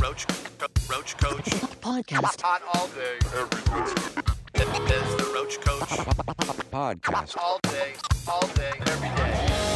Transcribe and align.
Roach, 0.00 0.26
Roach 0.88 1.16
Koach. 1.18 1.44
Podcast. 1.82 2.40
Hot 2.40 2.62
all 2.74 2.88
day, 2.88 3.18
every 3.36 3.62
day. 3.62 3.92
There's 4.54 5.16
the 5.16 5.30
Roach 5.34 5.60
Koach. 5.60 5.92
Podcast. 6.70 7.36
All 7.36 7.60
day, 7.64 7.92
all 8.26 8.46
day, 8.54 8.72
every 8.86 9.08
day. 9.08 9.69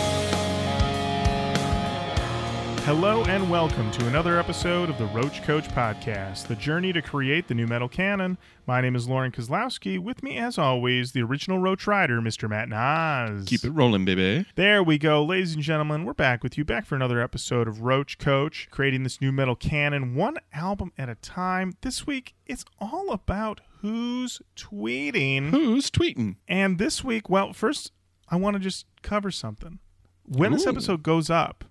Hello 2.84 3.24
and 3.24 3.50
welcome 3.50 3.90
to 3.92 4.06
another 4.08 4.38
episode 4.38 4.90
of 4.90 4.98
the 4.98 5.06
Roach 5.06 5.40
Koach 5.40 5.72
Podcast, 5.72 6.48
the 6.48 6.54
journey 6.54 6.92
to 6.92 7.00
create 7.00 7.48
the 7.48 7.54
nu 7.54 7.66
metal 7.66 7.88
canon. 7.88 8.36
My 8.66 8.82
name 8.82 8.94
is 8.94 9.08
Lorin 9.08 9.32
Kozlowski. 9.32 9.98
With 9.98 10.22
me, 10.22 10.36
as 10.36 10.58
always, 10.58 11.12
the 11.12 11.22
original 11.22 11.58
Roach 11.58 11.86
Rider, 11.86 12.20
Mr. 12.20 12.46
Matt 12.46 12.68
Nas. 12.68 13.46
Keep 13.46 13.64
it 13.64 13.70
rolling, 13.70 14.04
baby. 14.04 14.44
There 14.54 14.82
we 14.82 14.98
go, 14.98 15.24
ladies 15.24 15.54
and 15.54 15.62
gentlemen. 15.62 16.04
We're 16.04 16.12
back 16.12 16.42
with 16.42 16.58
you, 16.58 16.64
back 16.66 16.84
for 16.84 16.94
another 16.94 17.22
episode 17.22 17.68
of 17.68 17.80
Roach 17.80 18.18
Koach, 18.18 18.68
creating 18.68 19.02
this 19.02 19.18
nu 19.18 19.32
metal 19.32 19.56
canon, 19.56 20.14
one 20.14 20.36
album 20.52 20.92
at 20.98 21.08
a 21.08 21.14
time. 21.14 21.78
This 21.80 22.06
week, 22.06 22.34
it's 22.44 22.66
all 22.78 23.10
about 23.12 23.62
who's 23.80 24.42
tweeting. 24.56 25.52
Who's 25.52 25.90
tweeting? 25.90 26.36
And 26.46 26.76
this 26.76 27.02
week, 27.02 27.30
well, 27.30 27.54
first, 27.54 27.92
I 28.28 28.36
want 28.36 28.56
to 28.56 28.60
just 28.60 28.84
cover 29.00 29.30
something. 29.30 29.78
When 30.26 30.52
this 30.52 30.66
episode 30.66 31.02
goes 31.02 31.30
up, 31.30 31.64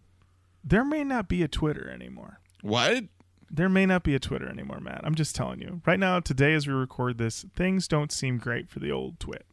there 0.64 0.86
may 0.86 1.04
not 1.04 1.28
be 1.28 1.44
a 1.44 1.48
Twitter 1.48 1.90
anymore. 1.90 2.40
What? 2.62 3.06
There 3.52 3.70
may 3.70 3.86
not 3.86 4.04
be 4.04 4.16
a 4.16 4.20
Twitter 4.20 4.50
anymore, 4.50 4.80
Matt. 4.80 5.02
I'm 5.04 5.16
just 5.16 5.36
telling 5.36 5.62
you. 5.62 5.82
Right 5.86 6.00
now, 6.00 6.20
today, 6.20 6.54
as 6.54 6.66
we 6.68 6.74
record 6.74 7.18
this, 7.18 7.46
things 7.56 7.88
don't 7.88 8.12
seem 8.12 8.38
great 8.38 8.70
for 8.70 8.80
the 8.80 8.92
old 8.92 9.20
twit. 9.20 9.46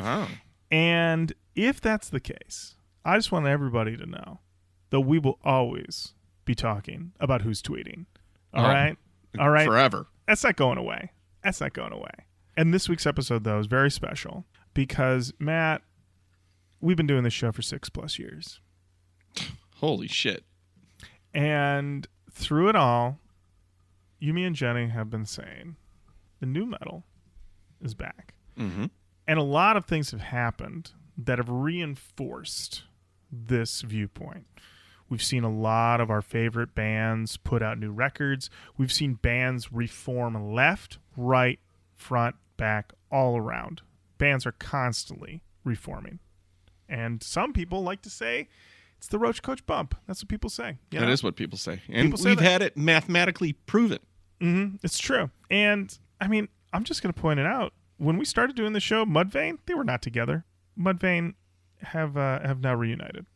Oh. 0.00 0.28
And 0.70 1.32
if 1.54 1.80
that's 1.80 2.08
the 2.08 2.18
case, 2.20 2.74
I 3.04 3.16
just 3.16 3.30
want 3.30 3.46
everybody 3.46 3.96
to 3.96 4.06
know 4.06 4.40
that 4.90 5.00
we 5.00 5.18
will 5.18 5.38
always 5.44 6.14
be 6.44 6.54
talking 6.56 7.12
about 7.20 7.42
who's 7.42 7.62
tweeting. 7.62 8.06
All 8.52 8.64
Oh, 8.64 8.68
right, 8.68 8.96
All 9.38 9.50
right. 9.50 9.66
Forever. 9.66 10.06
That's 10.26 10.42
not 10.42 10.56
going 10.56 10.78
away. 10.78 11.12
That's 11.44 11.60
not 11.60 11.72
going 11.72 11.92
away. 11.92 12.10
And 12.56 12.74
this 12.74 12.88
week's 12.88 13.06
episode, 13.06 13.44
though, 13.44 13.60
is 13.60 13.66
very 13.66 13.90
special 13.90 14.44
because, 14.74 15.32
Matt, 15.38 15.82
we've 16.80 16.96
been 16.96 17.06
doing 17.06 17.22
this 17.22 17.32
show 17.32 17.52
for 17.52 17.62
six 17.62 17.88
plus 17.90 18.18
years. 18.18 18.60
Holy 19.76 20.08
shit. 20.08 20.42
And 21.36 22.08
through 22.30 22.70
it 22.70 22.76
all, 22.76 23.18
Yumi 24.22 24.46
and 24.46 24.56
Jenny 24.56 24.88
have 24.88 25.10
been 25.10 25.26
saying 25.26 25.76
the 26.40 26.46
nu 26.46 26.64
metal 26.64 27.04
is 27.82 27.92
back. 27.92 28.32
Mm-hmm. 28.58 28.86
And 29.28 29.38
a 29.38 29.42
lot 29.42 29.76
of 29.76 29.84
things 29.84 30.12
have 30.12 30.22
happened 30.22 30.92
that 31.18 31.36
have 31.36 31.50
reinforced 31.50 32.84
this 33.30 33.82
viewpoint. 33.82 34.46
We've 35.10 35.22
seen 35.22 35.44
a 35.44 35.52
lot 35.52 36.00
of 36.00 36.10
our 36.10 36.22
favorite 36.22 36.74
bands 36.74 37.36
put 37.36 37.62
out 37.62 37.78
new 37.78 37.92
records. 37.92 38.48
We've 38.78 38.92
seen 38.92 39.14
bands 39.14 39.70
reform 39.70 40.54
left, 40.54 40.98
right, 41.18 41.60
front, 41.94 42.36
back, 42.56 42.94
all 43.12 43.36
around. 43.36 43.82
Bands 44.16 44.46
are 44.46 44.52
constantly 44.52 45.42
reforming. 45.64 46.18
And 46.88 47.22
some 47.22 47.52
people 47.52 47.82
like 47.82 48.00
to 48.02 48.10
say 48.10 48.48
it's 48.98 49.08
the 49.08 49.18
Roach 49.18 49.42
Koach 49.42 49.64
bump. 49.66 49.94
That's 50.06 50.22
what 50.22 50.28
people 50.28 50.50
say. 50.50 50.78
you 50.90 51.00
That 51.00 51.06
know? 51.06 51.12
is 51.12 51.22
what 51.22 51.36
people 51.36 51.58
say. 51.58 51.80
And 51.88 52.06
People 52.06 52.18
say 52.18 52.30
we've 52.30 52.38
that. 52.38 52.44
had 52.50 52.62
it 52.62 52.76
mathematically 52.76 53.52
proven. 53.52 53.98
Mm-hmm. 54.40 54.76
It's 54.82 54.98
true. 54.98 55.30
And 55.50 55.96
I 56.20 56.28
mean, 56.28 56.48
I'm 56.72 56.84
just 56.84 57.02
going 57.02 57.12
to 57.12 57.20
point 57.20 57.40
it 57.40 57.46
out. 57.46 57.72
When 57.98 58.18
we 58.18 58.24
started 58.24 58.56
doing 58.56 58.72
the 58.74 58.80
show, 58.80 59.04
Mudvayne, 59.04 59.58
they 59.66 59.74
were 59.74 59.84
not 59.84 60.02
together. 60.02 60.44
Mudvayne 60.78 61.34
have 61.82 62.16
uh, 62.16 62.40
have 62.40 62.60
now 62.60 62.74
reunited. 62.74 63.26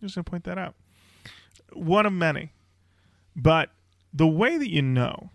Just 0.00 0.14
going 0.14 0.24
to 0.24 0.30
point 0.30 0.44
that 0.44 0.58
out. 0.58 0.74
One 1.72 2.06
of 2.06 2.12
many. 2.12 2.52
But 3.36 3.70
the 4.12 4.26
way 4.26 4.56
that 4.58 4.70
you 4.70 4.82
know 4.82 5.30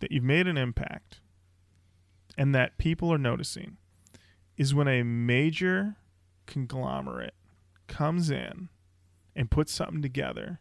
that 0.00 0.12
you've 0.12 0.24
made 0.24 0.46
an 0.46 0.56
impact 0.58 1.20
and 2.36 2.54
that 2.54 2.78
people 2.78 3.12
are 3.12 3.18
noticing 3.18 3.76
is 4.56 4.74
when 4.74 4.88
a 4.88 5.02
major 5.02 5.96
conglomerate 6.46 7.34
comes 7.86 8.30
in 8.30 8.68
and 9.36 9.50
puts 9.50 9.72
something 9.72 10.02
together 10.02 10.60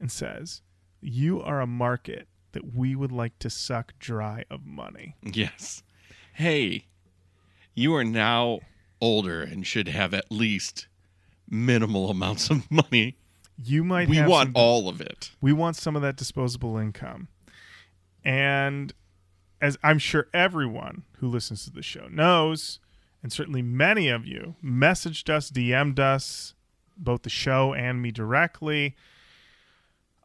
and 0.00 0.10
says, 0.10 0.62
You 1.00 1.40
are 1.42 1.60
a 1.60 1.66
market 1.66 2.28
that 2.52 2.74
we 2.74 2.94
would 2.94 3.12
like 3.12 3.38
to 3.40 3.50
suck 3.50 3.92
dry 3.98 4.44
of 4.50 4.64
money. 4.64 5.16
Yes. 5.22 5.82
Hey, 6.34 6.86
you 7.74 7.94
are 7.94 8.04
now 8.04 8.60
older 9.00 9.42
and 9.42 9.66
should 9.66 9.88
have 9.88 10.14
at 10.14 10.30
least 10.30 10.86
minimal 11.48 12.10
amounts 12.10 12.50
of 12.50 12.70
money. 12.70 13.16
You 13.62 13.84
might 13.84 14.08
We 14.08 14.16
have 14.16 14.28
want 14.28 14.48
some- 14.48 14.52
all 14.56 14.88
of 14.88 15.00
it. 15.00 15.30
we 15.40 15.52
want 15.52 15.76
some 15.76 15.94
of 15.96 16.02
that 16.02 16.16
disposable 16.16 16.76
income. 16.78 17.28
And 18.24 18.92
as 19.60 19.76
I'm 19.82 19.98
sure 19.98 20.28
everyone 20.32 21.04
who 21.18 21.28
listens 21.28 21.64
to 21.64 21.70
the 21.70 21.82
show 21.82 22.08
knows, 22.08 22.80
and 23.22 23.32
certainly 23.32 23.62
many 23.62 24.08
of 24.08 24.26
you 24.26 24.56
messaged 24.62 25.28
us, 25.30 25.50
DM'd 25.50 26.00
us, 26.00 26.54
both 26.96 27.22
the 27.22 27.30
show 27.30 27.74
and 27.74 28.00
me 28.02 28.10
directly. 28.10 28.96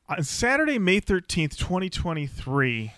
On 0.07 0.23
Saturday, 0.23 0.79
May 0.79 0.99
13th, 1.01 1.55
2023, 1.57 2.93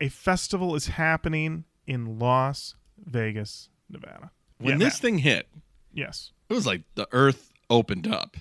a 0.00 0.08
festival 0.08 0.74
is 0.74 0.88
happening 0.88 1.64
in 1.86 2.18
Las 2.18 2.74
Vegas, 2.98 3.68
Nevada. 3.88 4.30
When 4.58 4.72
Yeah, 4.80 4.86
this 4.86 4.94
Matt. 4.94 5.02
thing 5.02 5.18
hit, 5.18 5.48
Yes. 5.92 6.32
it 6.48 6.54
was 6.54 6.66
like 6.66 6.82
the 6.94 7.06
earth 7.12 7.52
opened 7.70 8.06
up 8.08 8.36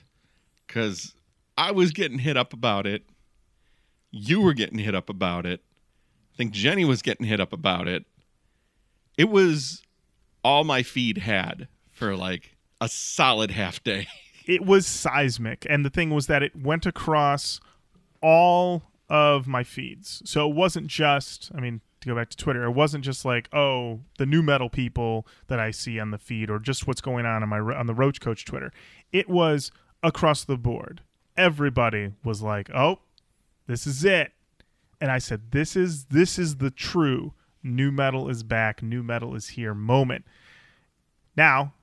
because 0.65 1.13
I 1.57 1.71
was 1.71 1.91
getting 1.91 2.19
hit 2.19 2.37
up 2.37 2.53
about 2.53 2.87
it. 2.87 3.05
You 4.09 4.41
were 4.41 4.53
getting 4.53 4.79
hit 4.79 4.95
up 4.95 5.09
about 5.09 5.45
it. 5.45 5.63
I 6.33 6.37
think 6.37 6.53
Jenny 6.53 6.85
was 6.85 7.01
getting 7.03 7.27
hit 7.27 7.39
up 7.39 7.53
about 7.53 7.87
it. 7.87 8.05
It 9.17 9.29
was 9.29 9.83
all 10.43 10.63
my 10.63 10.81
feed 10.81 11.19
had 11.19 11.67
for 11.91 12.15
like 12.15 12.52
a 12.83 12.89
solid 12.89 13.51
half 13.51 13.83
day. 13.83 14.07
it 14.45 14.65
was 14.65 14.85
seismic 14.85 15.65
and 15.69 15.85
the 15.85 15.89
thing 15.89 16.09
was 16.09 16.27
that 16.27 16.43
it 16.43 16.55
went 16.55 16.85
across 16.85 17.59
all 18.21 18.83
of 19.09 19.47
my 19.47 19.63
feeds. 19.63 20.21
So 20.25 20.49
it 20.49 20.55
wasn't 20.55 20.87
just 20.87 21.51
i 21.55 21.59
mean 21.59 21.81
to 22.01 22.09
go 22.09 22.15
back 22.15 22.29
to 22.29 22.35
twitter 22.35 22.65
it 22.65 22.71
wasn't 22.71 23.05
just 23.05 23.23
like 23.23 23.47
oh 23.53 24.01
the 24.17 24.25
nu 24.25 24.41
metal 24.43 24.69
people 24.69 25.25
that 25.47 25.57
i 25.57 25.71
see 25.71 26.01
on 26.01 26.11
the 26.11 26.17
feed 26.17 26.49
or 26.49 26.59
just 26.59 26.85
what's 26.85 26.99
going 26.99 27.25
on 27.25 27.41
on 27.41 27.47
my 27.47 27.59
on 27.59 27.87
the 27.87 27.93
roach 27.93 28.19
koach 28.19 28.43
twitter. 28.43 28.71
It 29.11 29.29
was 29.29 29.71
across 30.01 30.43
the 30.43 30.57
board. 30.57 31.01
Everybody 31.37 32.11
was 32.23 32.41
like 32.41 32.69
oh 32.73 32.99
this 33.67 33.87
is 33.87 34.03
it. 34.03 34.33
And 34.99 35.11
i 35.11 35.17
said 35.17 35.51
this 35.51 35.75
is 35.75 36.05
this 36.05 36.37
is 36.37 36.57
the 36.57 36.71
true 36.71 37.33
nu 37.61 37.91
metal 37.91 38.29
is 38.29 38.43
back 38.43 38.83
nu 38.83 39.01
metal 39.01 39.35
is 39.35 39.49
here 39.49 39.73
moment. 39.73 40.25
Now 41.37 41.73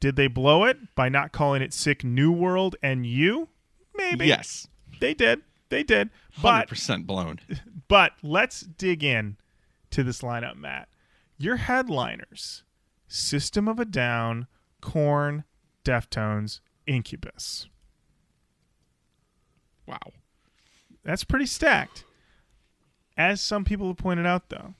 did 0.00 0.16
they 0.16 0.28
blow 0.28 0.64
it 0.64 0.94
by 0.94 1.08
not 1.08 1.32
calling 1.32 1.62
it 1.62 1.72
Sick 1.72 2.04
New 2.04 2.30
World 2.30 2.76
and 2.82 3.04
You? 3.04 3.48
Maybe. 3.96 4.26
Yes. 4.26 4.68
They 5.00 5.14
did. 5.14 5.42
They 5.68 5.82
did. 5.82 6.10
But 6.40 6.68
100% 6.68 7.06
blown. 7.06 7.40
but 7.88 8.12
let's 8.22 8.60
dig 8.60 9.02
in 9.02 9.36
to 9.90 10.02
this 10.02 10.22
lineup, 10.22 10.56
Matt. 10.56 10.88
Your 11.36 11.56
headliners: 11.56 12.62
System 13.06 13.68
of 13.68 13.78
a 13.78 13.84
Down, 13.84 14.46
Korn, 14.80 15.44
Deftones, 15.84 16.60
Incubus. 16.86 17.68
Wow. 19.86 20.12
That's 21.04 21.24
pretty 21.24 21.46
stacked. 21.46 22.04
As 23.16 23.40
some 23.40 23.64
people 23.64 23.88
have 23.88 23.96
pointed 23.96 24.26
out, 24.26 24.48
though, 24.48 24.74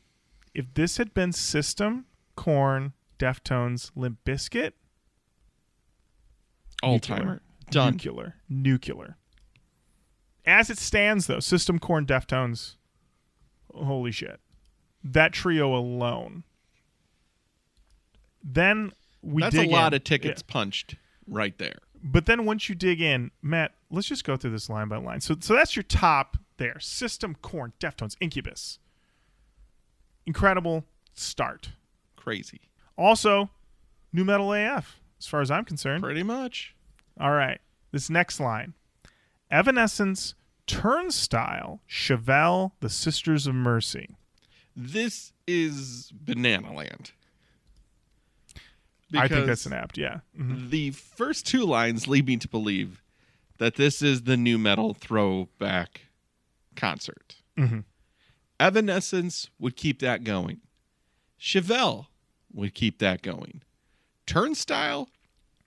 if 0.55 0.67
this 0.75 0.99
had 0.99 1.15
been 1.15 1.33
System, 1.33 2.07
Korn, 2.37 2.93
Deftones, 3.19 3.91
Limp 3.97 4.19
Bizkit, 4.25 4.73
All 6.83 6.99
timer. 6.99 7.19
Nuclear. 7.21 7.35
Mm-hmm. 7.37 7.71
Done. 7.71 7.93
Nuclear. 7.95 8.35
Nuclear. 8.49 9.17
As 10.47 10.71
it 10.71 10.79
stands, 10.79 11.27
though, 11.27 11.41
System 11.41 11.79
Korn 11.79 12.07
Deftones, 12.07 12.77
holy 13.75 14.13
shit. 14.13 14.41
That 15.05 15.33
trio 15.33 15.75
alone. 15.75 16.45
Then 18.43 18.93
we 19.23 19.43
That's 19.43 19.57
a 19.57 19.67
lot 19.67 19.93
in. 19.93 19.97
of 19.99 20.05
tickets 20.05 20.43
Yeah. 20.47 20.53
punched 20.53 20.95
right 21.27 21.57
there. 21.59 21.79
But 22.03 22.27
then 22.27 22.45
once 22.45 22.69
you 22.69 22.75
dig 22.75 23.01
in, 23.01 23.31
Matt, 23.43 23.75
let's 23.91 24.07
just 24.09 24.25
go 24.25 24.37
through 24.37 24.53
this 24.53 24.71
line 24.71 24.89
by 24.89 24.97
line. 24.99 25.21
So 25.21 25.37
so 25.41 25.55
that's 25.55 25.77
your 25.77 25.83
top 25.83 26.37
there. 26.57 26.79
System 26.81 27.35
Korn 27.43 27.73
Deftones 27.81 28.17
Incubus. 28.21 28.79
Incredible 30.27 30.85
start. 31.15 31.71
Crazy. 32.17 32.61
Also, 32.97 33.51
Nu 34.13 34.25
Metal 34.25 34.53
AF, 34.53 35.01
as 35.19 35.27
far 35.27 35.41
as 35.41 35.51
I'm 35.51 35.65
concerned. 35.65 36.03
Pretty 36.03 36.23
much. 36.23 36.75
All 37.21 37.33
right. 37.33 37.61
This 37.93 38.09
next 38.11 38.39
line 38.41 38.75
Evanescence, 39.51 40.35
Turnstile, 40.67 41.81
Chevelle, 41.89 42.73
The 42.81 42.91
Sisters 42.91 43.47
of 43.47 43.55
Mercy. 43.55 44.11
This 44.77 45.33
is 45.47 46.13
Banana 46.15 46.73
Land. 46.73 47.13
I 49.17 49.27
think 49.27 49.47
that's 49.47 49.65
an 49.65 49.73
apt, 49.73 49.97
yeah. 49.97 50.21
Mhm. 50.39 50.69
The 50.69 50.91
first 50.91 51.47
two 51.47 51.65
lines 51.65 52.07
lead 52.07 52.27
me 52.27 52.37
to 52.37 52.49
believe 52.49 53.03
that 53.57 53.77
this 53.77 54.03
is 54.03 54.25
the 54.25 54.37
nu 54.37 54.59
metal 54.59 54.93
throwback 54.93 56.03
concert. 56.77 57.37
Mhm. 57.57 57.85
Evanescence 58.61 59.49
would 59.59 59.77
keep 59.77 60.01
that 60.01 60.25
going. 60.25 60.61
Chevelle 61.41 62.09
would 62.53 62.75
keep 62.75 62.99
that 62.99 63.23
going. 63.23 63.63
Turnstile 64.29 65.09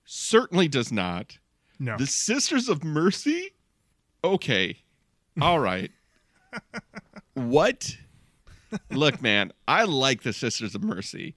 certainly 0.06 0.68
does 0.68 0.92
not. 0.92 1.38
No. 1.80 1.98
The 1.98 2.06
Sisters 2.08 2.70
of 2.70 2.84
Mercy? 2.84 3.52
Okay. 4.24 4.78
All 5.42 5.60
right. 5.60 5.92
what? 7.34 7.98
Look, 8.90 9.22
man, 9.22 9.52
I 9.68 9.84
like 9.84 10.22
the 10.22 10.32
Sisters 10.32 10.76
of 10.76 10.84
Mercy. 10.84 11.36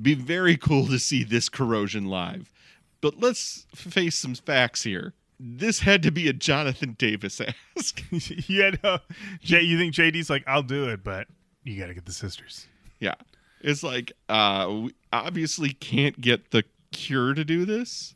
Be 0.00 0.14
very 0.14 0.56
cool 0.56 0.86
to 0.86 0.98
see 0.98 1.24
this 1.24 1.48
corrosion 1.48 2.06
live. 2.06 2.52
But 3.00 3.18
let's 3.20 3.66
face 3.74 4.16
some 4.16 4.34
facts 4.34 4.82
here. 4.84 5.14
This 5.38 5.80
had 5.80 6.02
to 6.04 6.10
be 6.10 6.28
a 6.28 6.32
Jonathan 6.32 6.94
Davis 6.98 7.40
ask. 7.76 8.02
you 8.48 8.62
had 8.62 8.78
uh, 8.84 8.98
Jay. 9.40 9.62
You 9.62 9.78
think 9.78 9.94
JD's 9.94 10.30
like, 10.30 10.44
I'll 10.46 10.62
do 10.62 10.88
it, 10.88 11.02
but 11.02 11.26
you 11.64 11.78
got 11.80 11.86
to 11.88 11.94
get 11.94 12.04
the 12.06 12.12
sisters. 12.12 12.66
yeah. 13.00 13.14
It's 13.62 13.82
like 13.82 14.12
uh 14.30 14.88
obviously 15.12 15.70
can't 15.72 16.20
get 16.20 16.50
the 16.50 16.64
cure 16.92 17.34
to 17.34 17.44
do 17.44 17.64
this. 17.64 18.14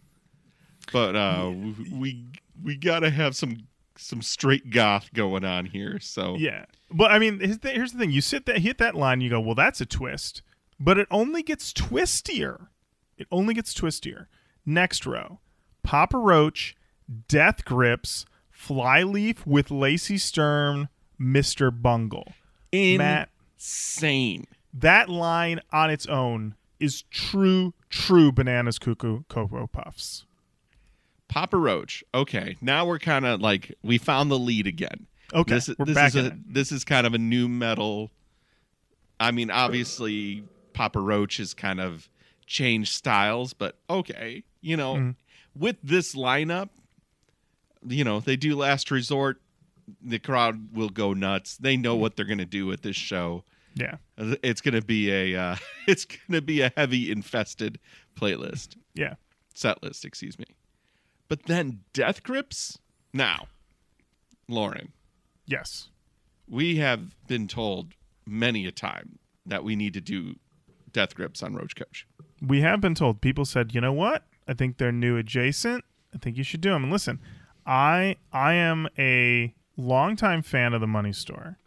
But 0.93 1.17
uh 1.17 1.53
we 1.93 2.27
we 2.63 2.77
got 2.77 3.01
to 3.01 3.11
have 3.11 3.35
some 3.37 3.67
some 3.97 4.23
straight 4.23 4.71
goth 4.71 5.13
going 5.15 5.45
on 5.45 5.67
here. 5.67 5.99
So 6.01 6.35
Yeah, 6.37 6.65
but 6.91 7.11
I 7.11 7.19
mean, 7.19 7.41
here's 7.41 7.59
the, 7.59 7.71
here's 7.71 7.93
the 7.93 7.99
thing: 7.99 8.11
you 8.11 8.21
sit 8.21 8.47
that 8.47 8.59
hit 8.59 8.79
that 8.79 8.95
line, 8.95 9.21
you 9.21 9.31
go, 9.31 9.41
well, 9.41 9.55
that's 9.55 9.81
a 9.81 9.87
twist, 9.87 10.43
but 10.81 10.99
it 10.99 11.07
only 11.11 11.43
gets 11.43 11.73
twistier. 11.73 12.69
It 13.17 13.29
only 13.31 13.55
gets 13.55 13.73
twistier. 13.73 14.27
Next 14.67 15.07
row: 15.07 15.39
Papa 15.83 16.19
Roach, 16.19 16.75
Death 17.29 17.65
Grips, 17.65 18.27
Flyleaf 18.51 19.47
with 19.47 19.71
Lacey 19.71 20.19
Sturm, 20.19 20.89
Mister 21.19 21.71
Bungle. 21.71 22.33
Matt, 22.73 23.31
insane. 23.57 24.47
that 24.73 25.09
line 25.09 25.61
on 25.73 25.91
its 25.91 26.07
own 26.07 26.57
is 26.81 27.03
true, 27.11 27.73
true 27.91 28.33
bananas 28.33 28.79
cuckoo 28.79 29.23
cocoa 29.29 29.67
puffs. 29.67 30.25
Papa 31.29 31.57
Roach. 31.57 32.05
Okay, 32.15 32.57
now 32.61 32.87
we're 32.87 32.99
kind 32.99 33.25
of 33.27 33.41
like 33.41 33.75
we 33.83 33.99
found 33.99 34.31
the 34.31 34.39
lead 34.39 34.67
again. 34.67 35.07
Okay, 35.33 35.55
this, 35.55 35.69
we're 35.79 35.87
this 35.87 35.95
back 35.95 36.15
is 36.15 36.27
a, 36.27 36.39
this 36.47 36.71
is 36.71 36.85
kind 36.85 37.07
of 37.07 37.15
a 37.15 37.19
nu 37.19 37.49
metal. 37.49 38.11
I 39.19 39.31
mean, 39.31 39.51
obviously, 39.51 40.45
Papa 40.75 41.01
Roach 41.01 41.39
has 41.39 41.55
kind 41.55 41.81
of 41.81 42.09
changed 42.47 42.93
styles, 42.93 43.53
but 43.53 43.77
okay, 43.89 44.45
you 44.61 44.77
know, 44.77 44.95
Mhm. 44.95 45.15
with 45.57 45.77
this 45.83 46.15
lineup, 46.15 46.69
you 47.87 48.05
know, 48.05 48.21
they 48.21 48.37
do 48.37 48.57
Last 48.57 48.91
Resort. 48.91 49.41
The 50.03 50.19
crowd 50.19 50.75
will 50.75 50.89
go 50.89 51.13
nuts. 51.15 51.57
They 51.57 51.77
know 51.77 51.95
what 51.95 52.17
they're 52.17 52.25
going 52.25 52.39
to 52.39 52.45
do 52.47 52.67
with 52.67 52.83
this 52.83 52.97
show. 52.97 53.45
Yeah, 53.75 53.97
It's 54.17 54.61
going 54.61 54.75
to 54.75 54.83
be 54.85 55.11
a 55.11 55.37
uh, 55.37 55.57
it's 55.89 56.07
to 56.31 56.41
be 56.43 56.61
a 56.61 56.73
heavy 56.77 57.11
infested 57.11 57.79
playlist 58.17 58.77
yeah. 58.95 59.15
set 59.55 59.83
list, 59.83 60.05
excuse 60.05 60.39
me. 60.39 60.45
But 61.29 61.45
then 61.45 61.81
Death 61.93 62.23
Grips? 62.23 62.79
Now, 63.13 63.49
Lorin, 64.49 64.93
Yes. 65.47 65.89
we 66.49 66.77
have 66.77 67.15
been 67.27 67.49
told 67.49 67.95
many 68.27 68.67
a 68.67 68.73
time 68.73 69.19
that 69.47 69.65
we 69.65 69.77
need 69.77 69.93
to 69.95 70.01
do 70.01 70.37
Death 70.93 71.15
Grips 71.15 71.43
on 71.43 71.55
Roach 71.55 71.75
Koach. 71.75 72.05
we 72.41 72.61
have 72.61 72.81
been 72.81 72.95
told 72.95 73.21
people 73.21 73.45
said 73.45 73.75
you 73.75 73.81
know 73.81 73.93
what 73.93 74.25
i 74.49 74.55
think 74.55 74.77
they're 74.77 74.93
new 74.93 75.17
adjacent 75.17 75.85
i 76.15 76.19
think 76.19 76.37
you 76.37 76.45
should 76.45 76.61
do 76.61 76.71
them 76.71 76.85
and 76.85 76.93
listen 76.93 77.19
i 77.67 78.17
i 78.33 78.53
am 78.55 78.87
a 78.99 79.53
longtime 79.77 80.41
fan 80.43 80.73
of 80.75 80.81
the 80.81 80.87
money 80.87 81.13
store 81.13 81.59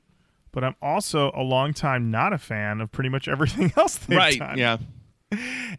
but 0.57 0.63
i'm 0.63 0.75
also 0.81 1.31
a 1.35 1.43
long 1.43 1.71
time 1.71 2.09
not 2.09 2.33
a 2.33 2.37
fan 2.39 2.81
of 2.81 2.91
pretty 2.91 3.09
much 3.09 3.27
everything 3.35 3.71
else 3.77 3.95
they've 3.97 4.39
done 4.39 4.57
Yeah. 4.57 4.77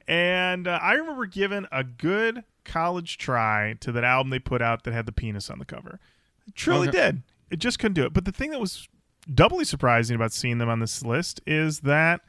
and 0.06 0.68
uh, 0.68 0.78
i 0.80 0.92
remember 0.92 1.26
giving 1.26 1.66
a 1.72 1.82
good 1.82 2.44
college 2.64 3.18
try 3.18 3.74
to 3.80 3.90
that 3.90 4.04
album 4.04 4.30
they 4.30 4.38
put 4.38 4.62
out 4.62 4.84
that 4.84 4.92
had 4.94 5.06
the 5.06 5.10
penis 5.12 5.50
on 5.50 5.58
the 5.58 5.64
cover 5.64 5.98
I 6.46 6.52
truly 6.54 6.88
Okay. 6.88 6.96
did 6.98 7.22
it 7.50 7.56
just 7.58 7.80
couldn't 7.80 7.94
do 7.94 8.04
it 8.04 8.12
but 8.12 8.24
the 8.24 8.30
thing 8.30 8.50
that 8.52 8.60
was 8.60 8.86
doubly 9.34 9.64
surprising 9.64 10.14
about 10.14 10.32
seeing 10.32 10.58
them 10.58 10.68
on 10.68 10.78
this 10.78 11.02
list 11.02 11.40
is 11.44 11.80
that 11.80 12.20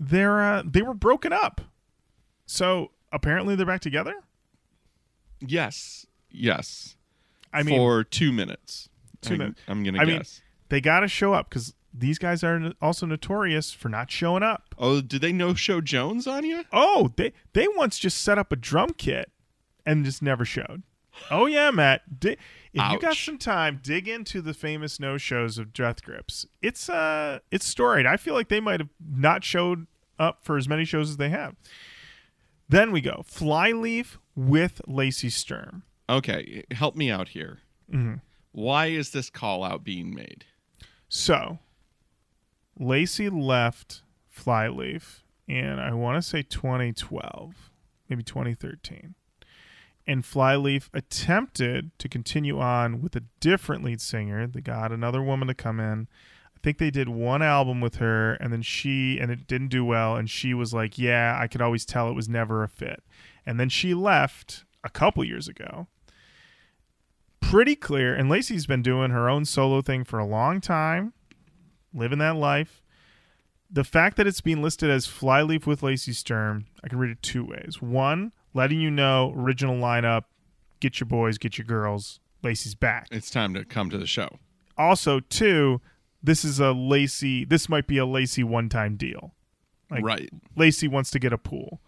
they're 0.00 0.42
uh, 0.42 0.62
they 0.66 0.82
were 0.82 0.94
broken 0.94 1.32
up 1.32 1.60
so 2.46 2.90
apparently 3.12 3.54
they're 3.54 3.64
back 3.64 3.80
together. 3.80 4.14
Yes. 5.40 6.06
Yes. 6.30 6.96
I 7.52 7.62
mean, 7.62 7.76
For 7.78 8.04
two 8.04 8.32
minutes. 8.32 8.88
Two 9.22 9.34
I'm, 9.34 9.38
minutes. 9.38 9.60
I'm 9.68 9.82
gonna. 9.84 9.98
I 10.00 10.04
to 10.04 10.10
mean, 10.10 10.22
they 10.68 10.80
got 10.80 11.00
to 11.00 11.08
show 11.08 11.32
up 11.32 11.48
because 11.48 11.72
these 11.96 12.18
guys 12.18 12.42
are 12.42 12.72
also 12.82 13.06
notorious 13.06 13.72
for 13.72 13.88
not 13.88 14.10
showing 14.10 14.42
up. 14.42 14.74
oh, 14.78 15.00
did 15.00 15.20
they 15.20 15.32
no 15.32 15.54
show 15.54 15.80
Jones 15.80 16.26
on 16.26 16.44
you? 16.44 16.64
Oh, 16.72 17.12
they 17.16 17.32
they 17.52 17.68
once 17.76 17.98
just 17.98 18.18
set 18.22 18.38
up 18.38 18.50
a 18.52 18.56
drum 18.56 18.90
kit 18.90 19.30
and 19.86 20.04
just 20.04 20.20
never 20.22 20.44
showed. 20.44 20.82
Oh 21.30 21.46
yeah, 21.46 21.70
Matt. 21.70 22.18
Di- 22.18 22.36
if 22.72 22.90
you 22.90 22.98
got 22.98 23.14
some 23.16 23.38
time, 23.38 23.78
dig 23.80 24.08
into 24.08 24.40
the 24.42 24.52
famous 24.52 24.98
no 24.98 25.16
shows 25.16 25.58
of 25.58 25.72
Death 25.72 26.02
Grips. 26.02 26.44
It's 26.60 26.88
uh, 26.88 27.38
it's 27.52 27.66
storied. 27.66 28.06
I 28.06 28.16
feel 28.16 28.34
like 28.34 28.48
they 28.48 28.58
might 28.60 28.80
have 28.80 28.88
not 29.00 29.44
showed 29.44 29.86
up 30.18 30.44
for 30.44 30.56
as 30.56 30.68
many 30.68 30.84
shows 30.84 31.10
as 31.10 31.16
they 31.16 31.28
have. 31.28 31.54
Then 32.68 32.90
we 32.90 33.00
go 33.00 33.22
Flyleaf 33.24 34.18
with 34.34 34.80
Lacey 34.88 35.30
Sturm. 35.30 35.84
Okay. 36.08 36.64
Help 36.72 36.96
me 36.96 37.10
out 37.10 37.28
here. 37.28 37.58
Mm-hmm. 37.92 38.14
Why 38.52 38.86
is 38.86 39.10
this 39.10 39.30
call 39.30 39.62
out 39.62 39.84
being 39.84 40.12
made? 40.14 40.44
So, 41.08 41.58
Lacey 42.78 43.28
left 43.28 44.02
Flyleaf 44.28 45.22
in, 45.46 45.78
I 45.78 45.92
want 45.94 46.16
to 46.16 46.28
say 46.28 46.42
2012, 46.42 47.70
maybe 48.08 48.22
2013. 48.22 49.14
And 50.06 50.24
Flyleaf 50.24 50.90
attempted 50.92 51.90
to 51.98 52.08
continue 52.08 52.60
on 52.60 53.00
with 53.00 53.16
a 53.16 53.24
different 53.40 53.84
lead 53.84 54.00
singer. 54.00 54.46
They 54.46 54.60
got 54.60 54.92
another 54.92 55.22
woman 55.22 55.48
to 55.48 55.54
come 55.54 55.80
in. 55.80 56.08
I 56.54 56.60
think 56.62 56.78
they 56.78 56.90
did 56.90 57.08
one 57.08 57.42
album 57.42 57.80
with 57.80 57.96
her, 57.96 58.34
and 58.34 58.52
then 58.52 58.62
she, 58.62 59.18
and 59.18 59.30
it 59.30 59.46
didn't 59.46 59.68
do 59.68 59.84
well. 59.84 60.16
And 60.16 60.28
she 60.28 60.52
was 60.52 60.74
like, 60.74 60.98
Yeah, 60.98 61.38
I 61.40 61.46
could 61.46 61.62
always 61.62 61.86
tell 61.86 62.08
it 62.08 62.14
was 62.14 62.28
never 62.28 62.62
a 62.62 62.68
fit. 62.68 63.02
And 63.46 63.58
then 63.58 63.70
she 63.70 63.94
left 63.94 64.64
a 64.82 64.90
couple 64.90 65.24
years 65.24 65.48
ago 65.48 65.86
pretty 67.54 67.76
clear. 67.76 68.14
And 68.14 68.28
Lacey's 68.28 68.66
been 68.66 68.82
doing 68.82 69.10
her 69.10 69.28
own 69.28 69.44
solo 69.44 69.80
thing 69.80 70.04
for 70.04 70.18
a 70.18 70.26
long 70.26 70.60
time, 70.60 71.12
living 71.94 72.18
that 72.18 72.36
life. 72.36 72.82
The 73.70 73.84
fact 73.84 74.16
that 74.16 74.26
it's 74.26 74.40
being 74.40 74.62
listed 74.62 74.90
as 74.90 75.06
Flyleaf 75.06 75.66
with 75.66 75.82
Lacey 75.82 76.12
Sturm, 76.12 76.66
I 76.82 76.88
can 76.88 76.98
read 76.98 77.10
it 77.10 77.22
two 77.22 77.44
ways. 77.44 77.80
One, 77.80 78.32
letting 78.52 78.80
you 78.80 78.90
know 78.90 79.32
original 79.36 79.76
lineup, 79.76 80.24
get 80.80 81.00
your 81.00 81.06
boys, 81.06 81.38
get 81.38 81.58
your 81.58 81.64
girls, 81.64 82.20
Lacey's 82.42 82.74
back. 82.74 83.08
It's 83.10 83.30
time 83.30 83.54
to 83.54 83.64
come 83.64 83.90
to 83.90 83.98
the 83.98 84.06
show. 84.06 84.38
Also, 84.76 85.20
two, 85.20 85.80
this 86.22 86.44
is 86.44 86.60
a 86.60 86.72
Lacey, 86.72 87.44
this 87.44 87.68
might 87.68 87.86
be 87.86 87.98
a 87.98 88.06
Lacey 88.06 88.44
one 88.44 88.68
time 88.68 88.96
deal. 88.96 89.34
Like, 89.90 90.04
right. 90.04 90.30
Lacey 90.56 90.88
wants 90.88 91.10
to 91.10 91.18
get 91.18 91.32
a 91.32 91.38
pool, 91.38 91.80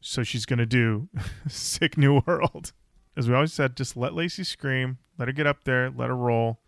so 0.00 0.22
she's 0.22 0.46
going 0.46 0.58
to 0.58 0.66
do 0.66 1.08
Sick 1.48 1.96
New 1.96 2.20
World. 2.26 2.72
As 3.16 3.28
we 3.28 3.34
always 3.34 3.52
said, 3.52 3.76
just 3.76 3.96
let 3.96 4.14
Lacey 4.14 4.44
scream, 4.44 4.98
let 5.18 5.28
her 5.28 5.32
get 5.32 5.46
up 5.46 5.64
there, 5.64 5.90
let 5.90 6.08
her 6.08 6.16
roll. 6.16 6.60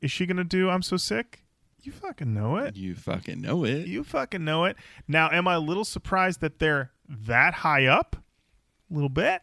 Is 0.00 0.10
she 0.10 0.26
going 0.26 0.36
to 0.36 0.44
do 0.44 0.68
I'm 0.68 0.82
So 0.82 0.96
Sick? 0.96 1.41
You 1.82 1.90
fucking 1.92 2.32
know 2.32 2.56
it. 2.58 2.76
You 2.76 2.94
fucking 2.94 3.40
know 3.40 3.64
it. 3.64 3.86
You 3.88 4.04
fucking 4.04 4.44
know 4.44 4.64
it. 4.66 4.76
Now, 5.08 5.30
am 5.30 5.48
I 5.48 5.54
a 5.54 5.60
little 5.60 5.84
surprised 5.84 6.40
that 6.40 6.58
they're 6.60 6.92
that 7.08 7.54
high 7.54 7.86
up? 7.86 8.16
A 8.90 8.94
little 8.94 9.08
bit. 9.08 9.42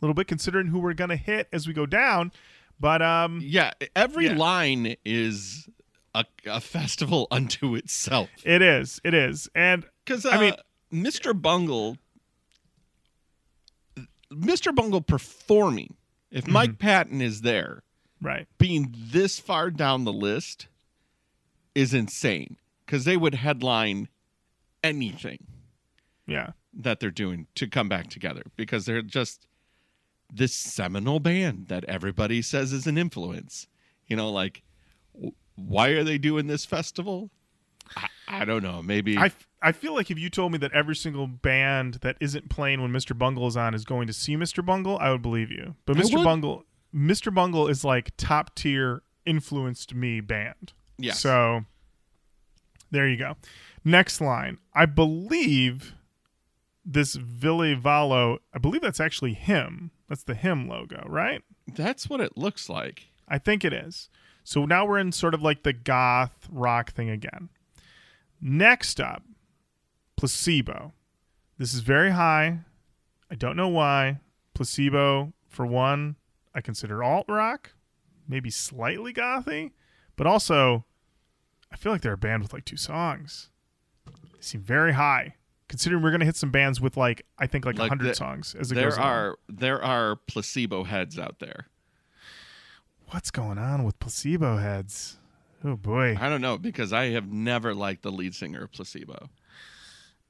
little 0.00 0.14
bit 0.14 0.26
considering 0.26 0.68
who 0.68 0.78
we're 0.78 0.94
going 0.94 1.10
to 1.10 1.16
hit 1.16 1.48
as 1.52 1.66
we 1.66 1.72
go 1.74 1.84
down. 1.86 2.32
But 2.80 3.02
um 3.02 3.40
Yeah, 3.42 3.72
every 3.94 4.26
Yeah. 4.26 4.36
line 4.36 4.96
is 5.04 5.68
a, 6.14 6.24
a 6.46 6.60
festival 6.60 7.28
unto 7.30 7.74
itself. 7.74 8.28
it 8.44 8.62
is. 8.62 9.00
It 9.04 9.14
is. 9.14 9.48
And 9.54 9.84
Because 10.04 10.24
I 10.26 10.40
mean- 10.40 10.54
Mr. 10.92 11.40
Bungle, 11.40 11.98
Mr. 14.32 14.74
Bungle 14.74 15.00
performing. 15.02 15.96
If 16.30 16.48
Mike 16.48 16.78
Patton 16.78 17.20
is 17.20 17.42
there, 17.42 17.84
right. 18.20 18.48
being 18.58 18.92
this 18.96 19.38
far 19.38 19.70
down 19.70 20.02
the 20.04 20.12
list 20.12 20.66
is 21.74 21.94
insane. 21.94 22.56
Because 22.84 23.04
they 23.04 23.16
would 23.16 23.34
headline 23.36 24.08
anything 24.82 25.46
Yeah. 26.26 26.50
that 26.74 27.00
they're 27.00 27.10
doing 27.10 27.46
to 27.54 27.66
come 27.66 27.88
back 27.88 28.08
together. 28.10 28.42
Because 28.56 28.84
they're 28.86 29.02
just 29.02 29.46
this 30.32 30.54
seminal 30.54 31.20
band 31.20 31.68
that 31.68 31.84
everybody 31.84 32.42
says 32.42 32.72
is 32.72 32.86
an 32.86 32.98
influence. 32.98 33.66
You 34.06 34.16
know, 34.16 34.30
like 34.30 34.62
why 35.56 35.88
are 35.90 36.04
they 36.04 36.18
doing 36.18 36.46
this 36.46 36.64
festival? 36.64 37.30
I, 37.96 38.08
I 38.28 38.44
don't 38.44 38.62
know. 38.62 38.82
Maybe 38.82 39.16
I, 39.16 39.30
I 39.62 39.72
feel 39.72 39.94
like 39.94 40.10
if 40.10 40.18
you 40.18 40.28
told 40.30 40.52
me 40.52 40.58
that 40.58 40.72
every 40.72 40.96
single 40.96 41.26
band 41.26 41.94
that 42.02 42.16
isn't 42.20 42.50
playing 42.50 42.82
when 42.82 42.90
Mr. 42.90 43.16
Bungle 43.16 43.46
is 43.46 43.56
on 43.56 43.74
is 43.74 43.84
going 43.84 44.06
to 44.06 44.12
see 44.12 44.36
Mr. 44.36 44.64
Bungle, 44.64 44.98
I 44.98 45.10
would 45.10 45.22
believe 45.22 45.50
you. 45.50 45.76
But 45.86 45.96
Mr. 45.96 46.22
Bungle, 46.24 46.64
Mr. 46.94 47.32
Bungle 47.32 47.68
is 47.68 47.84
like 47.84 48.12
top 48.16 48.54
tier 48.54 49.02
influenced 49.24 49.94
me 49.94 50.20
band. 50.20 50.72
Yes. 50.98 51.20
So 51.20 51.64
there 52.90 53.08
you 53.08 53.16
go. 53.16 53.36
Next 53.84 54.20
line. 54.20 54.58
I 54.74 54.86
believe 54.86 55.94
this 56.84 57.14
Ville 57.14 57.76
Valo, 57.76 58.38
I 58.52 58.58
believe 58.58 58.82
that's 58.82 59.00
actually 59.00 59.34
him. 59.34 59.90
That's 60.08 60.24
the 60.24 60.34
him 60.34 60.68
logo, 60.68 61.04
right? 61.06 61.42
That's 61.66 62.08
what 62.08 62.20
it 62.20 62.36
looks 62.36 62.68
like. 62.68 63.08
I 63.26 63.38
think 63.38 63.64
it 63.64 63.72
is. 63.72 64.08
So 64.44 64.66
now 64.66 64.86
we're 64.86 64.98
in 64.98 65.12
sort 65.12 65.34
of 65.34 65.42
like 65.42 65.62
the 65.62 65.72
goth 65.72 66.48
rock 66.50 66.92
thing 66.92 67.08
again. 67.08 67.48
Next 68.40 69.00
up, 69.00 69.22
placebo. 70.16 70.92
This 71.56 71.72
is 71.72 71.80
very 71.80 72.10
high. 72.10 72.60
I 73.30 73.34
don't 73.34 73.56
know 73.56 73.68
why. 73.68 74.20
Placebo, 74.52 75.32
for 75.48 75.64
one, 75.64 76.16
I 76.54 76.60
consider 76.60 77.02
alt 77.02 77.26
rock, 77.28 77.72
maybe 78.28 78.50
slightly 78.50 79.12
gothy, 79.14 79.72
but 80.16 80.26
also 80.26 80.84
I 81.72 81.76
feel 81.76 81.92
like 81.92 82.02
they're 82.02 82.12
a 82.12 82.18
band 82.18 82.42
with 82.42 82.52
like 82.52 82.64
two 82.64 82.76
songs. 82.76 83.50
They 84.06 84.40
seem 84.40 84.60
very 84.62 84.92
high. 84.92 85.34
Considering 85.68 86.02
we're 86.02 86.10
gonna 86.10 86.24
hit 86.26 86.36
some 86.36 86.50
bands 86.50 86.80
with 86.80 86.96
like 86.96 87.24
I 87.38 87.46
think 87.46 87.64
like 87.64 87.76
a 87.76 87.80
Like 87.80 87.88
hundred 87.88 88.08
the- 88.10 88.14
songs 88.14 88.54
as 88.58 88.70
it 88.70 88.74
There 88.76 88.90
goes 88.90 88.98
are 88.98 89.38
there 89.48 89.82
are 89.82 90.16
placebo 90.16 90.84
heads 90.84 91.18
out 91.18 91.38
there. 91.40 91.66
What's 93.10 93.30
going 93.30 93.58
on 93.58 93.84
with 93.84 93.98
placebo 93.98 94.56
heads? 94.58 95.18
Oh 95.64 95.76
boy. 95.76 96.16
I 96.20 96.28
don't 96.28 96.40
know 96.42 96.58
because 96.58 96.92
I 96.92 97.06
have 97.10 97.26
never 97.32 97.74
liked 97.74 98.02
the 98.02 98.12
lead 98.12 98.34
singer 98.34 98.64
of 98.64 98.72
Placebo. 98.72 99.30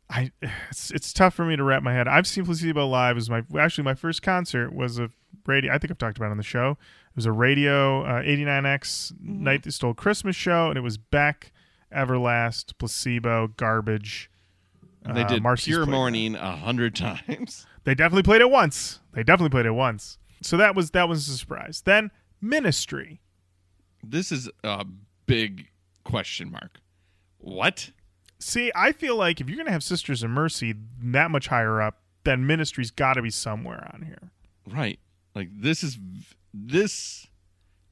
I 0.09 0.31
it's 0.71 0.91
it's 0.91 1.13
tough 1.13 1.35
for 1.35 1.45
me 1.45 1.57
to 1.57 1.65
wrap 1.65 1.83
my 1.83 1.93
head. 1.93 2.07
I've 2.07 2.27
seen 2.27 2.45
Placebo 2.45 2.87
live. 2.87 3.17
Was 3.17 3.29
my 3.31 3.43
actually 3.59 3.85
my 3.85 3.95
first 3.95 4.23
concert 4.23 4.73
was 4.73 4.99
a 4.99 5.11
radio. 5.47 5.73
I 5.75 5.79
think 5.79 5.91
I've 5.91 5.99
talked 5.99 6.19
about 6.19 6.29
it 6.29 6.33
on 6.33 6.37
the 6.37 6.43
show. 6.43 6.77
It 7.15 7.19
was 7.19 7.27
a 7.27 7.33
radio 7.33 8.03
uh, 8.03 8.23
89X 8.23 9.13
Night 9.21 9.63
That 9.63 9.71
Stole 9.71 9.95
Christmas 9.95 10.35
show, 10.35 10.69
and 10.69 10.77
it 10.77 10.81
was 10.81 10.99
Beck, 10.99 11.53
Everlast, 11.95 12.73
Placebo, 12.77 13.53
Garbage. 13.57 14.29
And 15.05 15.17
they 15.17 15.23
uh, 15.23 15.29
did 15.29 15.41
Marcy's 15.41 15.75
Pure 15.75 15.85
Playground. 15.85 16.01
Morning 16.01 16.35
a 16.35 16.57
hundred 16.57 16.97
times. 16.97 17.67
They 17.85 17.95
definitely 17.95 18.23
played 18.23 18.41
it 18.41 18.49
once. 18.49 19.01
They 19.13 19.23
definitely 19.23 19.51
played 19.51 19.67
it 19.67 19.73
once. 19.73 20.17
So 20.41 20.57
that 20.57 20.75
was 20.75 20.93
that 20.93 21.07
was 21.07 21.29
a 21.29 21.37
surprise. 21.37 21.83
Then 21.85 22.11
Ministry. 22.41 23.21
This 24.03 24.33
is 24.33 24.49
a 24.65 24.87
big 25.27 25.69
question 26.03 26.51
mark. 26.51 26.81
What? 27.37 27.91
See, 28.39 28.73
I 28.75 28.93
feel 28.93 29.17
like 29.17 29.43
if 29.43 29.51
you're 29.51 29.59
gonna 29.59 29.71
have 29.71 29.83
Sisters 29.85 30.23
of 30.23 30.31
Mercy 30.31 30.75
that 31.03 31.31
much 31.31 31.49
higher 31.49 31.83
up, 31.83 32.01
then 32.25 32.47
Ministry's 32.47 32.91
got 32.91 33.15
to 33.15 33.23
be 33.23 33.29
somewhere 33.29 33.91
on 33.93 34.01
here. 34.01 34.31
Right. 34.67 34.99
Like 35.35 35.51
this 35.53 35.85
is 35.85 35.99
this 36.57 37.27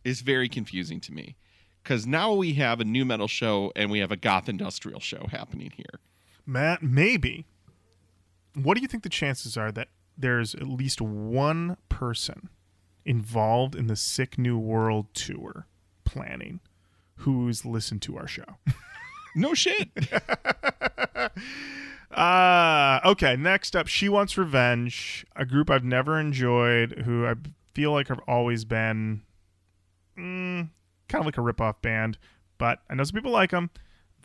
is 0.04 0.20
very 0.20 0.48
confusing 0.48 1.00
to 1.00 1.12
me 1.12 1.36
because 1.82 2.06
now 2.06 2.32
we 2.32 2.54
have 2.54 2.80
a 2.80 2.84
nu 2.84 3.04
metal 3.04 3.26
show 3.26 3.72
and 3.74 3.90
we 3.90 3.98
have 3.98 4.12
a 4.12 4.16
goth 4.16 4.48
industrial 4.48 5.00
show 5.00 5.26
happening 5.30 5.72
here. 5.74 5.98
Matt, 6.46 6.82
maybe. 6.82 7.46
What 8.54 8.74
do 8.74 8.80
you 8.82 8.88
think 8.88 9.02
the 9.02 9.08
chances 9.08 9.56
are 9.56 9.72
that 9.72 9.88
there's 10.16 10.54
at 10.54 10.68
least 10.68 11.00
one 11.00 11.76
person 11.88 12.48
involved 13.04 13.74
in 13.74 13.88
the 13.88 13.96
Sick 13.96 14.38
New 14.38 14.58
World 14.58 15.06
tour 15.14 15.66
planning 16.04 16.60
who's 17.16 17.64
listened 17.64 18.02
to 18.02 18.16
our 18.16 18.28
show? 18.28 18.44
No 19.34 19.54
shit. 19.54 19.88
Uh, 22.10 23.00
okay, 23.06 23.36
next 23.36 23.74
up, 23.74 23.86
She 23.86 24.06
Wants 24.06 24.36
Revenge, 24.36 25.24
a 25.34 25.46
group 25.46 25.70
I've 25.70 25.82
never 25.82 26.20
enjoyed, 26.20 27.04
who 27.06 27.26
I 27.26 27.36
feel 27.74 27.92
like 27.92 28.08
have 28.08 28.20
always 28.26 28.64
been 28.64 29.22
mm, 30.16 30.68
kind 31.08 31.22
of 31.22 31.26
like 31.26 31.38
a 31.38 31.40
ripoff 31.40 31.82
band, 31.82 32.18
but 32.58 32.80
I 32.88 32.94
know 32.94 33.04
some 33.04 33.14
people 33.14 33.32
like 33.32 33.50
them. 33.50 33.70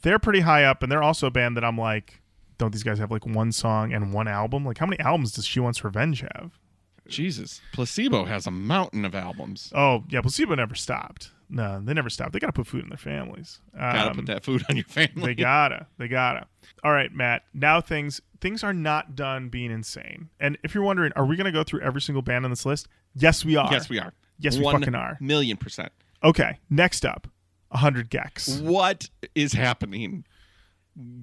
They're 0.01 0.19
pretty 0.19 0.41
high 0.41 0.63
up, 0.63 0.83
and 0.83 0.91
they're 0.91 1.03
also 1.03 1.27
a 1.27 1.31
band 1.31 1.57
that 1.57 1.63
I'm 1.63 1.77
like, 1.77 2.21
don't 2.57 2.71
these 2.71 2.83
guys 2.83 2.99
have 2.99 3.11
like 3.11 3.25
one 3.25 3.51
song 3.51 3.93
and 3.93 4.13
one 4.13 4.27
album? 4.27 4.65
Like, 4.65 4.77
how 4.77 4.85
many 4.85 4.99
albums 4.99 5.31
does 5.31 5.45
She 5.45 5.59
Wants 5.59 5.83
Revenge 5.83 6.21
have? 6.21 6.59
Jesus. 7.07 7.61
Placebo 7.73 8.25
has 8.25 8.45
a 8.45 8.51
mountain 8.51 9.05
of 9.05 9.15
albums. 9.15 9.71
Oh, 9.75 10.03
yeah, 10.09 10.21
Placebo 10.21 10.55
never 10.55 10.75
stopped. 10.75 11.31
No, 11.49 11.79
they 11.81 11.93
never 11.93 12.09
stopped. 12.09 12.33
They 12.33 12.39
got 12.39 12.47
to 12.47 12.53
put 12.53 12.67
food 12.67 12.83
in 12.83 12.89
their 12.89 12.97
families. 12.97 13.61
Gotta 13.73 14.09
Um, 14.09 14.15
put 14.17 14.25
that 14.25 14.43
food 14.43 14.63
on 14.69 14.75
your 14.75 14.85
family. 14.85 15.27
They 15.27 15.35
gotta. 15.35 15.87
They 15.97 16.07
gotta. 16.09 16.47
All 16.83 16.91
right, 16.91 17.11
Matt. 17.13 17.43
Now 17.53 17.79
things 17.81 18.21
things 18.41 18.63
are 18.63 18.73
not 18.73 19.15
done 19.15 19.49
being 19.49 19.71
insane. 19.71 20.29
And 20.39 20.57
if 20.63 20.75
you're 20.75 20.83
wondering, 20.83 21.11
are 21.15 21.25
we 21.25 21.35
gonna 21.37 21.51
go 21.53 21.63
through 21.63 21.81
every 21.81 22.01
single 22.01 22.21
band 22.21 22.43
on 22.45 22.51
this 22.51 22.65
list? 22.65 22.87
Yes, 23.15 23.45
we 23.45 23.55
are. 23.55 23.71
yes, 23.71 23.89
we 23.89 23.99
are. 23.99 24.13
Yes, 24.39 24.57
we 24.57 24.63
One 24.63 24.79
fucking 24.79 24.93
are. 24.95 25.17
Million 25.21 25.57
percent. 25.57 25.91
Okay. 26.23 26.59
Next 26.69 27.05
up, 27.05 27.27
hundred 27.71 28.11
gecs. 28.11 28.61
What 28.61 29.09
is 29.33 29.53
happening? 29.53 30.25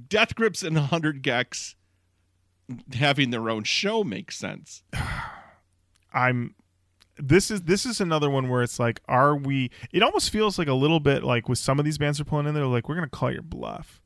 Death 0.09 0.35
Grips 0.37 0.63
and 0.63 0.77
100 0.77 1.23
gecs 1.23 1.75
having 2.95 3.31
their 3.31 3.51
own 3.51 3.65
show 3.65 4.05
makes 4.05 4.37
sense. 4.39 4.83
I'm. 6.15 6.55
This 7.17 7.51
is 7.51 7.63
this 7.63 7.87
is 7.87 8.01
another 8.01 8.29
one 8.29 8.49
where 8.49 8.63
it's 8.63 8.79
like, 8.81 9.01
are 9.09 9.37
we? 9.37 9.71
It 9.93 10.03
almost 10.03 10.31
feels 10.31 10.59
like 10.59 10.69
a 10.69 10.75
little 10.75 11.01
bit 11.01 11.23
like 11.23 11.49
with 11.49 11.59
some 11.59 11.79
of 11.79 11.85
these 11.85 11.99
bands 11.99 12.21
are 12.21 12.25
pulling 12.25 12.47
in. 12.47 12.55
They're 12.55 12.67
like, 12.67 12.89
we're 12.89 12.97
gonna 12.97 13.09
call 13.09 13.31
your 13.33 13.43
bluff. 13.43 14.01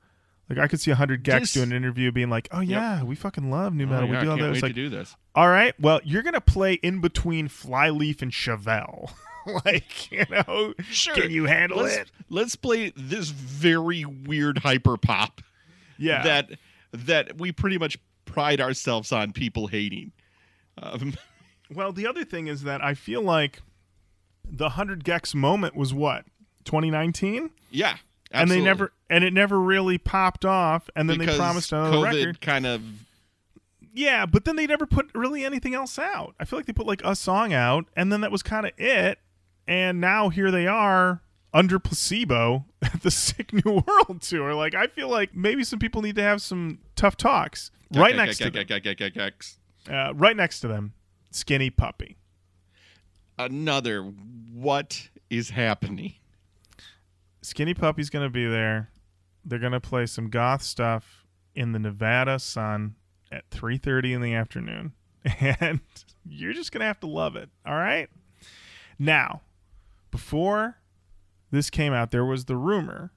Like 0.50 0.58
I 0.58 0.66
could 0.68 0.80
see 0.80 0.90
hundred 0.92 1.24
gecs 1.24 1.40
This- 1.40 1.52
doing 1.54 1.70
an 1.70 1.76
interview, 1.76 2.10
being 2.12 2.30
like, 2.30 2.48
"Oh 2.52 2.60
yeah, 2.60 3.02
we 3.02 3.14
fucking 3.14 3.50
love 3.50 3.74
nu 3.74 3.86
metal. 3.86 4.08
Oh, 4.08 4.12
yeah, 4.12 4.18
we 4.20 4.24
do 4.24 4.30
all 4.30 4.36
that." 4.38 4.50
It's 4.50 4.62
like, 4.62 4.74
do 4.74 4.88
this. 4.88 5.14
all 5.34 5.48
right, 5.48 5.78
well, 5.78 6.00
you're 6.04 6.22
gonna 6.22 6.40
play 6.40 6.74
in 6.74 7.00
between 7.00 7.48
Flyleaf 7.48 8.22
and 8.22 8.32
Chevelle. 8.32 9.10
like, 9.64 10.10
you 10.10 10.24
know, 10.30 10.72
Sure. 10.90 11.14
can 11.14 11.30
you 11.30 11.44
handle 11.44 11.78
let's, 11.78 11.96
it? 11.96 12.10
Let's 12.30 12.56
play 12.56 12.92
this 12.96 13.28
very 13.30 14.04
weird 14.04 14.58
hyper 14.58 14.96
pop 14.96 15.40
Yeah. 15.98 16.22
that 16.24 16.50
that 16.92 17.38
we 17.38 17.52
pretty 17.52 17.76
much 17.78 17.98
pride 18.24 18.60
ourselves 18.60 19.12
on 19.12 19.32
people 19.32 19.66
hating. 19.66 20.12
Um, 20.82 21.14
well, 21.74 21.92
the 21.92 22.06
other 22.06 22.24
thing 22.24 22.46
is 22.46 22.62
that 22.62 22.82
I 22.82 22.94
feel 22.94 23.22
like 23.22 23.62
the 24.44 24.70
hundred 24.70 25.04
gecs 25.04 25.34
moment 25.34 25.76
was 25.76 25.92
what 25.92 26.24
2019, 26.64 27.50
yeah, 27.70 27.96
and 28.30 28.50
they 28.50 28.60
never 28.60 28.92
and 29.10 29.24
it 29.24 29.32
never 29.32 29.60
really 29.60 29.98
popped 29.98 30.44
off. 30.44 30.88
And 30.96 31.08
then 31.08 31.18
because 31.18 31.36
they 31.36 31.38
promised 31.38 31.72
another 31.72 31.96
COVID 31.96 32.12
record. 32.12 32.40
kind 32.40 32.66
of 32.66 32.82
Yeah, 33.92 34.26
but 34.26 34.44
then 34.44 34.56
they 34.56 34.66
never 34.66 34.86
put 34.86 35.10
really 35.14 35.44
anything 35.44 35.74
else 35.74 35.98
out. 35.98 36.34
I 36.38 36.44
feel 36.44 36.58
like 36.58 36.66
they 36.66 36.72
put 36.72 36.86
like 36.86 37.02
a 37.04 37.14
song 37.16 37.52
out, 37.52 37.86
and 37.96 38.12
then 38.12 38.20
that 38.22 38.32
was 38.32 38.42
kind 38.42 38.66
of 38.66 38.72
it. 38.76 39.18
And 39.66 40.00
now 40.00 40.30
here 40.30 40.50
they 40.50 40.66
are 40.66 41.22
under 41.52 41.78
placebo 41.78 42.64
at 42.82 43.02
the 43.02 43.10
Sick 43.10 43.52
New 43.52 43.82
World 43.86 44.22
tour. 44.22 44.54
Like 44.54 44.74
I 44.74 44.86
feel 44.86 45.08
like 45.08 45.34
maybe 45.34 45.64
some 45.64 45.78
people 45.78 46.02
need 46.02 46.16
to 46.16 46.22
have 46.22 46.40
some 46.40 46.78
tough 46.96 47.16
talks. 47.16 47.70
right 47.94 48.16
next 48.16 48.38
to 48.38 48.44
them, 48.50 48.66
right 50.14 50.36
next 50.36 50.60
to 50.60 50.68
them, 50.68 50.92
Skinny 51.30 51.70
Puppy. 51.70 52.16
Another. 53.38 54.02
What 54.02 55.08
is 55.30 55.50
happening? 55.50 56.14
Skinny 57.42 57.74
Puppy's 57.74 58.10
gonna 58.10 58.30
be 58.30 58.46
there. 58.46 58.90
They're 59.44 59.58
gonna 59.58 59.80
play 59.80 60.06
some 60.06 60.28
goth 60.28 60.62
stuff 60.62 61.24
in 61.54 61.72
the 61.72 61.78
Nevada 61.78 62.38
sun 62.38 62.96
at 63.30 63.48
3:30 63.50 64.14
in 64.14 64.22
the 64.22 64.34
afternoon, 64.34 64.92
and 65.40 65.80
you're 66.26 66.52
just 66.52 66.72
gonna 66.72 66.84
have 66.84 67.00
to 67.00 67.06
love 67.06 67.36
it. 67.36 67.48
All 67.64 67.76
right. 67.76 68.08
Now, 68.98 69.42
before 70.10 70.78
this 71.50 71.70
came 71.70 71.92
out, 71.92 72.10
there 72.10 72.24
was 72.24 72.46
the 72.46 72.56
rumor. 72.56 73.12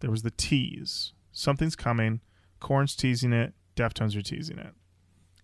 There 0.00 0.10
was 0.10 0.22
the 0.22 0.30
tease. 0.30 1.12
Something's 1.30 1.76
coming. 1.76 2.20
Korn's 2.60 2.96
teasing 2.96 3.32
it. 3.32 3.54
Deftones 3.76 4.16
are 4.16 4.22
teasing 4.22 4.58
it. 4.58 4.74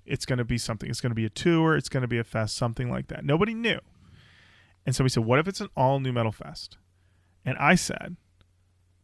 It's 0.08 0.26
going 0.26 0.38
to 0.38 0.44
be 0.44 0.58
something. 0.58 0.88
It's 0.88 1.00
going 1.00 1.10
to 1.10 1.16
be 1.16 1.24
a 1.24 1.30
tour. 1.30 1.76
It's 1.76 1.88
going 1.88 2.02
to 2.02 2.08
be 2.08 2.18
a 2.18 2.24
fest, 2.24 2.56
something 2.56 2.90
like 2.90 3.08
that. 3.08 3.24
Nobody 3.24 3.54
knew. 3.54 3.78
And 4.86 4.96
so 4.96 5.04
we 5.04 5.10
said, 5.10 5.24
what 5.24 5.38
if 5.38 5.46
it's 5.46 5.60
an 5.60 5.68
all 5.76 6.00
nu 6.00 6.12
metal 6.12 6.32
fest? 6.32 6.78
And 7.44 7.56
I 7.58 7.74
said, 7.74 8.16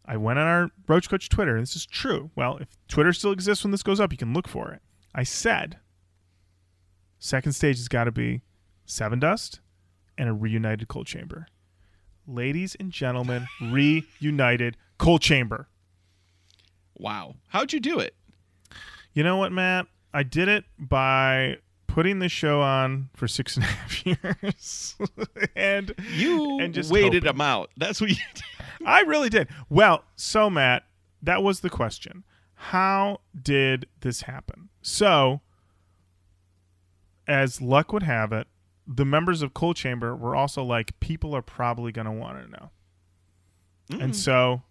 I 0.07 0.17
went 0.17 0.39
on 0.39 0.47
our 0.47 0.71
Roach 0.87 1.09
Koach 1.09 1.29
Twitter, 1.29 1.57
and 1.57 1.63
this 1.63 1.77
is 1.77 1.87
true. 1.87 2.31
Well, 2.35 2.59
if 2.59 2.69
Twitter 2.89 3.13
still 3.13 3.33
exists 3.33 3.65
when 3.65 3.71
this 3.71 3.83
goes 3.83 4.01
up, 4.01 4.13
you 4.13 4.19
can 4.19 4.33
look 4.33 4.49
for 4.49 4.73
it. 4.73 4.83
I 5.15 5.23
said, 5.23 5.79
second 7.19 7.53
stage 7.53 7.77
has 7.77 7.89
got 7.89 8.05
to 8.05 8.13
be 8.13 8.43
Sevendust 8.87 9.61
and 10.19 10.29
a 10.29 10.33
reunited 10.33 10.89
Coal 10.89 11.05
Chamber. 11.05 11.47
Ladies 12.27 12.77
and 12.79 12.91
gentlemen, 12.91 13.47
reunited 13.61 14.77
Coal 14.99 15.19
Chamber. 15.19 15.69
Wow. 16.97 17.37
How'd 17.49 17.73
you 17.73 17.81
do 17.81 17.99
it? 17.99 18.15
You 19.13 19.23
know 19.23 19.37
what, 19.37 19.53
Matt? 19.53 19.87
I 20.15 20.23
did 20.23 20.49
it 20.49 20.65
by 20.79 21.59
putting 21.89 22.21
the 22.21 22.29
show 22.29 22.61
on 22.61 23.11
for 23.15 23.27
six 23.29 23.57
and 23.57 23.65
a 23.65 23.69
half 23.69 24.07
years. 24.07 24.97
and 25.57 25.93
You 26.15 26.61
and 26.61 26.73
just 26.73 26.91
waited 26.91 27.25
hoping. 27.25 27.39
them 27.39 27.41
out. 27.41 27.71
That's 27.77 28.01
what 28.01 28.11
you 28.11 28.17
did. 28.17 28.43
I 28.87 29.01
really 29.01 29.29
did. 29.29 29.49
Well, 29.69 30.05
so 30.15 30.49
Matt, 30.49 30.85
that 31.21 31.43
was 31.43 31.61
the 31.61 31.71
question. 31.71 32.25
How 32.55 33.21
did 33.41 33.87
this 34.01 34.23
happen? 34.23 34.69
So, 34.83 35.41
as 37.27 37.61
luck 37.61 37.93
would 37.93 38.05
have 38.05 38.33
it, 38.33 38.47
the 38.87 39.05
members 39.05 39.43
of 39.43 39.53
Coal 39.53 39.75
Chamber 39.75 40.15
were 40.15 40.37
also 40.37 40.63
like, 40.63 40.99
people 41.01 41.35
are 41.35 41.43
probably 41.43 41.91
going 41.91 42.07
to 42.07 42.13
want 42.13 42.45
to 42.45 42.51
know. 42.51 42.71
And 43.91 44.13
mm. 44.13 44.15
so 44.15 44.63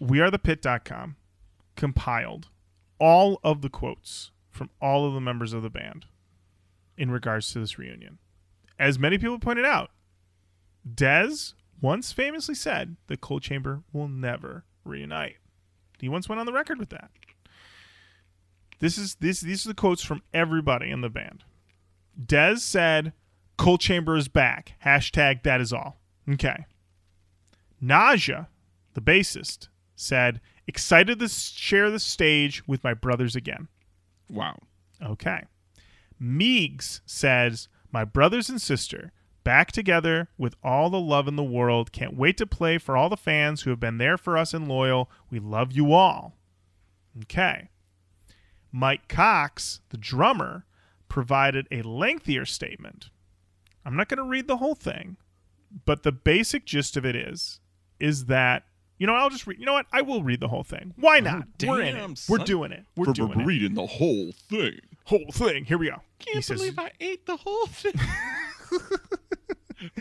wearethepit.com 0.00 1.16
compiled 1.76 2.48
all 2.98 3.40
of 3.42 3.62
the 3.62 3.68
quotes 3.68 4.30
from 4.58 4.70
all 4.82 5.06
of 5.06 5.14
the 5.14 5.20
members 5.20 5.52
of 5.52 5.62
the 5.62 5.70
band 5.70 6.04
in 6.98 7.10
regards 7.10 7.52
to 7.52 7.60
this 7.60 7.78
reunion. 7.78 8.18
As 8.78 8.98
many 8.98 9.16
people 9.16 9.38
pointed 9.38 9.64
out, 9.64 9.90
Dez 10.86 11.54
once 11.80 12.12
famously 12.12 12.54
said 12.54 12.96
that 13.06 13.20
Coal 13.20 13.40
Chamber 13.40 13.82
will 13.92 14.08
never 14.08 14.64
reunite. 14.84 15.36
He 16.00 16.08
once 16.08 16.28
went 16.28 16.40
on 16.40 16.46
the 16.46 16.52
record 16.52 16.78
with 16.78 16.90
that. 16.90 17.10
This 18.80 18.98
is 18.98 19.16
this 19.16 19.40
these 19.40 19.64
are 19.64 19.70
the 19.70 19.74
quotes 19.74 20.02
from 20.02 20.22
everybody 20.32 20.90
in 20.90 21.00
the 21.00 21.08
band. 21.08 21.44
Dez 22.20 22.58
said, 22.60 23.12
Coal 23.56 23.78
Chamber 23.78 24.16
is 24.16 24.28
back. 24.28 24.74
Hashtag 24.84 25.42
that 25.42 25.60
is 25.60 25.72
all. 25.72 26.00
Okay. 26.28 26.66
Nadja, 27.82 28.48
the 28.94 29.00
bassist, 29.00 29.68
said, 29.94 30.40
excited 30.66 31.18
to 31.18 31.28
share 31.28 31.90
the 31.90 31.98
stage 31.98 32.66
with 32.66 32.84
my 32.84 32.94
brothers 32.94 33.34
again. 33.36 33.68
Wow. 34.28 34.58
Okay. 35.02 35.44
Meegs 36.20 37.00
says, 37.06 37.68
My 37.92 38.04
brothers 38.04 38.48
and 38.48 38.60
sister, 38.60 39.12
back 39.44 39.72
together 39.72 40.28
with 40.36 40.56
all 40.62 40.90
the 40.90 41.00
love 41.00 41.28
in 41.28 41.36
the 41.36 41.42
world. 41.42 41.92
Can't 41.92 42.16
wait 42.16 42.36
to 42.38 42.46
play 42.46 42.78
for 42.78 42.96
all 42.96 43.08
the 43.08 43.16
fans 43.16 43.62
who 43.62 43.70
have 43.70 43.80
been 43.80 43.98
there 43.98 44.18
for 44.18 44.36
us 44.36 44.52
and 44.52 44.68
loyal. 44.68 45.10
We 45.30 45.38
love 45.38 45.72
you 45.72 45.92
all. 45.92 46.36
Okay. 47.22 47.70
Mike 48.70 49.08
Cox, 49.08 49.80
the 49.88 49.96
drummer, 49.96 50.66
provided 51.08 51.66
a 51.70 51.82
lengthier 51.82 52.44
statement. 52.44 53.10
I'm 53.84 53.96
not 53.96 54.08
going 54.08 54.18
to 54.18 54.24
read 54.24 54.46
the 54.46 54.58
whole 54.58 54.74
thing, 54.74 55.16
but 55.86 56.02
the 56.02 56.12
basic 56.12 56.66
gist 56.66 56.96
of 56.96 57.06
it 57.06 57.16
is 57.16 57.60
is 57.98 58.26
that 58.26 58.64
you 58.98 59.06
know 59.06 59.14
I'll 59.14 59.30
just 59.30 59.46
read. 59.46 59.58
You 59.58 59.66
know 59.66 59.72
what? 59.72 59.86
I 59.92 60.02
will 60.02 60.22
read 60.22 60.40
the 60.40 60.48
whole 60.48 60.64
thing. 60.64 60.94
Why 60.96 61.20
not? 61.20 61.46
We're 61.64 61.82
in 61.82 61.94
damn, 61.94 62.12
it. 62.12 62.24
We're 62.28 62.38
doing 62.38 62.72
it. 62.72 62.84
We're 62.96 63.12
doing 63.12 63.40
it. 63.40 63.46
reading 63.46 63.74
the 63.74 63.86
whole 63.86 64.32
thing. 64.32 64.80
Whole 65.04 65.30
thing. 65.32 65.64
Here 65.64 65.78
we 65.78 65.88
go. 65.88 65.96
Can't 66.18 66.36
he 66.36 66.42
says, 66.42 66.58
believe 66.58 66.78
I 66.78 66.90
ate 67.00 67.26
the 67.26 67.36
whole 67.36 67.66
thing. 67.66 67.94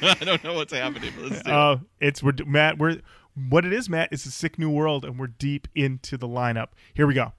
I 0.02 0.16
don't 0.16 0.44
know 0.44 0.54
what's 0.54 0.74
happening. 0.74 1.14
But 1.16 1.32
let's 1.32 1.44
do 1.44 1.50
it. 1.50 1.56
Uh, 1.56 1.78
it's 2.00 2.24
we're 2.24 2.34
Matt. 2.46 2.78
We're 2.78 3.02
what 3.50 3.66
it 3.66 3.74
is, 3.74 3.90
Matt. 3.90 4.10
It's 4.12 4.26
a 4.26 4.32
sick 4.32 4.58
new 4.58 4.70
world, 4.70 5.06
and 5.06 5.20
we're 5.20 5.28
deep 5.28 5.68
into 5.76 6.18
the 6.18 6.28
lineup. 6.28 6.70
Here 6.94 7.06
we 7.06 7.14
go. 7.14 7.34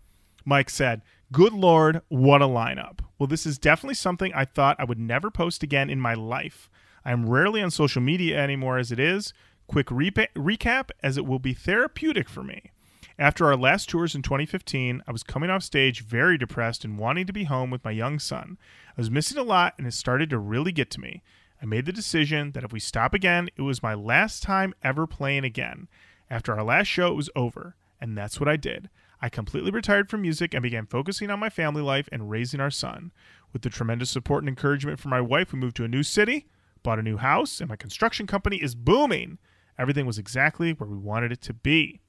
Mike 0.45 0.71
said, 0.71 1.03
"Good 1.33 1.53
lord, 1.53 2.03
what 2.09 2.41
a 2.41 2.47
lineup! 2.47 3.01
Well, 3.19 3.27
this 3.27 3.45
is 3.45 3.59
definitely 3.59 3.97
something 3.97 4.33
I 4.33 4.45
thought 4.45 4.77
I 4.79 4.85
would 4.85 4.99
never 4.99 5.31
post 5.31 5.63
again 5.63 5.91
in 5.91 6.01
my 6.01 6.15
life. 6.15 6.71
I 7.05 7.13
am 7.13 7.29
rarely 7.29 7.63
on 7.63 7.71
social 7.71 8.03
media 8.03 8.39
anymore, 8.39 8.79
as 8.79 8.93
it 8.93 9.01
is. 9.01 9.33
Quick 9.69 9.87
repa- 9.87 10.33
recap, 10.35 10.91
as 11.03 11.17
it 11.17 11.27
will 11.27 11.39
be 11.39 11.55
therapeutic 11.55 12.29
for 12.29 12.43
me." 12.43 12.73
After 13.19 13.47
our 13.47 13.57
last 13.57 13.89
tours 13.89 14.15
in 14.15 14.23
2015, 14.23 15.03
I 15.07 15.13
was 15.13 15.23
coming 15.23 15.51
off 15.51 15.63
stage 15.63 16.03
very 16.03 16.39
depressed 16.39 16.85
and 16.85 16.99
wanting 16.99 17.27
to 17.27 17.33
be 17.33 17.45
home 17.45 17.71
with 17.71 17.85
my 17.85 17.91
young 17.91 18.19
son. 18.19 18.59
I 18.91 19.01
was 19.01 19.11
missing 19.11 19.39
a 19.39 19.43
lot 19.43 19.75
and 19.77 19.87
it 19.87 19.93
started 19.93 20.31
to 20.31 20.39
really 20.39 20.73
get 20.73 20.91
to 20.93 21.01
me. 21.01 21.23
I 21.61 21.67
made 21.67 21.87
the 21.87 21.93
decision 21.93 22.53
that 22.53 22.63
if 22.63 22.73
we 22.73 22.79
stop 22.79 23.15
again, 23.15 23.49
it 23.57 23.63
was 23.63 23.83
my 23.83 23.95
last 23.95 24.43
time 24.43 24.73
ever 24.83 25.07
playing 25.07 25.45
again. 25.45 25.89
After 26.31 26.55
our 26.55 26.63
last 26.63 26.87
show, 26.87 27.09
it 27.09 27.17
was 27.17 27.31
over, 27.35 27.75
and 28.01 28.17
that's 28.17 28.39
what 28.39 28.49
I 28.49 28.57
did. 28.57 28.89
I 29.21 29.29
completely 29.29 29.73
retired 29.73 30.09
from 30.09 30.23
music 30.23 30.55
and 30.55 30.63
began 30.63 30.87
focusing 30.87 31.29
on 31.31 31.41
my 31.41 31.51
family 31.51 31.83
life 31.83 32.09
and 32.13 32.31
raising 32.31 32.61
our 32.61 32.71
son. 32.71 33.11
With 33.53 33.63
the 33.63 33.71
tremendous 33.71 34.11
support 34.11 34.43
and 34.43 34.49
encouragement 34.49 35.01
from 35.01 35.11
my 35.11 35.21
wife, 35.21 35.53
we 35.53 35.59
moved 35.59 35.75
to 35.77 35.85
a 35.85 35.89
new 35.89 36.05
city, 36.05 36.47
bought 36.85 37.01
a 37.01 37.03
new 37.03 37.17
house, 37.17 37.61
and 37.61 37.69
my 37.69 37.77
construction 37.77 38.29
company 38.29 38.59
is 38.59 38.77
booming. 38.77 39.39
Everything 39.79 40.07
was 40.07 40.19
exactly 40.19 40.73
where 40.73 40.89
we 40.89 40.97
wanted 40.97 41.33
it 41.33 41.41
to 41.43 41.55
be. 41.55 42.01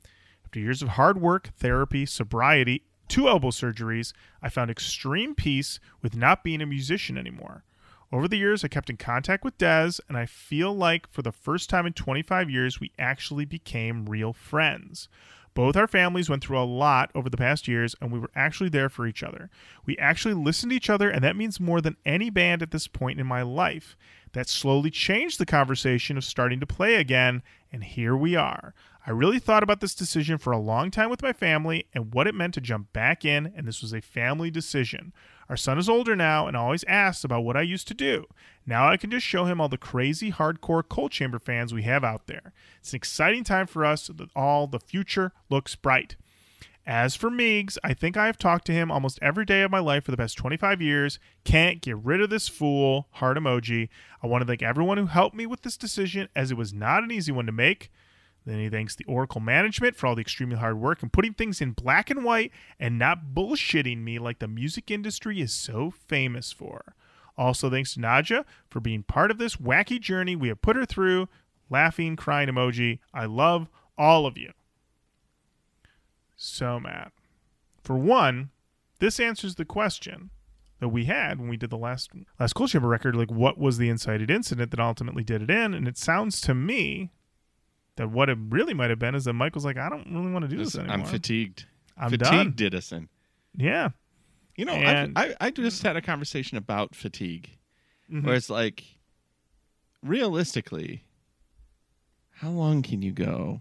After 0.43 0.59
years 0.59 0.81
of 0.81 0.89
hard 0.89 1.21
work, 1.21 1.49
therapy, 1.57 2.05
sobriety, 2.05 2.83
two 3.07 3.27
elbow 3.27 3.49
surgeries, 3.49 4.13
I 4.41 4.49
found 4.49 4.71
extreme 4.71 5.35
peace 5.35 5.79
with 6.01 6.15
not 6.15 6.43
being 6.43 6.61
a 6.61 6.65
musician 6.65 7.17
anymore. 7.17 7.63
Over 8.11 8.27
the 8.27 8.37
years, 8.37 8.63
I 8.63 8.69
kept 8.69 8.89
in 8.89 8.97
contact 8.97 9.43
with 9.43 9.59
Dez, 9.59 9.99
and 10.07 10.17
I 10.17 10.25
feel 10.25 10.75
like 10.75 11.07
for 11.11 11.21
the 11.21 11.31
first 11.31 11.69
time 11.69 11.85
in 11.85 11.93
25 11.93 12.49
years, 12.49 12.79
we 12.79 12.91
actually 12.97 13.45
became 13.45 14.07
real 14.07 14.33
friends. 14.33 15.07
Both 15.53 15.75
our 15.75 15.87
families 15.87 16.29
went 16.29 16.43
through 16.43 16.59
a 16.59 16.63
lot 16.63 17.11
over 17.13 17.29
the 17.29 17.37
past 17.37 17.67
years, 17.67 17.95
and 18.01 18.11
we 18.11 18.19
were 18.19 18.31
actually 18.35 18.69
there 18.69 18.89
for 18.89 19.05
each 19.05 19.21
other. 19.21 19.49
We 19.85 19.97
actually 19.97 20.33
listened 20.33 20.71
to 20.71 20.75
each 20.75 20.89
other, 20.89 21.09
and 21.09 21.23
that 21.23 21.35
means 21.35 21.59
more 21.59 21.81
than 21.81 21.97
any 22.05 22.29
band 22.29 22.61
at 22.61 22.71
this 22.71 22.87
point 22.87 23.19
in 23.19 23.27
my 23.27 23.41
life. 23.41 23.95
That 24.33 24.47
slowly 24.47 24.89
changed 24.89 25.39
the 25.39 25.45
conversation 25.45 26.17
of 26.17 26.23
starting 26.23 26.59
to 26.59 26.65
play 26.65 26.95
again, 26.95 27.43
and 27.71 27.83
here 27.83 28.15
we 28.15 28.35
are. 28.35 28.73
I 29.05 29.11
really 29.11 29.39
thought 29.39 29.63
about 29.63 29.79
this 29.79 29.95
decision 29.95 30.37
for 30.37 30.51
a 30.51 30.59
long 30.59 30.91
time 30.91 31.09
with 31.09 31.21
my 31.21 31.33
family 31.33 31.87
and 31.93 32.13
what 32.13 32.27
it 32.27 32.35
meant 32.35 32.53
to 32.55 32.61
jump 32.61 32.91
back 32.93 33.25
in, 33.25 33.51
and 33.55 33.67
this 33.67 33.81
was 33.81 33.93
a 33.93 34.01
family 34.01 34.51
decision. 34.51 35.13
Our 35.49 35.57
son 35.57 35.79
is 35.79 35.89
older 35.89 36.15
now 36.15 36.47
and 36.47 36.55
always 36.55 36.83
asks 36.83 37.23
about 37.23 37.43
what 37.43 37.57
I 37.57 37.61
used 37.61 37.87
to 37.87 37.95
do. 37.95 38.25
Now 38.67 38.87
I 38.87 38.97
can 38.97 39.09
just 39.09 39.25
show 39.25 39.45
him 39.45 39.59
all 39.59 39.69
the 39.69 39.77
crazy 39.77 40.31
hardcore 40.31 40.87
Coal 40.87 41.09
Chamber 41.09 41.39
fans 41.39 41.73
we 41.73 41.81
have 41.83 42.03
out 42.03 42.27
there. 42.27 42.53
It's 42.79 42.93
an 42.93 42.97
exciting 42.97 43.43
time 43.43 43.65
for 43.65 43.83
us 43.83 44.11
all 44.35 44.67
the 44.67 44.79
future 44.79 45.31
looks 45.49 45.75
bright. 45.75 46.15
As 46.89 47.15
for 47.15 47.29
Meegs, 47.29 47.77
I 47.83 47.93
think 47.93 48.17
I 48.17 48.25
have 48.25 48.39
talked 48.39 48.65
to 48.65 48.71
him 48.71 48.91
almost 48.91 49.19
every 49.21 49.45
day 49.45 49.61
of 49.61 49.69
my 49.69 49.77
life 49.77 50.05
for 50.05 50.09
the 50.09 50.17
past 50.17 50.39
25 50.39 50.81
years. 50.81 51.19
Can't 51.43 51.81
get 51.83 51.95
rid 51.97 52.19
of 52.19 52.31
this 52.31 52.47
fool. 52.47 53.07
Heart 53.11 53.37
emoji. 53.37 53.89
I 54.23 54.27
want 54.27 54.41
to 54.41 54.47
thank 54.47 54.63
everyone 54.63 54.97
who 54.97 55.05
helped 55.05 55.35
me 55.35 55.45
with 55.45 55.61
this 55.61 55.77
decision, 55.77 56.29
as 56.35 56.49
it 56.49 56.57
was 56.57 56.73
not 56.73 57.03
an 57.03 57.11
easy 57.11 57.31
one 57.31 57.45
to 57.45 57.51
make. 57.51 57.91
Then 58.43 58.57
he 58.57 58.69
thanks 58.69 58.95
the 58.95 59.05
Oracle 59.05 59.39
management 59.39 59.97
for 59.97 60.07
all 60.07 60.15
the 60.15 60.21
extremely 60.21 60.55
hard 60.55 60.79
work 60.79 61.03
and 61.03 61.13
putting 61.13 61.35
things 61.35 61.61
in 61.61 61.73
black 61.73 62.09
and 62.09 62.23
white 62.23 62.51
and 62.79 62.97
not 62.97 63.35
bullshitting 63.35 63.99
me 63.99 64.17
like 64.17 64.39
the 64.39 64.47
music 64.47 64.89
industry 64.89 65.41
is 65.41 65.53
so 65.53 65.91
famous 65.91 66.51
for. 66.51 66.95
Also, 67.37 67.69
thanks 67.69 67.93
to 67.93 67.99
Nadja 67.99 68.45
for 68.67 68.79
being 68.79 69.03
part 69.03 69.29
of 69.29 69.37
this 69.37 69.57
wacky 69.57 70.01
journey 70.01 70.35
we 70.35 70.47
have 70.47 70.63
put 70.63 70.75
her 70.75 70.87
through. 70.87 71.29
Laughing, 71.69 72.15
crying 72.15 72.49
emoji. 72.49 72.97
I 73.13 73.25
love 73.25 73.69
all 73.95 74.25
of 74.25 74.39
you. 74.39 74.53
So, 76.41 76.79
Matt, 76.79 77.11
for 77.83 77.97
one, 77.97 78.51
this 78.99 79.19
answers 79.19 79.55
the 79.55 79.65
question 79.65 80.29
that 80.79 80.87
we 80.87 81.03
had 81.03 81.37
when 81.37 81.49
we 81.49 81.57
did 81.57 81.69
the 81.69 81.77
last 81.77 82.11
last 82.39 82.53
Coal 82.53 82.67
Chamber 82.69 82.87
record. 82.87 83.13
Like, 83.15 83.29
what 83.29 83.57
was 83.57 83.77
the 83.77 83.89
incited 83.89 84.31
incident 84.31 84.71
that 84.71 84.79
ultimately 84.79 85.23
did 85.25 85.41
it 85.41 85.49
in? 85.49 85.73
And 85.73 85.85
it 85.85 85.97
sounds 85.97 86.39
to 86.41 86.55
me 86.55 87.11
that 87.97 88.09
what 88.09 88.29
it 88.29 88.37
really 88.49 88.73
might 88.73 88.89
have 88.89 88.99
been 88.99 89.15
is 89.15 89.25
that 89.25 89.33
Michael's 89.33 89.65
like, 89.65 89.77
I 89.77 89.89
don't 89.89 90.07
really 90.15 90.31
want 90.31 90.43
to 90.43 90.47
do 90.49 90.55
this 90.57 90.75
anymore. 90.77 90.93
I'm 90.95 91.03
fatigued. 91.03 91.65
I'm 91.97 92.09
Fatigue 92.09 92.29
done. 92.31 92.53
did 92.55 92.73
us 92.73 92.93
in. 92.93 93.09
Yeah. 93.57 93.89
You 94.55 94.63
know, 94.63 94.71
And- 94.73 95.17
I, 95.17 95.25
I 95.31 95.35
I 95.47 95.51
just 95.51 95.83
had 95.83 95.97
a 95.97 96.01
conversation 96.01 96.57
about 96.57 96.95
fatigue, 96.95 97.49
Mhm. 98.09 98.23
where 98.23 98.35
it's 98.35 98.49
like, 98.49 98.85
realistically, 100.01 101.03
how 102.31 102.49
long 102.49 102.81
can 102.81 103.01
you 103.01 103.11
go 103.11 103.59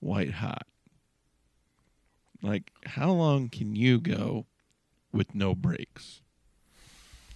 white 0.00 0.32
hot? 0.32 0.66
Like, 2.44 2.70
how 2.84 3.10
long 3.10 3.48
can 3.48 3.74
you 3.74 3.98
go 3.98 4.44
with 5.12 5.34
no 5.34 5.54
breaks? 5.54 6.20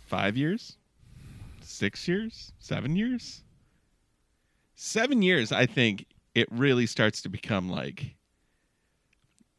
Five 0.05 0.37
years? 0.37 0.77
Six 1.63 2.07
years? 2.07 2.53
Seven 2.59 2.95
years? 2.95 3.43
Seven 4.75 5.23
years, 5.23 5.51
I 5.51 5.65
think 5.65 6.05
it 6.35 6.47
really 6.53 6.85
starts 6.85 7.23
to 7.23 7.31
become 7.31 7.71
like 7.71 8.17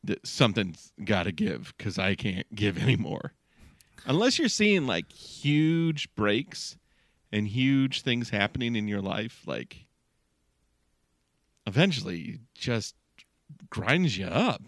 that 0.04 0.26
something's 0.26 0.94
got 1.04 1.24
to 1.24 1.32
give 1.32 1.74
because 1.78 1.98
I 1.98 2.14
can't 2.14 2.48
give 2.54 2.78
anymore. 2.82 3.34
Unless 4.06 4.38
you're 4.38 4.50
seeing 4.50 4.86
like 4.86 5.12
huge 5.12 6.14
breaks 6.14 6.78
and 7.32 7.48
huge 7.48 8.02
things 8.04 8.30
happening 8.30 8.76
in 8.76 8.88
your 8.88 9.02
life, 9.02 9.42
like 9.48 9.88
eventually 11.66 12.22
it 12.22 12.40
just 12.54 12.94
grinds 13.72 14.16
you 14.16 14.28
up. 14.28 14.62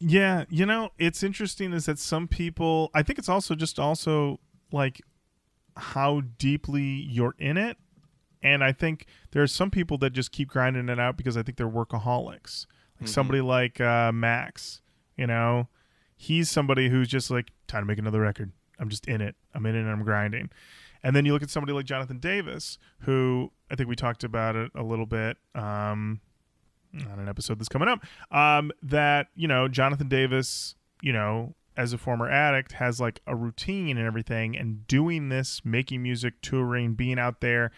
Yeah, 0.00 0.44
you 0.48 0.64
know, 0.64 0.90
it's 0.98 1.22
interesting 1.22 1.72
is 1.72 1.86
that 1.86 1.98
some 1.98 2.28
people 2.28 2.90
I 2.94 3.02
think 3.02 3.18
it's 3.18 3.28
also 3.28 3.54
just 3.54 3.78
also 3.78 4.38
like 4.72 5.00
how 5.76 6.22
deeply 6.38 6.82
you're 6.82 7.34
in 7.38 7.56
it. 7.56 7.76
And 8.42 8.62
I 8.62 8.72
think 8.72 9.06
there 9.32 9.42
are 9.42 9.48
some 9.48 9.70
people 9.70 9.98
that 9.98 10.10
just 10.10 10.30
keep 10.30 10.48
grinding 10.48 10.88
it 10.88 11.00
out 11.00 11.16
because 11.16 11.36
I 11.36 11.42
think 11.42 11.58
they're 11.58 11.68
workaholics. 11.68 12.66
Like 13.00 13.08
somebody 13.08 13.40
like 13.40 13.80
uh, 13.80 14.12
Max, 14.12 14.80
you 15.16 15.26
know, 15.26 15.68
he's 16.16 16.50
somebody 16.50 16.88
who's 16.88 17.08
just 17.08 17.30
like, 17.30 17.50
time 17.66 17.82
to 17.82 17.86
make 17.86 17.98
another 17.98 18.20
record. 18.20 18.52
I'm 18.78 18.88
just 18.88 19.06
in 19.06 19.20
it. 19.20 19.36
I'm 19.54 19.66
in 19.66 19.74
it 19.74 19.80
and 19.80 19.90
I'm 19.90 20.04
grinding. 20.04 20.50
And 21.02 21.14
then 21.14 21.24
you 21.24 21.32
look 21.32 21.42
at 21.42 21.50
somebody 21.50 21.72
like 21.72 21.84
Jonathan 21.84 22.18
Davis, 22.18 22.78
who 23.00 23.52
I 23.70 23.76
think 23.76 23.88
we 23.88 23.96
talked 23.96 24.24
about 24.24 24.56
it 24.56 24.72
a 24.74 24.82
little 24.82 25.06
bit. 25.06 25.36
Um, 25.54 26.20
on 26.94 27.18
an 27.18 27.28
episode 27.28 27.58
that's 27.58 27.68
coming 27.68 27.88
up 27.88 28.00
um, 28.30 28.70
that 28.82 29.28
you 29.34 29.46
know 29.48 29.68
jonathan 29.68 30.08
davis 30.08 30.74
you 31.02 31.12
know 31.12 31.54
as 31.76 31.92
a 31.92 31.98
former 31.98 32.28
addict 32.28 32.72
has 32.72 33.00
like 33.00 33.20
a 33.26 33.36
routine 33.36 33.96
and 33.96 34.06
everything 34.06 34.56
and 34.56 34.86
doing 34.88 35.28
this 35.28 35.60
making 35.64 36.02
music 36.02 36.34
touring 36.42 36.94
being 36.94 37.18
out 37.18 37.40
there 37.40 37.70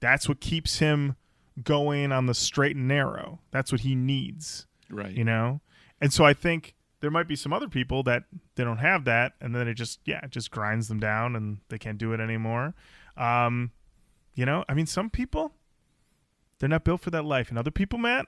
that's 0.00 0.28
what 0.28 0.40
keeps 0.40 0.78
him 0.80 1.16
going 1.64 2.12
on 2.12 2.26
the 2.26 2.34
straight 2.34 2.76
and 2.76 2.86
narrow. 2.86 3.40
That's 3.50 3.72
what 3.72 3.80
he 3.80 3.96
needs 3.96 4.66
Right. 4.90 5.10
you 5.10 5.24
know 5.24 5.60
and 6.00 6.12
so 6.12 6.24
i 6.24 6.32
think 6.32 6.74
there 7.00 7.10
might 7.10 7.28
be 7.28 7.36
some 7.36 7.52
other 7.52 7.68
people 7.68 8.02
that 8.04 8.22
they 8.54 8.64
don't 8.64 8.78
have 8.78 9.04
that 9.04 9.32
and 9.40 9.54
then 9.54 9.68
it 9.68 9.74
just 9.74 10.00
yeah 10.06 10.20
it 10.22 10.30
just 10.30 10.50
grinds 10.50 10.88
them 10.88 10.98
down 11.00 11.34
and 11.36 11.58
they 11.68 11.78
can't 11.78 11.98
do 11.98 12.12
it 12.12 12.20
anymore 12.20 12.74
um 13.16 13.70
you 14.34 14.46
know 14.46 14.64
i 14.68 14.72
mean 14.74 14.86
some 14.86 15.10
people 15.10 15.52
they're 16.58 16.68
not 16.70 16.84
built 16.84 17.00
for 17.02 17.10
that 17.10 17.24
life 17.24 17.50
and 17.50 17.58
other 17.58 17.70
people 17.70 17.98
matt 17.98 18.24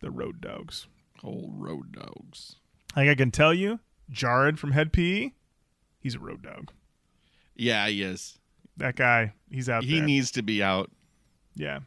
they're 0.00 0.10
road 0.10 0.40
dogs 0.40 0.86
Old 1.24 1.52
road 1.54 1.92
dogs. 1.92 2.56
like 2.96 3.08
i 3.08 3.14
can 3.14 3.30
tell 3.30 3.52
you 3.52 3.80
jared 4.10 4.58
from 4.58 4.72
Hed 4.72 4.92
PE 4.92 5.30
he's 6.00 6.14
a 6.14 6.18
road 6.20 6.42
dog 6.42 6.70
Yeah, 7.56 7.86
he 7.88 8.02
is. 8.02 8.38
that 8.76 8.96
guy 8.96 9.32
he's 9.50 9.68
out 9.68 9.84
He 9.84 9.96
there 9.98 10.06
needs 10.06 10.30
to 10.32 10.42
be 10.42 10.62
out, 10.62 10.90
yeah 11.54 11.80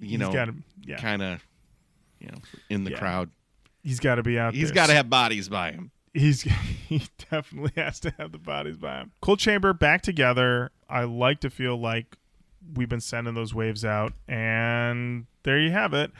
you 0.00 0.10
He's 0.10 0.18
know, 0.18 0.32
gotta, 0.32 0.54
yeah 0.84 0.96
kind 0.96 1.22
of, 1.22 1.44
you 2.18 2.26
know, 2.28 2.38
in 2.68 2.82
the 2.84 2.90
Yeah. 2.90 2.98
crowd. 2.98 3.30
he's 3.84 4.00
got 4.00 4.16
to 4.16 4.22
be 4.24 4.36
out 4.38 4.52
He's 4.54 4.72
got 4.72 4.86
to 4.88 4.94
have 4.94 5.08
bodies 5.08 5.48
by 5.48 5.70
him. 5.72 5.92
he's 6.12 6.42
he 6.88 7.02
definitely 7.30 7.72
has 7.80 8.00
to 8.00 8.10
have 8.18 8.32
the 8.32 8.38
bodies 8.38 8.76
by 8.78 8.98
him. 8.98 9.12
Coal 9.20 9.36
Chamber 9.36 9.72
back 9.72 10.02
together. 10.02 10.70
I 10.90 11.04
like 11.04 11.38
to 11.40 11.50
feel 11.50 11.76
like 11.80 12.16
we've 12.74 12.88
been 12.88 13.00
sending 13.00 13.34
those 13.34 13.54
waves 13.54 13.84
out, 13.84 14.12
and 14.28 15.26
there 15.44 15.58
you 15.58 15.70
have 15.70 15.94
it. 15.94 16.10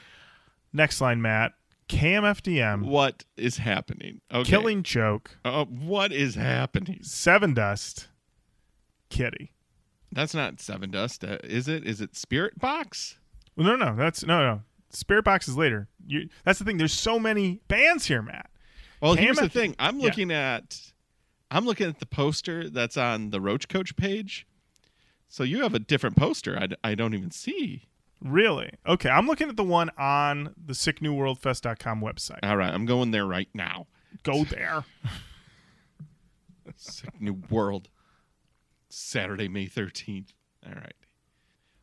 Next 0.72 1.00
line, 1.00 1.20
Matt. 1.20 1.52
KMFDM 1.88 2.87
What 2.87 3.24
is 3.37 3.58
happening? 3.58 4.20
Okay. 4.32 4.48
killing 4.48 4.82
joke. 4.82 5.37
Uh, 5.44 5.64
what 5.66 6.12
is 6.12 6.37
happening? 6.37 7.00
Seven 7.02 7.52
Dust. 7.52 8.08
Kittie. 9.11 9.52
That's 10.12 10.35
not 10.35 10.56
Sevendust, 10.56 11.28
uh, 11.28 11.38
is 11.42 11.68
it? 11.68 11.87
Is 11.87 12.00
it 12.00 12.12
Spiritbox? 12.12 13.16
Well, 13.56 13.66
no, 13.66 13.76
no, 13.76 13.96
that's 13.96 14.24
no, 14.24 14.40
no. 14.40 14.62
Spiritbox 14.92 15.48
is 15.48 15.56
later. 15.56 15.88
You, 16.06 16.28
that's 16.44 16.58
the 16.58 16.64
thing. 16.64 16.76
There's 16.76 16.92
so 16.92 17.18
many 17.18 17.61
bands 17.68 18.06
here, 18.06 18.20
Matt. 18.20 18.50
Well, 19.00 19.14
here's 19.14 19.38
the 19.38 19.48
thing. 19.48 19.74
I'm 19.78 19.98
yeah. 19.98 20.04
looking 20.04 20.30
at, 20.30 20.92
I'm 21.50 21.64
looking 21.64 21.88
at 21.88 21.98
the 21.98 22.06
poster 22.06 22.68
that's 22.68 22.96
on 22.96 23.30
the 23.30 23.40
Roach 23.40 23.68
Koach 23.68 23.96
page. 23.96 24.46
So 25.28 25.44
you 25.44 25.62
have 25.62 25.74
a 25.74 25.78
different 25.78 26.16
poster. 26.16 26.58
I, 26.58 26.90
I 26.90 26.94
don't 26.94 27.14
even 27.14 27.30
see. 27.30 27.88
Really? 28.22 28.70
Okay, 28.87 29.08
I'm 29.08 29.26
looking 29.26 29.48
at 29.48 29.56
the 29.56 29.64
one 29.64 29.90
on 29.98 30.54
the 30.56 30.74
sicknewworldfest.com 30.74 32.00
website. 32.00 32.38
All 32.42 32.56
right, 32.56 32.72
I'm 32.72 32.87
going 32.87 33.11
there 33.11 33.26
right 33.26 33.48
now. 33.52 33.87
Go 34.22 34.44
there. 34.44 34.85
Sick 36.76 37.20
New 37.20 37.42
World. 37.50 37.88
Saturday, 38.88 39.48
May 39.48 39.66
13th. 39.66 40.28
All 40.64 40.74
right. 40.74 40.94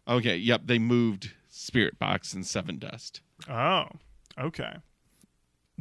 Okay, 0.07 0.37
yep, 0.37 0.61
they 0.65 0.79
moved 0.79 1.33
Spiritbox 1.51 2.33
and 2.33 2.43
Sevendust. 2.43 3.19
Oh, 3.49 3.85
okay. 4.39 4.77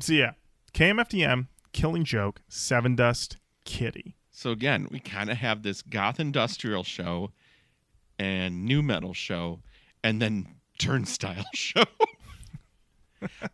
So 0.00 0.12
yeah, 0.12 0.32
KMFDM, 0.72 1.46
Killing 1.72 2.04
Joke, 2.04 2.40
Seven 2.48 2.96
Dust, 2.96 3.36
Kittie. 3.64 4.16
So 4.30 4.50
again, 4.50 4.88
we 4.90 5.00
kind 5.00 5.30
of 5.30 5.38
have 5.38 5.62
this 5.62 5.82
goth 5.82 6.20
industrial 6.20 6.84
show 6.84 7.30
and 8.18 8.64
nu 8.64 8.82
metal 8.82 9.14
show 9.14 9.60
and 10.02 10.20
then 10.20 10.46
turnstile 10.78 11.44
show. 11.54 11.84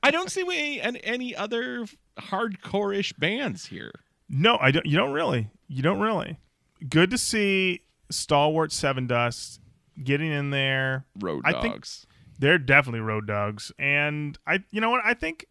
I 0.03 0.11
don't 0.11 0.31
see 0.31 0.43
any, 0.43 0.81
any, 0.81 1.05
any 1.05 1.37
other 1.37 1.87
hardcore-ish 2.19 3.15
bands 3.15 3.67
here. 3.67 3.93
No, 4.29 4.59
I 4.61 4.71
don't. 4.71 4.85
You 4.87 4.97
don't 4.97 5.13
really. 5.13 5.49
You 5.69 5.83
don't 5.83 6.01
really. 6.01 6.39
Good 6.89 7.11
to 7.11 7.19
see 7.19 7.81
stalwart 8.11 8.71
Sevendust 8.71 9.59
getting 10.03 10.31
in 10.31 10.51
there. 10.51 11.07
Road 11.21 11.43
I 11.45 11.53
think- 11.61 11.75
Dogs. 11.75 12.07
They're 12.37 12.59
definitely 12.59 12.99
road 13.01 13.29
dogs, 13.29 13.71
and 13.79 14.37
I, 14.45 14.65
you 14.73 14.81
know 14.81 14.91
what, 14.91 15.03
I 15.05 15.15
think, 15.15 15.47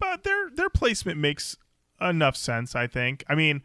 but 0.00 0.24
their 0.24 0.50
their 0.50 0.68
placement 0.68 1.16
makes 1.20 1.56
enough 2.00 2.36
sense. 2.36 2.74
I 2.74 2.88
think. 2.88 3.22
I 3.28 3.36
mean, 3.36 3.62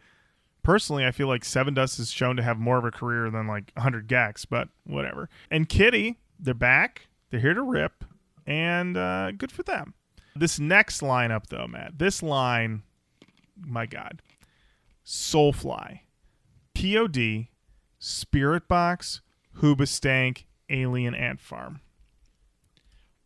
personally, 0.62 1.04
I 1.04 1.10
feel 1.10 1.26
like 1.26 1.42
Sevendust 1.42 1.98
is 1.98 2.12
shown 2.12 2.36
to 2.36 2.44
have 2.44 2.58
more 2.60 2.78
of 2.78 2.84
a 2.84 2.92
career 2.92 3.28
than 3.28 3.48
like 3.48 3.72
100 3.74 4.06
gecs, 4.06 4.46
but 4.48 4.68
whatever. 4.86 5.28
And 5.50 5.68
Kittie, 5.68 6.20
they're 6.40 6.54
back. 6.54 7.08
They're 7.30 7.40
here 7.40 7.54
to 7.54 7.62
rip, 7.62 8.04
and 8.46 8.96
uh, 8.96 9.30
good 9.32 9.52
for 9.52 9.62
them. 9.62 9.94
This 10.34 10.58
next 10.58 11.00
lineup, 11.00 11.46
though, 11.48 11.66
Matt, 11.66 11.98
this 11.98 12.22
line, 12.22 12.82
my 13.60 13.86
God, 13.86 14.22
Soulfly, 15.04 16.00
POD, 16.74 17.48
Spiritbox, 18.00 19.20
Hoobastank, 19.58 20.44
Alien 20.68 21.14
Ant 21.14 21.40
Farm. 21.40 21.80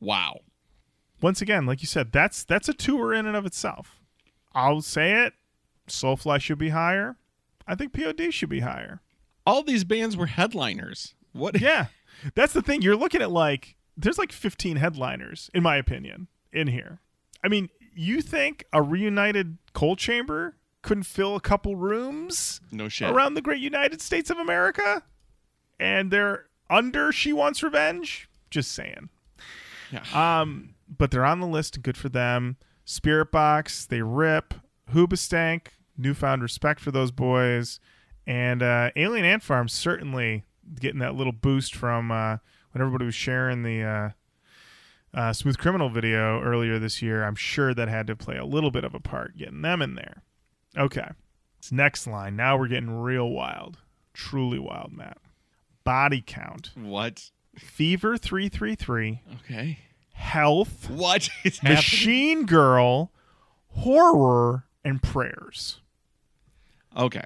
wow. 0.01 0.41
Once 1.21 1.41
again, 1.41 1.65
like 1.65 1.81
you 1.81 1.87
said, 1.87 2.13
that's 2.13 2.45
that's 2.45 2.69
a 2.69 2.75
tour 2.75 3.15
in 3.15 3.25
and 3.25 3.35
of 3.37 3.47
itself. 3.47 3.97
I'll 4.53 4.83
say 4.83 5.25
it. 5.25 5.33
Soulfly 5.89 6.39
should 6.39 6.59
be 6.59 6.69
higher. 6.69 7.17
I 7.67 7.75
think 7.75 7.95
POD 7.95 8.35
should 8.35 8.51
be 8.51 8.61
higher. 8.61 9.01
All 9.47 9.63
these 9.63 9.85
bands 9.85 10.19
were 10.19 10.27
headliners. 10.27 11.15
What? 11.33 11.59
Yeah. 11.61 11.87
That's 12.35 12.53
the 12.53 12.63
thing. 12.63 12.83
You're 12.83 12.97
looking 12.97 13.23
at 13.23 13.31
like 13.31 13.77
there's 13.97 14.19
like 14.19 14.33
15 14.33 14.77
headliners 14.77 15.51
in 15.55 15.63
my 15.63 15.77
opinion 15.77 16.29
in 16.53 16.67
here. 16.69 17.01
I 17.43 17.49
mean, 17.49 17.69
you 17.95 18.23
think 18.23 18.65
a 18.73 18.83
reunited 18.83 19.59
Coal 19.73 19.97
Chamber 19.97 20.57
couldn't 20.83 21.05
fill 21.05 21.37
a 21.37 21.41
couple 21.41 21.77
rooms 21.77 22.61
No 22.73 22.89
shit. 22.89 23.11
around 23.11 23.35
the 23.35 23.43
great 23.43 23.61
United 23.61 24.01
States 24.03 24.31
of 24.31 24.39
America? 24.39 25.03
And 25.79 26.11
they're 26.11 26.47
under 26.71 27.13
She 27.13 27.33
Wants 27.33 27.63
Revenge? 27.63 28.29
Just 28.51 28.73
saying. 28.73 29.09
Yeah. 29.93 30.03
Um, 30.41 30.75
but 30.89 31.11
they're 31.11 31.25
on 31.25 31.41
the 31.41 31.47
list. 31.47 31.83
Good 31.83 31.97
for 31.97 32.09
them. 32.09 32.57
Spiritbox, 32.87 33.89
they 33.89 34.03
rip. 34.03 34.55
Hoobastank, 34.93 35.69
newfound 35.97 36.43
respect 36.43 36.81
for 36.81 36.91
those 36.91 37.11
boys. 37.11 37.81
And 38.27 38.63
uh, 38.63 38.91
Alien 38.97 39.25
Ant 39.25 39.43
Farm 39.43 39.69
certainly 39.69 40.45
getting 40.81 41.01
that 41.01 41.15
little 41.15 41.33
boost 41.33 41.75
from 41.75 42.11
uh, 42.11 42.39
when 42.73 42.83
everybody 42.83 43.05
was 43.05 43.15
sharing 43.15 43.63
the 43.63 43.83
uh, 43.83 44.11
uh, 45.19 45.33
Smooth 45.33 45.59
Criminal 45.59 45.89
video 45.89 46.41
earlier 46.43 46.79
this 46.79 47.03
year. 47.03 47.25
I'm 47.25 47.35
sure 47.37 47.75
that 47.75 47.89
had 47.89 48.07
to 48.09 48.17
play 48.17 48.37
a 48.37 48.45
little 48.45 48.71
bit 48.71 48.85
of 48.85 48.95
a 48.95 49.01
part 49.01 49.37
getting 49.37 49.63
them 49.63 49.83
in 49.83 49.95
there. 49.95 50.23
Okay. 50.77 51.09
This 51.61 51.73
next 51.73 52.07
line. 52.07 52.37
Now 52.37 52.57
we're 52.57 52.69
getting 52.69 52.91
real 52.91 53.31
wild. 53.31 53.79
Truly 54.13 54.59
wild, 54.59 54.93
Matt. 54.93 55.19
Body 55.85 56.23
count. 56.27 56.71
what? 56.75 57.31
Fever 57.57 58.17
333. 58.17 59.23
Okay. 59.45 59.79
Health. 60.13 60.91
What 60.91 61.29
is 61.45 61.59
happening? 61.61 61.77
Machine 61.77 62.47
Girl, 62.47 63.13
Ho99o9, 63.79 64.63
and 64.85 65.03
prayers. 65.03 65.81
Okay. 66.97 67.25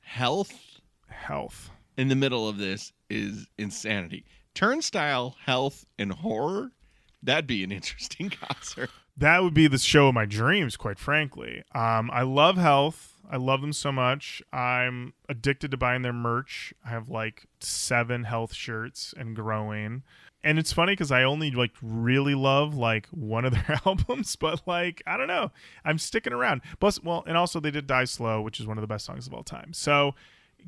Health 0.00 0.52
Health. 1.26 1.70
In 1.96 2.08
the 2.08 2.16
middle 2.16 2.48
of 2.48 2.58
this 2.58 2.92
is 3.08 3.46
insanity. 3.56 4.24
Turnstile, 4.54 5.36
health, 5.44 5.86
and 5.98 6.12
Ho99o9. 6.12 6.70
That'd 7.22 7.46
be 7.46 7.64
an 7.64 7.72
interesting 7.72 8.30
concert. 8.40 8.90
That 9.16 9.42
would 9.42 9.54
be 9.54 9.66
the 9.66 9.78
show 9.78 10.08
of 10.08 10.14
my 10.14 10.26
dreams, 10.26 10.76
quite 10.76 10.98
frankly. 10.98 11.62
Um, 11.74 12.10
I 12.12 12.22
love 12.22 12.56
Health. 12.56 13.14
I 13.28 13.38
love 13.38 13.60
them 13.60 13.72
so 13.72 13.90
much. 13.90 14.42
I'm 14.52 15.14
addicted 15.28 15.70
to 15.72 15.76
buying 15.76 16.02
their 16.02 16.12
merch. 16.12 16.72
I 16.84 16.90
have 16.90 17.08
like 17.08 17.46
seven 17.58 18.24
Health 18.24 18.54
shirts 18.54 19.14
and 19.16 19.34
growing. 19.34 20.02
And 20.44 20.58
it's 20.60 20.72
funny 20.72 20.92
because 20.92 21.10
I 21.10 21.24
only 21.24 21.50
like 21.50 21.72
really 21.82 22.34
love 22.34 22.76
like 22.76 23.08
one 23.08 23.44
of 23.44 23.52
their 23.54 23.80
albums, 23.86 24.36
but 24.36 24.60
like 24.66 25.02
I 25.06 25.16
don't 25.16 25.26
know, 25.28 25.50
I'm 25.84 25.98
sticking 25.98 26.34
around. 26.34 26.60
Plus, 26.78 27.02
well, 27.02 27.24
and 27.26 27.36
also 27.36 27.58
they 27.58 27.70
did 27.70 27.86
"Die 27.86 28.04
Slow," 28.04 28.42
which 28.42 28.60
is 28.60 28.66
one 28.66 28.76
of 28.76 28.82
the 28.82 28.86
best 28.86 29.06
songs 29.06 29.26
of 29.26 29.34
all 29.34 29.42
time. 29.42 29.72
So 29.72 30.14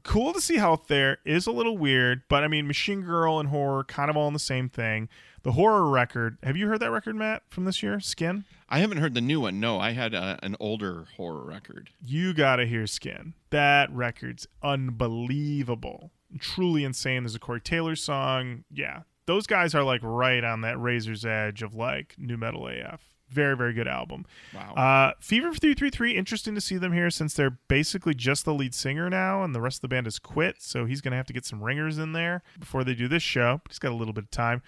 cool 0.02 0.32
to 0.32 0.40
see 0.40 0.56
Health 0.56 0.87
there. 0.88 1.18
Is 1.24 1.46
a 1.46 1.52
little 1.52 1.76
weird, 1.78 2.22
but 2.28 2.44
I 2.44 2.48
mean, 2.48 2.66
Machine 2.66 3.02
Girl 3.02 3.38
and 3.38 3.48
Ho99o9 3.50 3.88
kind 3.88 4.11
of 4.11 4.16
all 4.16 4.28
in 4.28 4.32
the 4.32 4.38
same 4.38 4.68
thing. 4.68 5.08
The 5.42 5.52
Ho99o9 5.52 5.92
record. 5.92 6.38
Have 6.42 6.56
you 6.56 6.68
heard 6.68 6.80
that 6.80 6.90
record, 6.90 7.16
Matt, 7.16 7.42
from 7.48 7.64
this 7.64 7.82
year? 7.82 8.00
Skin. 8.00 8.44
I 8.68 8.80
haven't 8.80 8.98
heard 8.98 9.14
the 9.14 9.20
new 9.20 9.40
one. 9.40 9.61
No, 9.61 9.78
I 9.78 9.92
had 9.92 10.14
a, 10.14 10.38
an 10.42 10.56
older 10.61 11.06
Ho99o9 11.18 11.46
record. 11.46 11.90
You 12.04 12.34
gotta 12.34 12.66
hear 12.66 12.87
Skin. 12.87 13.34
That 13.50 13.92
record's 13.92 14.46
unbelievable. 14.62 16.11
Truly 16.38 16.84
insane. 16.84 17.22
There's 17.22 17.34
a 17.34 17.38
Corey 17.38 17.61
Taylor 17.61 17.96
song. 17.96 18.64
Yeah. 18.70 19.02
Those 19.26 19.46
guys 19.46 19.74
are 19.74 19.82
like 19.82 20.00
right 20.02 20.42
on 20.44 20.62
that 20.62 20.80
razor's 20.80 21.24
edge 21.24 21.62
of 21.62 21.74
like 21.74 22.14
nu 22.18 22.37
metal 22.37 22.66
AF. 22.68 23.00
Very, 23.31 23.57
very 23.57 23.73
good 23.73 23.88
album. 23.88 24.25
Wow. 24.55 24.75
Uh, 24.75 25.12
Fever 25.21 25.49
333, 25.53 26.17
interesting 26.17 26.55
to 26.55 26.61
see 26.61 26.79
them 26.79 26.93
here 26.93 27.11
since 27.11 27.35
they're 27.35 27.59
basically 27.69 28.14
just 28.14 28.45
the 28.45 28.55
lead 28.55 28.75
singer 28.75 29.11
now 29.11 29.43
and 29.45 29.55
the 29.55 29.61
rest 29.61 29.79
of 29.79 29.83
the 29.83 29.88
band 29.88 30.07
has 30.07 30.19
quit. 30.19 30.57
So 30.61 30.87
he's 30.87 31.01
going 31.01 31.12
to 31.12 31.17
have 31.17 31.27
to 31.27 31.33
get 31.33 31.45
some 31.45 31.62
ringers 31.62 31.99
in 31.99 32.12
there 32.12 32.43
before 32.59 32.85
they 32.85 32.95
do 32.95 33.07
this 33.09 33.23
show. 33.23 33.61
He's 33.69 33.79
got 33.79 33.93
a 33.93 33.97
little 33.97 34.14
bit 34.14 34.25
of 34.25 34.31
time. 34.31 34.62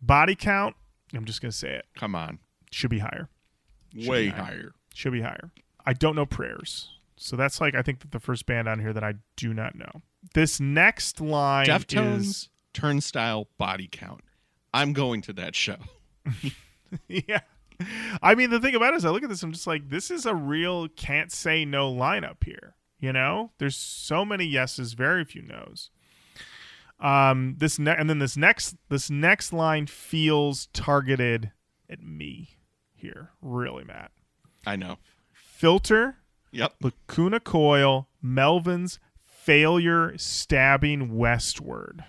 Body 0.00 0.34
count, 0.34 0.76
I'm 1.14 1.24
just 1.24 1.40
going 1.42 1.50
to 1.52 1.56
say 1.56 1.74
it, 1.74 1.86
Come 1.96 2.14
on. 2.14 2.38
should 2.70 2.90
be 2.90 2.98
higher. 3.00 3.28
Way 3.94 4.26
be 4.26 4.30
higher. 4.30 4.42
higher. 4.44 4.72
Should 4.94 5.12
be 5.12 5.22
higher. 5.22 5.50
I 5.84 5.92
don't 5.92 6.16
know 6.16 6.26
prayers. 6.26 6.90
So 7.16 7.36
that's 7.36 7.60
like 7.60 7.74
I 7.74 7.82
think 7.82 8.10
the 8.10 8.20
first 8.20 8.46
band 8.46 8.68
on 8.68 8.80
here 8.80 8.92
that 8.92 9.04
I 9.04 9.14
do 9.36 9.54
not 9.54 9.74
know. 9.74 10.02
This 10.34 10.60
next 10.60 11.20
line 11.20 11.66
Deftones, 11.66 12.20
is 12.20 12.48
turnstile, 12.74 13.48
body 13.56 13.88
count. 13.90 14.20
I'm 14.74 14.92
going 14.92 15.22
to 15.22 15.32
that 15.34 15.54
show. 15.54 15.76
yeah. 17.08 17.40
I 18.22 18.34
mean, 18.34 18.50
the 18.50 18.60
thing 18.60 18.74
about 18.74 18.94
it 18.94 18.96
is, 18.98 19.04
I 19.04 19.10
look 19.10 19.22
at 19.22 19.28
this, 19.28 19.42
I'm 19.42 19.52
just 19.52 19.66
like, 19.66 19.88
this 19.90 20.10
is 20.10 20.26
a 20.26 20.34
real 20.34 20.88
can't 20.88 21.30
say 21.32 21.64
no 21.64 21.92
lineup 21.92 22.44
here. 22.44 22.74
You 22.98 23.12
know, 23.12 23.52
there's 23.58 23.76
so 23.76 24.24
many 24.24 24.44
yeses, 24.46 24.94
very 24.94 25.24
few 25.24 25.42
nos. 25.42 25.90
Um, 26.98 27.56
this 27.58 27.78
ne- 27.78 27.94
and 27.94 28.08
then 28.08 28.20
this 28.20 28.36
next 28.38 28.74
this 28.88 29.10
next 29.10 29.52
line 29.52 29.86
feels 29.86 30.66
targeted 30.72 31.52
at 31.90 32.02
me 32.02 32.56
here, 32.94 33.32
really, 33.42 33.84
Matt. 33.84 34.12
I 34.66 34.76
know. 34.76 34.96
Filter, 35.32 36.16
Yep. 36.52 36.74
Lacuna 36.80 37.38
Coil, 37.38 38.08
Melvins 38.24 38.98
failure 39.26 40.16
stabbing 40.16 41.16
westward. 41.16 42.04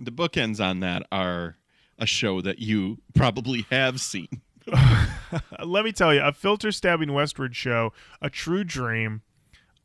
The 0.00 0.10
bookends 0.10 0.58
on 0.58 0.80
that 0.80 1.06
are 1.12 1.58
a 1.98 2.06
show 2.06 2.40
that 2.40 2.60
you 2.60 2.98
probably 3.14 3.66
have 3.70 4.00
seen. 4.00 4.40
let 5.64 5.84
me 5.84 5.92
tell 5.92 6.14
you, 6.14 6.20
a 6.22 6.32
filter 6.32 6.72
stabbing 6.72 7.12
westward 7.12 7.54
show, 7.56 7.92
a 8.20 8.30
true 8.30 8.64
dream. 8.64 9.22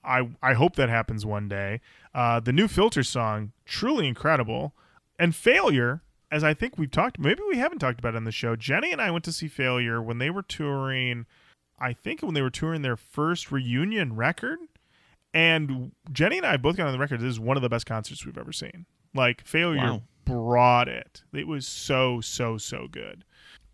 I 0.04 0.30
I 0.42 0.54
hope 0.54 0.76
that 0.76 0.90
happens 0.90 1.26
one 1.26 1.48
day. 1.48 1.82
Uh, 2.14 2.40
the 2.40 2.54
new 2.54 2.68
filter 2.68 3.04
song, 3.04 3.52
truly 3.66 4.08
incredible, 4.08 4.74
and 5.20 5.36
failure. 5.36 6.02
As 6.32 6.44
I 6.44 6.54
think 6.54 6.78
we've 6.78 6.92
talked, 6.92 7.20
maybe 7.20 7.42
we 7.48 7.58
haven't 7.58 7.80
talked 7.80 8.00
about 8.00 8.16
it 8.16 8.18
on 8.18 8.24
the 8.24 8.32
show. 8.32 8.56
Jenny 8.56 8.92
and 8.92 9.00
I 9.02 9.12
went 9.12 9.24
to 9.26 9.32
see 9.32 9.48
Failure 9.48 10.02
when 10.02 10.18
they 10.18 10.30
were 10.30 10.42
touring. 10.42 11.28
I 11.80 11.94
think 11.94 12.22
when 12.22 12.34
they 12.34 12.42
were 12.42 12.50
touring 12.50 12.82
their 12.82 12.98
first 12.98 13.52
reunion 13.52 14.16
record, 14.16 14.58
and 15.34 15.92
Jenny 16.12 16.38
and 16.38 16.46
I 16.46 16.58
both 16.58 16.78
got 16.78 16.88
on 16.88 16.94
the 16.94 17.00
record. 17.00 17.20
This 17.22 17.30
is 17.32 17.40
one 17.40 17.58
of 17.58 17.64
the 17.64 17.70
best 17.70 17.86
concerts 17.86 18.26
we've 18.26 18.38
ever 18.38 18.52
seen. 18.52 18.86
Like 19.14 19.46
Failure 19.46 19.78
Wow. 19.94 20.02
brought 20.26 20.88
it. 20.88 21.24
It 21.32 21.48
was 21.48 21.68
so 21.68 22.22
so 22.22 22.58
so 22.58 22.88
good. 22.90 23.24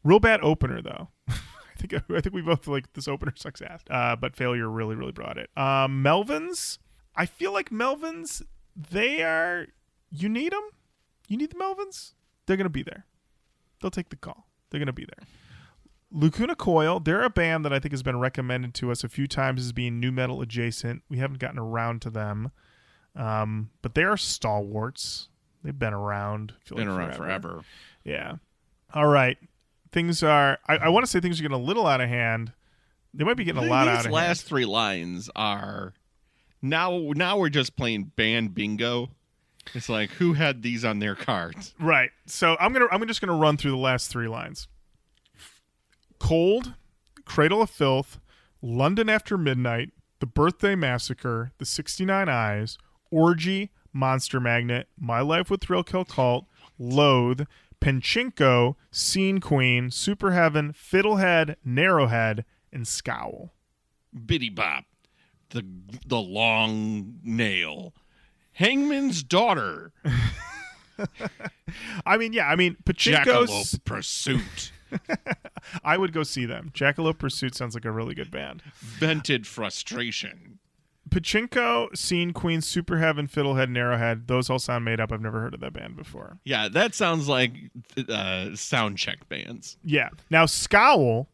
Real 0.03 0.19
bad 0.19 0.39
opener 0.41 0.81
though. 0.81 1.09
I 1.29 1.33
think 1.77 1.93
I 1.93 2.21
think 2.21 2.33
we 2.33 2.41
both 2.41 2.67
like 2.67 2.93
this 2.93 3.07
opener 3.07 3.33
sucks 3.35 3.61
ass. 3.61 3.81
Uh, 3.89 4.15
but 4.15 4.35
failure 4.35 4.69
really 4.69 4.95
really 4.95 5.11
brought 5.11 5.37
it. 5.37 5.49
Um, 5.55 6.03
Melvins. 6.03 6.77
I 7.15 7.25
feel 7.25 7.51
like 7.53 7.69
Melvins. 7.69 8.41
They 8.75 9.21
are. 9.21 9.67
You 10.09 10.29
need 10.29 10.51
them. 10.51 10.63
You 11.27 11.37
need 11.37 11.51
the 11.51 11.55
Melvins. 11.55 12.13
They're 12.45 12.57
gonna 12.57 12.69
be 12.69 12.83
there. 12.83 13.05
They'll 13.81 13.91
take 13.91 14.09
the 14.09 14.15
call. 14.15 14.47
They're 14.69 14.79
gonna 14.79 14.93
be 14.93 15.05
there. 15.05 15.27
Lacuna 16.11 16.55
Coil. 16.55 16.99
They're 16.99 17.23
a 17.23 17.29
band 17.29 17.63
that 17.65 17.71
I 17.73 17.79
think 17.79 17.93
has 17.93 18.03
been 18.03 18.19
recommended 18.19 18.73
to 18.75 18.91
us 18.91 19.03
a 19.03 19.09
few 19.09 19.27
times 19.27 19.61
as 19.61 19.71
being 19.71 19.99
nu 19.99 20.11
metal 20.11 20.41
adjacent. 20.41 21.03
We 21.09 21.17
haven't 21.17 21.39
gotten 21.39 21.57
around 21.59 22.01
to 22.03 22.09
them, 22.09 22.51
um, 23.15 23.69
but 23.81 23.95
they 23.95 24.03
are 24.03 24.17
stalwarts. 24.17 25.29
They've 25.63 25.77
been 25.77 25.93
around. 25.93 26.53
Been 26.67 26.87
like 26.87 26.97
around 26.97 27.15
forever. 27.15 27.61
yeah. 28.03 28.35
All 28.93 29.07
right. 29.07 29.37
Things 29.91 30.23
are. 30.23 30.57
I, 30.67 30.77
I 30.77 30.89
want 30.89 31.05
to 31.05 31.11
say 31.11 31.19
things 31.19 31.39
are 31.39 31.43
getting 31.43 31.57
a 31.57 31.61
little 31.61 31.85
out 31.85 32.01
of 32.01 32.09
hand. 32.09 32.53
They 33.13 33.23
might 33.23 33.35
be 33.37 33.43
getting 33.43 33.63
a 33.63 33.67
lot 33.67 33.85
These 33.85 33.87
out 33.87 33.91
of 33.91 33.95
hand. 33.95 34.05
These 34.05 34.13
last 34.13 34.41
hand. 34.41 34.49
three 34.49 34.65
lines 34.65 35.29
are 35.35 35.93
now 36.61 37.11
now 37.15 37.37
we're 37.37 37.49
just 37.49 37.75
playing 37.75 38.11
band 38.15 38.55
bingo. 38.55 39.09
It's 39.73 39.89
like 39.89 40.09
who 40.11 40.33
had 40.33 40.61
these 40.63 40.83
on 40.85 40.99
their 40.99 41.15
cards? 41.15 41.73
Right. 41.79 42.09
So 42.25 42.57
I'm 42.59 42.73
gonna. 42.73 42.87
I'm 42.91 43.05
just 43.07 43.21
gonna 43.21 43.37
run 43.37 43.57
through 43.57 43.71
the 43.71 43.77
last 43.77 44.09
three 44.09 44.27
lines. 44.27 44.67
Cold, 46.19 46.73
Cradle 47.25 47.61
of 47.61 47.69
Filth, 47.69 48.19
London 48.61 49.09
After 49.09 49.37
Midnight, 49.37 49.89
The 50.19 50.27
Birthday 50.27 50.75
Massacre, 50.75 51.51
The 51.57 51.65
69 51.65 52.29
Eyes, 52.29 52.77
Orgy, 53.09 53.71
Monster 53.91 54.39
Magnet, 54.39 54.87
My 54.99 55.21
Life 55.21 55.49
with 55.49 55.61
Thrill 55.61 55.83
Kill 55.83 56.05
Cult, 56.05 56.45
Loathe, 56.77 57.47
Penchinko, 57.81 58.75
Scene 58.91 59.39
Queen, 59.39 59.91
Super 59.91 60.31
Heaven, 60.31 60.73
Fiddlehead, 60.73 61.55
Narrowhead, 61.67 62.43
and 62.71 62.87
Scowl. 62.87 63.53
Biddy 64.25 64.49
Bop, 64.49 64.85
the 65.49 65.65
the 66.05 66.19
long 66.19 67.15
nail, 67.23 67.93
Hangman's 68.53 69.23
daughter, 69.23 69.93
I 72.05 72.17
mean, 72.17 72.33
yeah, 72.33 72.47
I 72.47 72.55
mean, 72.55 72.77
Pachinko's. 72.85 73.49
Jackalope 73.49 73.85
Pursuit, 73.85 74.71
I 75.83 75.97
would 75.97 76.13
go 76.13 76.23
see 76.23 76.45
them. 76.45 76.71
Jackalope 76.73 77.17
Pursuit 77.17 77.55
sounds 77.55 77.73
like 77.73 77.85
a 77.85 77.91
really 77.91 78.13
good 78.13 78.31
band. 78.31 78.61
Vented 78.79 79.47
Frustration. 79.47 80.59
Pachinko, 81.11 81.95
Scene 81.95 82.31
Queen, 82.31 82.61
Super 82.61 82.97
Heaven, 82.97 83.27
Fiddlehead, 83.27 83.69
Narrowhead. 83.69 84.27
Those 84.27 84.49
all 84.49 84.59
sound 84.59 84.85
made 84.85 84.99
up. 84.99 85.11
I've 85.11 85.21
never 85.21 85.41
heard 85.41 85.53
of 85.53 85.59
that 85.59 85.73
band 85.73 85.97
before. 85.97 86.37
Yeah, 86.45 86.69
that 86.69 86.95
sounds 86.95 87.27
like 87.27 87.51
uh, 88.09 88.55
sound 88.55 88.97
check 88.97 89.27
bands. 89.29 89.77
Yeah. 89.83 90.09
Now 90.29 90.45
Scowl 90.45 91.27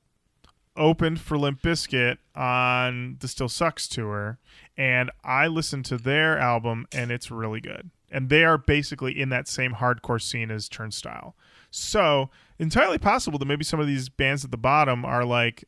opened 0.76 1.22
for 1.22 1.38
Limp 1.38 1.62
Bizkit 1.62 2.18
on 2.36 3.18
the 3.20 3.28
Still 3.28 3.50
Sucks 3.50 3.88
tour, 3.88 4.40
and 4.76 5.12
I 5.24 5.48
listened 5.48 5.86
to 5.86 5.98
their 5.98 6.38
album, 6.38 6.88
and 6.92 7.12
it's 7.12 7.30
really 7.32 7.62
good. 7.62 7.92
And 8.12 8.30
they 8.30 8.44
are 8.44 8.58
basically 8.58 9.20
in 9.20 9.30
that 9.30 9.48
same 9.48 9.74
hardcore 9.76 10.22
scene 10.22 10.50
as 10.50 10.68
Turnstile. 10.68 11.36
So 11.70 12.30
entirely 12.58 12.98
possible 12.98 13.38
that 13.38 13.46
maybe 13.46 13.64
some 13.64 13.80
of 13.80 13.88
these 13.88 14.10
bands 14.10 14.44
at 14.44 14.52
the 14.52 14.58
bottom 14.58 15.06
are 15.06 15.26
like 15.26 15.66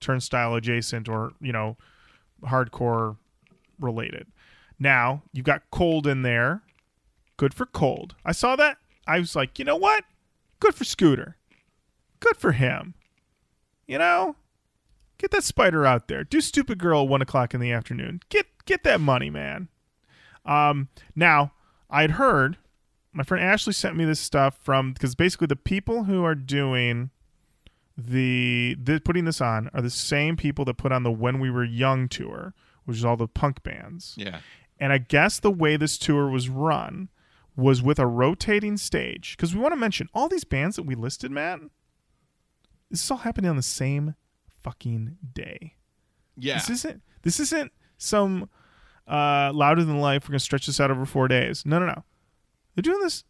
Turnstile 0.00 0.54
adjacent 0.54 1.08
or 1.08 1.32
you 1.40 1.52
know 1.52 1.76
hardcore 2.42 3.16
related. 3.78 4.26
Now 4.78 5.22
you've 5.32 5.44
got 5.46 5.70
Cold 5.70 6.06
in 6.06 6.22
there. 6.22 6.62
Good 7.36 7.54
for 7.54 7.66
Cold. 7.66 8.14
I 8.24 8.32
saw 8.32 8.56
that. 8.56 8.78
I 9.06 9.18
was 9.18 9.36
like, 9.36 9.58
you 9.58 9.64
know 9.64 9.76
what? 9.76 10.04
Good 10.60 10.74
for 10.74 10.84
Scooter. 10.84 11.36
Good 12.20 12.36
for 12.36 12.52
him. 12.52 12.94
You 13.86 13.98
know, 13.98 14.36
get 15.18 15.30
that 15.32 15.44
spider 15.44 15.84
out 15.84 16.08
there. 16.08 16.24
Do 16.24 16.40
stupid 16.40 16.78
girl 16.78 17.02
at 17.02 17.08
one 17.08 17.22
o'clock 17.22 17.52
in 17.52 17.60
the 17.60 17.72
afternoon. 17.72 18.20
Get 18.28 18.46
get 18.64 18.82
that 18.84 19.00
money, 19.00 19.30
man. 19.30 19.68
Um, 20.46 20.88
now 21.14 21.52
I'd 21.90 22.12
heard 22.12 22.56
my 23.14 23.22
friend 23.22 23.44
Ashley 23.44 23.72
sent 23.72 23.96
me 23.96 24.04
this 24.04 24.20
stuff 24.20 24.58
from 24.60 24.92
because 24.92 25.14
basically 25.14 25.46
the 25.46 25.56
people 25.56 26.04
who 26.04 26.24
are 26.24 26.34
doing 26.34 27.10
the, 27.96 28.76
the 28.82 29.00
putting 29.00 29.24
this 29.24 29.40
on 29.40 29.70
are 29.72 29.80
the 29.80 29.88
same 29.88 30.36
people 30.36 30.64
that 30.64 30.76
put 30.76 30.90
on 30.90 31.04
the 31.04 31.12
When 31.12 31.38
We 31.38 31.48
Were 31.48 31.64
Young 31.64 32.08
tour, 32.08 32.54
which 32.84 32.96
is 32.96 33.04
all 33.04 33.16
the 33.16 33.28
punk 33.28 33.62
bands. 33.62 34.14
Yeah. 34.16 34.40
And 34.78 34.92
I 34.92 34.98
guess 34.98 35.40
the 35.40 35.50
way 35.50 35.76
this 35.76 35.96
tour 35.98 36.28
was 36.28 36.48
run 36.48 37.08
was 37.56 37.82
with 37.82 37.98
a 37.98 38.06
rotating 38.06 38.76
stage. 38.76 39.36
Because 39.36 39.54
we 39.54 39.60
want 39.60 39.72
to 39.72 39.76
mention 39.76 40.08
all 40.12 40.28
these 40.28 40.44
bands 40.44 40.76
that 40.76 40.82
we 40.82 40.94
listed, 40.94 41.30
Matt. 41.30 41.60
This 42.90 43.02
is 43.04 43.10
all 43.10 43.18
happening 43.18 43.50
on 43.50 43.56
the 43.56 43.62
same 43.62 44.14
fucking 44.62 45.16
day. 45.32 45.74
Yeah. 46.36 46.54
This 46.54 46.70
isn't. 46.70 47.02
This 47.22 47.40
isn't 47.40 47.72
some 47.96 48.48
uh, 49.06 49.52
louder 49.54 49.84
than 49.84 50.00
life. 50.00 50.24
We're 50.24 50.32
gonna 50.32 50.40
stretch 50.40 50.66
this 50.66 50.80
out 50.80 50.90
over 50.90 51.06
four 51.06 51.28
days. 51.28 51.64
No, 51.64 51.78
no, 51.78 51.86
no. 51.86 52.04
They're 52.74 52.82
doing 52.82 53.00
this 53.00 53.24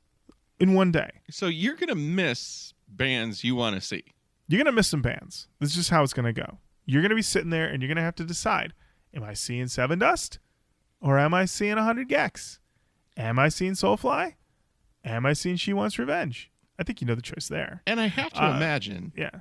in 0.59 0.75
one 0.75 0.93
day. 0.93 1.11
so 1.31 1.47
you're 1.47 1.75
going 1.75 1.89
to 1.89 1.95
miss 1.95 2.73
bands 2.89 3.45
you 3.45 3.55
want 3.57 3.75
to 3.75 3.81
see. 3.81 4.05
You're 4.47 4.63
gonna 4.63 4.73
miss 4.73 4.89
some 4.89 5.03
bands. 5.03 5.49
This 5.59 5.71
is 5.71 5.77
just 5.77 5.91
how 5.91 6.03
it's 6.03 6.13
gonna 6.13 6.33
go. 6.33 6.59
You're 6.85 7.01
gonna 7.01 7.15
be 7.15 7.23
sitting 7.23 7.49
there 7.49 7.67
and 7.67 7.83
you're 7.83 7.89
gonna 7.89 8.03
have 8.03 8.15
to 8.17 8.25
decide: 8.25 8.75
Am 9.15 9.23
I 9.23 9.33
seeing 9.35 9.67
Sevendust, 9.67 10.39
or 11.01 11.19
am 11.19 11.33
I 11.35 11.45
seeing 11.45 11.77
hundred 11.77 12.09
gecs? 12.09 12.59
Am 13.17 13.39
I 13.39 13.49
seeing 13.49 13.73
Soulfly? 13.73 14.35
Am 15.05 15.25
I 15.25 15.33
seeing 15.35 15.57
She 15.57 15.73
Wants 15.73 15.99
Revenge? 15.99 16.51
I 16.79 16.83
think 16.83 17.01
you 17.01 17.07
know 17.07 17.15
the 17.15 17.23
choice 17.23 17.47
there. 17.49 17.83
And 17.87 18.01
I 18.01 18.07
have 18.09 18.33
to 18.33 18.45
Uh, 18.45 18.57
imagine 18.57 19.13
Yeah. 19.17 19.41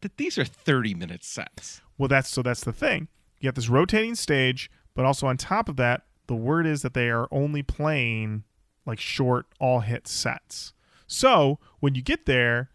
that 0.00 0.16
these 0.16 0.38
are 0.38 0.44
30 0.44 0.94
minute 0.94 1.24
sets. 1.24 1.80
Well, 1.96 2.08
that's 2.08 2.28
so 2.28 2.42
that's 2.42 2.64
the 2.64 2.72
thing. 2.72 3.08
You 3.40 3.48
got 3.48 3.54
this 3.54 3.68
rotating 3.68 4.14
stage, 4.14 4.70
but 4.94 5.04
also 5.04 5.26
on 5.26 5.36
top 5.36 5.68
of 5.68 5.76
that, 5.76 6.02
the 6.26 6.34
word 6.34 6.66
is 6.66 6.82
that 6.82 6.94
they 6.94 7.08
are 7.10 7.28
only 7.30 7.62
playing 7.62 8.44
like 8.86 8.98
short 9.00 9.46
all 9.60 9.80
hit 9.80 10.06
sets. 10.08 10.72
So 11.06 11.58
when 11.80 11.94
you 11.94 12.02
get 12.02 12.26
there 12.26 12.70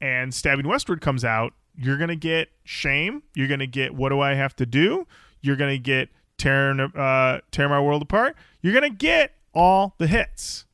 and 0.00 0.32
Stabbing 0.34 0.66
Westward 0.66 1.00
comes 1.00 1.24
out, 1.24 1.52
you're 1.76 1.96
gonna 1.96 2.16
get 2.16 2.48
Shame. 2.64 3.22
You're 3.34 3.48
gonna 3.48 3.66
get 3.66 3.94
What 3.94 4.10
Do 4.10 4.20
I 4.20 4.34
Have 4.34 4.54
to 4.56 4.66
Do? 4.66 5.06
You're 5.40 5.56
gonna 5.56 5.78
get 5.78 6.08
Tearing 6.38 6.80
uh, 6.80 7.40
Tear 7.50 7.68
My 7.68 7.80
World 7.80 8.02
Apart. 8.02 8.36
You're 8.60 8.74
gonna 8.74 8.90
get 8.90 9.34
all 9.54 9.94
the 9.98 10.06
hits, 10.06 10.66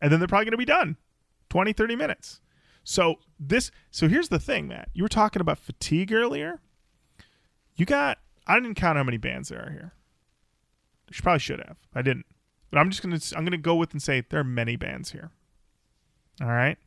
and 0.00 0.12
then 0.12 0.20
they're 0.20 0.28
probably 0.28 0.46
gonna 0.46 0.56
be 0.56 0.64
done. 0.64 0.96
20, 1.50 1.72
30 1.72 1.96
minutes. 1.96 2.40
So 2.84 3.16
this 3.38 3.70
so 3.90 4.08
here's 4.08 4.28
the 4.28 4.38
thing, 4.38 4.68
Matt. 4.68 4.88
You 4.94 5.02
were 5.02 5.08
talking 5.08 5.40
about 5.40 5.58
fatigue 5.58 6.12
earlier. 6.12 6.60
You 7.76 7.86
got 7.86 8.18
I 8.46 8.58
didn't 8.58 8.74
count 8.74 8.96
how 8.96 9.04
many 9.04 9.18
bands 9.18 9.50
there 9.50 9.66
are 9.66 9.70
here. 9.70 9.92
I 11.08 11.20
probably 11.22 11.40
should 11.40 11.60
have. 11.60 11.76
I 11.94 12.02
didn't. 12.02 12.26
But 12.70 12.78
I'm 12.78 12.90
just 12.90 13.02
gonna 13.02 13.20
I'm 13.36 13.44
gonna 13.44 13.58
go 13.58 13.74
with 13.74 13.92
and 13.92 14.02
say 14.02 14.22
there 14.28 14.40
are 14.40 14.44
many 14.44 14.76
bands 14.76 15.12
here. 15.12 15.30
All 16.40 16.48
right. 16.48 16.78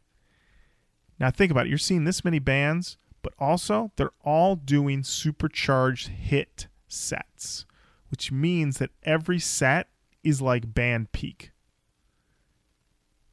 Now 1.20 1.30
think 1.30 1.52
about 1.52 1.68
it. 1.68 1.70
You're 1.70 1.78
seeing 1.78 2.04
this 2.04 2.26
many 2.26 2.40
bands, 2.40 2.98
but 3.22 3.34
also 3.40 3.92
they're 3.96 4.12
all 4.24 4.56
doing 4.56 5.04
supercharged 5.04 6.10
hit 6.10 6.68
sets, 6.88 7.66
which 8.10 8.32
means 8.32 8.78
that 8.78 8.92
every 9.04 9.40
set 9.40 9.88
is 10.24 10.42
like 10.42 10.74
band 10.74 11.12
peak. 11.12 11.52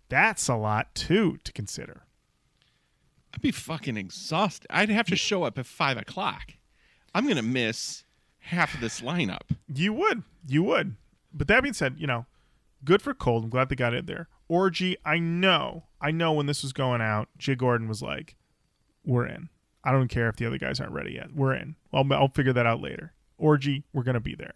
That's 0.09 0.48
a 0.48 0.57
lot 0.57 0.94
too 0.94 1.38
to 1.44 1.53
consider. 1.53 2.05
I'd 3.35 3.42
be 3.42 3.51
fucking 3.51 3.96
exhausted. 3.96 4.66
I'd 4.70 4.88
have 4.88 5.07
to 5.09 5.16
show 5.16 5.42
up 5.42 5.59
at 5.59 5.66
five 5.66 5.98
o'clock. 5.98 6.55
I'm 7.14 7.27
gonna 7.29 7.42
miss 7.42 8.05
half 8.40 8.74
of 8.74 8.81
this 8.81 9.01
lineup. 9.01 9.57
You 9.72 9.92
would. 9.92 10.22
You 10.46 10.62
would. 10.62 10.96
But 11.33 11.48
that 11.48 11.62
being 11.62 11.74
said, 11.74 11.96
you 11.98 12.07
know, 12.07 12.27
good 12.85 13.03
for 13.03 13.12
Cold. 13.12 13.44
I'm 13.44 13.51
glad 13.51 13.68
they 13.68 13.77
got 13.77 13.94
it 13.94 14.07
there. 14.07 14.29
Orgy, 14.48 14.96
I 15.05 15.18
know. 15.18 15.85
I 16.01 16.11
know 16.11 16.33
when 16.33 16.46
this 16.46 16.62
was 16.62 16.72
going 16.72 17.03
out, 17.03 17.29
Jay 17.37 17.55
Gordon 17.55 17.88
was 17.88 18.01
like, 18.01 18.37
we're 19.05 19.27
in. 19.27 19.51
I 19.85 19.93
don't 19.93 20.09
care 20.09 20.29
if 20.29 20.37
the 20.37 20.47
other 20.47 20.59
guys 20.59 20.81
aren't 20.81 20.93
ready 20.93 21.12
yet. 21.12 21.33
We're 21.35 21.55
in. 21.55 21.77
I'll, 21.93 22.11
I'll 22.12 22.29
figure 22.29 22.53
that 22.53 22.67
out 22.67 22.81
later. 22.81 23.12
Orgy, 23.38 23.85
we're 23.93 24.03
going 24.03 24.14
to 24.14 24.21
be 24.21 24.35
there. 24.35 24.55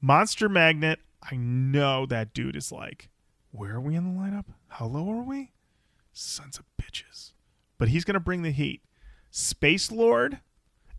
Monster 0.00 0.48
Magnet, 0.48 1.00
I 1.30 1.36
know 1.36 2.06
that 2.06 2.34
dude 2.34 2.56
is 2.56 2.72
like, 2.72 3.10
where 3.50 3.74
are 3.76 3.80
we 3.80 3.94
in 3.94 4.04
the 4.04 4.20
lineup? 4.20 4.46
How 4.68 4.86
low 4.86 5.08
are 5.10 5.22
we? 5.22 5.52
Sons 6.12 6.58
of 6.58 6.64
bitches. 6.82 7.32
But 7.78 7.88
he's 7.88 8.04
going 8.04 8.14
to 8.14 8.20
bring 8.20 8.42
the 8.42 8.50
heat. 8.50 8.82
Space 9.30 9.90
Lord 9.92 10.40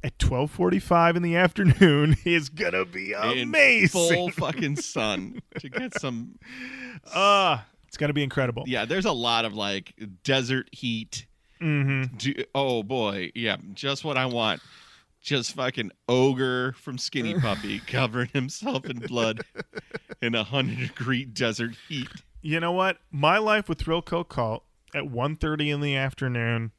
at 0.04 0.18
12:45 0.20 1.16
in 1.16 1.24
the 1.24 1.36
afternoon 1.38 2.18
is 2.26 2.50
going 2.50 2.74
to 2.74 2.86
be 2.86 3.14
In 3.14 3.40
amazing. 3.44 3.88
full 3.90 4.30
fucking 4.32 4.76
sun 4.76 5.42
to 5.60 5.70
get 5.70 6.00
some. 6.00 6.38
Uh, 7.14 7.60
it's 7.88 7.98
going 7.98 8.10
to 8.10 8.14
be 8.14 8.24
incredible. 8.24 8.64
Yeah, 8.68 8.86
there's 8.86 9.06
a 9.06 9.12
lot 9.12 9.46
of 9.46 9.54
like 9.54 9.94
desert 10.24 10.70
heat. 10.72 11.28
Mm-hmm. 11.66 12.18
Do, 12.18 12.34
oh 12.54 12.84
boy, 12.84 13.32
yeah, 13.34 13.58
just 13.74 14.04
what 14.04 14.18
I 14.18 14.28
want. 14.28 14.62
Just 15.20 15.54
fucking 15.56 15.92
ogre 16.08 16.74
from 16.74 17.00
Skinny 17.00 17.34
Puppy 17.40 17.80
covering 17.80 18.30
himself 18.32 18.86
in 18.86 19.00
blood 19.00 19.42
in 20.22 20.36
a 20.36 20.44
hundred 20.44 20.90
degree 20.90 21.26
desert 21.26 21.72
heat. 21.90 22.10
You 22.44 22.60
know 22.60 22.72
what? 22.72 23.00
My 23.10 23.40
life 23.40 23.68
with 23.68 23.80
Thrill 23.80 24.04
Kill 24.04 24.24
Kult 24.24 24.62
at 24.94 25.06
1.30 25.06 25.74
in 25.74 25.82
the 25.82 25.96
afternoon. 25.96 26.72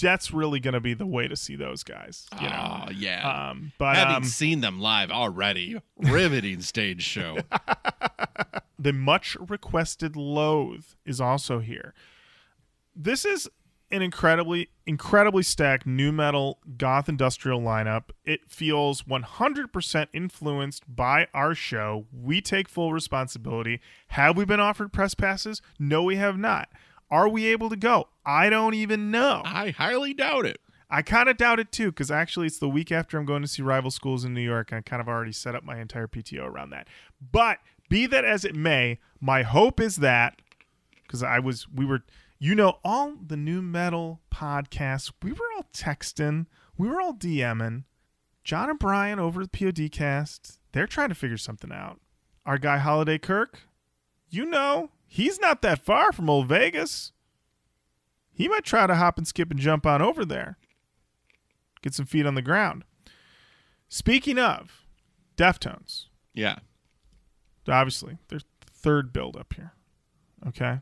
That's 0.00 0.32
really 0.32 0.58
going 0.58 0.74
to 0.74 0.80
be 0.80 0.94
the 0.94 1.06
way 1.06 1.28
to 1.28 1.36
see 1.36 1.54
those 1.54 1.84
guys. 1.84 2.26
You 2.40 2.48
know. 2.48 2.84
Oh 2.88 2.90
yeah. 2.90 3.50
Um, 3.50 3.72
but 3.78 3.94
Having 3.94 4.16
um, 4.16 4.24
seen 4.24 4.60
them 4.60 4.80
live 4.80 5.12
already, 5.12 5.80
riveting 5.96 6.60
stage 6.60 7.02
show. 7.02 7.38
the 8.78 8.92
much 8.92 9.36
requested 9.40 10.16
Loathe 10.16 10.86
is 11.06 11.20
also 11.20 11.60
here. 11.60 11.94
This 12.96 13.24
is 13.24 13.48
an 13.92 14.02
incredibly, 14.02 14.70
incredibly 14.86 15.42
stacked 15.42 15.86
nu 15.86 16.10
metal 16.10 16.58
goth 16.76 17.08
industrial 17.08 17.60
lineup. 17.60 18.04
It 18.24 18.40
feels 18.48 19.02
100% 19.02 20.06
influenced 20.12 20.96
by 20.96 21.28
our 21.34 21.54
show. 21.54 22.06
We 22.12 22.40
take 22.40 22.68
full 22.68 22.92
responsibility. 22.92 23.80
Have 24.08 24.36
we 24.36 24.44
been 24.44 24.60
offered 24.60 24.92
press 24.92 25.14
passes? 25.14 25.62
No, 25.78 26.02
we 26.02 26.16
have 26.16 26.38
not. 26.38 26.68
Are 27.10 27.28
we 27.28 27.46
able 27.46 27.68
to 27.68 27.76
go? 27.76 28.08
I 28.24 28.48
don't 28.48 28.74
even 28.74 29.10
know. 29.10 29.42
I 29.44 29.70
highly 29.70 30.14
doubt 30.14 30.46
it. 30.46 30.60
I 30.88 31.00
kind 31.02 31.28
of 31.28 31.36
doubt 31.38 31.58
it 31.58 31.72
too, 31.72 31.90
because 31.90 32.10
actually 32.10 32.46
it's 32.46 32.58
the 32.58 32.68
week 32.68 32.92
after 32.92 33.18
I'm 33.18 33.24
going 33.24 33.42
to 33.42 33.48
see 33.48 33.62
rival 33.62 33.90
schools 33.90 34.24
in 34.24 34.34
New 34.34 34.42
York, 34.42 34.72
and 34.72 34.78
I 34.78 34.82
kind 34.82 35.00
of 35.00 35.08
already 35.08 35.32
set 35.32 35.54
up 35.54 35.64
my 35.64 35.80
entire 35.80 36.06
PTO 36.06 36.44
around 36.44 36.70
that. 36.70 36.86
But 37.20 37.58
be 37.88 38.06
that 38.06 38.24
as 38.24 38.44
it 38.44 38.54
may, 38.54 38.98
my 39.20 39.42
hope 39.42 39.80
is 39.80 39.96
that 39.96 40.40
because 41.02 41.22
I 41.22 41.38
was, 41.38 41.66
we 41.68 41.84
were, 41.84 42.02
you 42.42 42.56
know, 42.56 42.78
all 42.82 43.14
the 43.24 43.36
nu 43.36 43.62
metal 43.62 44.20
podcasts, 44.28 45.12
we 45.22 45.30
were 45.30 45.46
all 45.54 45.66
texting, 45.72 46.46
we 46.76 46.88
were 46.88 47.00
all 47.00 47.14
DMing. 47.14 47.84
John 48.42 48.68
and 48.68 48.80
Brian 48.80 49.20
over 49.20 49.42
at 49.42 49.52
the 49.52 49.58
PODcast, 49.58 50.58
they're 50.72 50.88
trying 50.88 51.10
to 51.10 51.14
figure 51.14 51.36
something 51.36 51.70
out. 51.70 52.00
Our 52.44 52.58
guy 52.58 52.78
Holiday 52.78 53.18
Kirk, 53.18 53.60
you 54.28 54.44
know, 54.44 54.90
he's 55.06 55.38
not 55.38 55.62
that 55.62 55.84
far 55.84 56.10
from 56.10 56.28
old 56.28 56.48
Vegas. 56.48 57.12
He 58.32 58.48
might 58.48 58.64
try 58.64 58.88
to 58.88 58.96
hop 58.96 59.18
and 59.18 59.28
skip 59.28 59.52
and 59.52 59.60
jump 59.60 59.86
on 59.86 60.02
over 60.02 60.24
there 60.24 60.56
get 61.80 61.94
some 61.94 62.06
feet 62.06 62.26
on 62.26 62.34
the 62.34 62.42
ground. 62.42 62.84
Speaking 63.88 64.38
of 64.38 64.86
Deftones, 65.36 66.06
Yeah. 66.32 66.58
obviously 67.68 68.18
their 68.28 68.40
third 68.64 69.12
build 69.12 69.36
up 69.36 69.52
here. 69.54 69.74
Okay, 70.46 70.80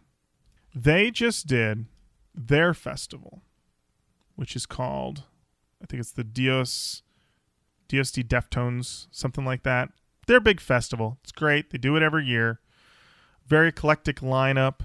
they 0.75 1.11
just 1.11 1.47
did 1.47 1.87
their 2.35 2.75
festival, 2.75 3.43
which 4.37 4.55
is 4.55 4.67
called, 4.67 5.25
I 5.83 5.87
think 5.87 6.01
it's 6.01 6.13
the 6.13 6.25
Dios, 6.25 7.03
Dios 7.89 8.13
de 8.13 8.23
Deftones, 8.23 9.09
something 9.11 9.45
like 9.45 9.63
that. 9.65 9.91
Their 10.27 10.41
big 10.41 10.61
festival. 10.61 11.19
It's 11.23 11.33
great. 11.33 11.71
They 11.71 11.79
do 11.79 11.97
it 11.97 12.03
every 12.03 12.25
year. 12.25 12.61
Very 13.47 13.69
eclectic 13.69 14.21
lineup. 14.21 14.81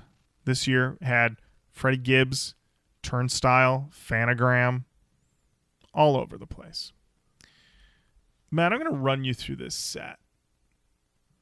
This 0.46 0.68
year 0.68 0.98
had 1.02 1.38
Freddie 1.72 1.98
Gibbs, 1.98 2.56
Turnstile, 3.04 3.90
Phantogram, 3.92 4.86
all 5.94 6.18
over 6.18 6.38
the 6.38 6.48
place. 6.48 6.92
Matt, 8.50 8.74
I'm 8.74 8.80
going 8.80 8.92
to 8.92 8.98
run 8.98 9.24
you 9.24 9.34
through 9.34 9.58
this 9.58 9.76
set. 9.76 10.18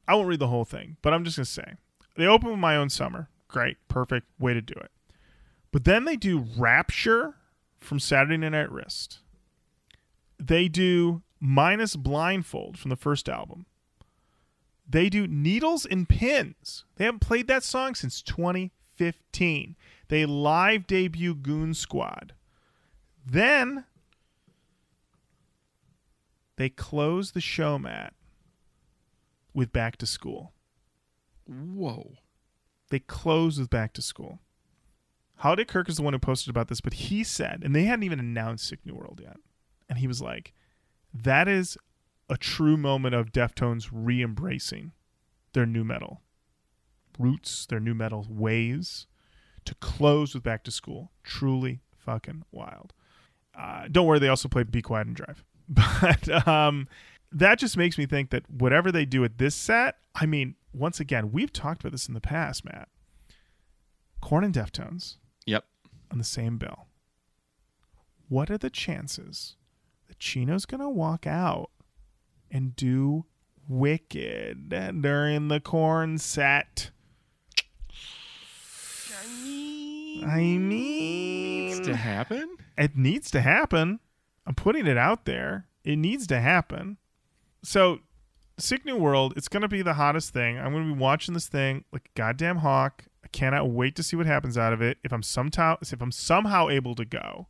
I 0.07 0.15
won't 0.15 0.27
read 0.27 0.39
the 0.39 0.47
whole 0.47 0.65
thing, 0.65 0.97
but 1.01 1.13
I'm 1.13 1.23
just 1.23 1.37
going 1.37 1.45
to 1.45 1.51
say 1.51 1.73
they 2.15 2.25
open 2.25 2.49
with 2.49 2.59
My 2.59 2.75
Own 2.75 2.89
Summer. 2.89 3.29
Great, 3.53 3.77
perfect 3.87 4.27
way 4.39 4.55
to 4.55 4.61
do 4.61 4.73
it. 4.73 4.91
But 5.71 5.83
then 5.85 6.05
they 6.05 6.15
do 6.15 6.47
Rapture 6.57 7.35
from 7.79 7.99
Saturday 7.99 8.37
Night 8.37 8.71
Wrist. 8.71 9.19
They 10.39 10.67
do 10.67 11.21
Minus 11.39 11.95
Blindfold 11.95 12.79
from 12.79 12.89
the 12.89 12.95
first 12.95 13.29
album. 13.29 13.67
They 14.89 15.07
do 15.07 15.27
Needles 15.27 15.85
and 15.85 16.09
Pins. 16.09 16.83
They 16.95 17.05
haven't 17.05 17.19
played 17.19 17.47
that 17.47 17.63
song 17.63 17.93
since 17.93 18.23
2015. 18.23 19.75
They 20.07 20.25
live 20.25 20.87
debut 20.87 21.35
Goon 21.35 21.75
Squad. 21.75 22.33
Then 23.23 23.85
they 26.55 26.69
close 26.69 27.31
the 27.31 27.41
show, 27.41 27.77
Matt, 27.77 28.15
with 29.53 29.71
Back 29.71 29.97
to 29.97 30.07
School. 30.07 30.53
Whoa. 31.45 32.17
They 32.89 32.99
close 32.99 33.59
with 33.59 33.69
Back 33.69 33.93
to 33.93 34.01
School. 34.01 34.39
Holiday 35.37 35.65
Kirk 35.65 35.89
is 35.89 35.97
the 35.97 36.03
one 36.03 36.13
who 36.13 36.19
posted 36.19 36.49
about 36.49 36.67
this, 36.67 36.81
but 36.81 36.93
he 36.93 37.23
said, 37.23 37.61
and 37.63 37.75
they 37.75 37.83
hadn't 37.83 38.03
even 38.03 38.19
announced 38.19 38.67
Sick 38.67 38.79
New 38.85 38.93
World 38.95 39.19
yet. 39.21 39.37
And 39.89 39.97
he 39.99 40.07
was 40.07 40.21
like, 40.21 40.53
that 41.13 41.47
is 41.47 41.77
a 42.29 42.37
true 42.37 42.77
moment 42.77 43.15
of 43.15 43.31
Deftones 43.31 43.89
re 43.91 44.23
embracing 44.23 44.91
their 45.53 45.65
nu 45.65 45.83
metal 45.83 46.21
roots, 47.19 47.65
their 47.65 47.79
nu 47.79 47.93
metal 47.93 48.25
ways 48.29 49.05
to 49.65 49.75
close 49.75 50.33
with 50.33 50.43
Back 50.43 50.63
to 50.63 50.71
School. 50.71 51.11
Truly 51.23 51.81
fucking 51.97 52.43
wild. 52.51 52.93
Uh, 53.57 53.87
don't 53.91 54.07
worry, 54.07 54.19
they 54.19 54.29
also 54.29 54.47
play 54.47 54.63
Be 54.63 54.81
Quiet 54.81 55.07
and 55.07 55.15
Drive. 55.15 55.43
But 55.69 56.47
um, 56.47 56.87
that 57.31 57.57
just 57.57 57.77
makes 57.77 57.97
me 57.97 58.05
think 58.05 58.31
that 58.31 58.49
whatever 58.49 58.91
they 58.91 59.05
do 59.05 59.23
at 59.23 59.37
this 59.37 59.55
set, 59.55 59.95
I 60.13 60.25
mean, 60.25 60.55
once 60.73 60.99
again, 60.99 61.31
we've 61.31 61.53
talked 61.53 61.81
about 61.81 61.91
this 61.91 62.07
in 62.07 62.13
the 62.13 62.21
past, 62.21 62.65
Matt. 62.65 62.89
Korn 64.21 64.43
and 64.43 64.53
Deftones 64.53 65.17
Yep. 65.45 65.65
on 66.11 66.17
the 66.17 66.23
same 66.23 66.57
bill. 66.57 66.87
What 68.29 68.49
are 68.49 68.57
the 68.57 68.69
chances 68.69 69.55
that 70.07 70.19
Chino's 70.19 70.65
going 70.65 70.81
to 70.81 70.89
walk 70.89 71.27
out 71.27 71.69
and 72.49 72.75
do 72.75 73.25
Wicked 73.67 74.69
during 74.69 75.47
the 75.49 75.59
Korn 75.59 76.17
set? 76.17 76.91
I 79.11 79.27
mean, 79.43 80.23
it 80.23 80.59
Needs 80.59 81.79
to 81.81 81.95
happen? 81.95 82.55
it 82.77 82.95
needs 82.97 83.29
to 83.31 83.41
happen. 83.41 83.99
I'm 84.45 84.55
putting 84.55 84.87
it 84.87 84.97
out 84.97 85.25
there. 85.25 85.67
It 85.83 85.97
needs 85.97 86.27
to 86.27 86.39
happen. 86.39 86.97
So, 87.63 87.99
Sick 88.57 88.85
New 88.85 88.97
World, 88.97 89.33
it's 89.35 89.47
going 89.47 89.61
to 89.61 89.67
be 89.67 89.81
the 89.81 89.93
hottest 89.95 90.31
thing. 90.31 90.57
I'm 90.57 90.71
going 90.73 90.87
to 90.87 90.93
be 90.93 90.99
watching 90.99 91.33
this 91.33 91.47
thing 91.47 91.85
like 91.91 92.09
a 92.15 92.17
goddamn 92.17 92.57
hawk. 92.57 93.05
I 93.23 93.27
cannot 93.29 93.69
wait 93.69 93.95
to 93.95 94.03
see 94.03 94.15
what 94.15 94.25
happens 94.25 94.57
out 94.57 94.73
of 94.73 94.81
it. 94.81 94.97
If 95.03 95.11
I'm 95.11 95.23
somehow 95.23 95.77
if 95.81 96.01
I'm 96.01 96.11
somehow 96.11 96.69
able 96.69 96.95
to 96.95 97.05
go, 97.05 97.47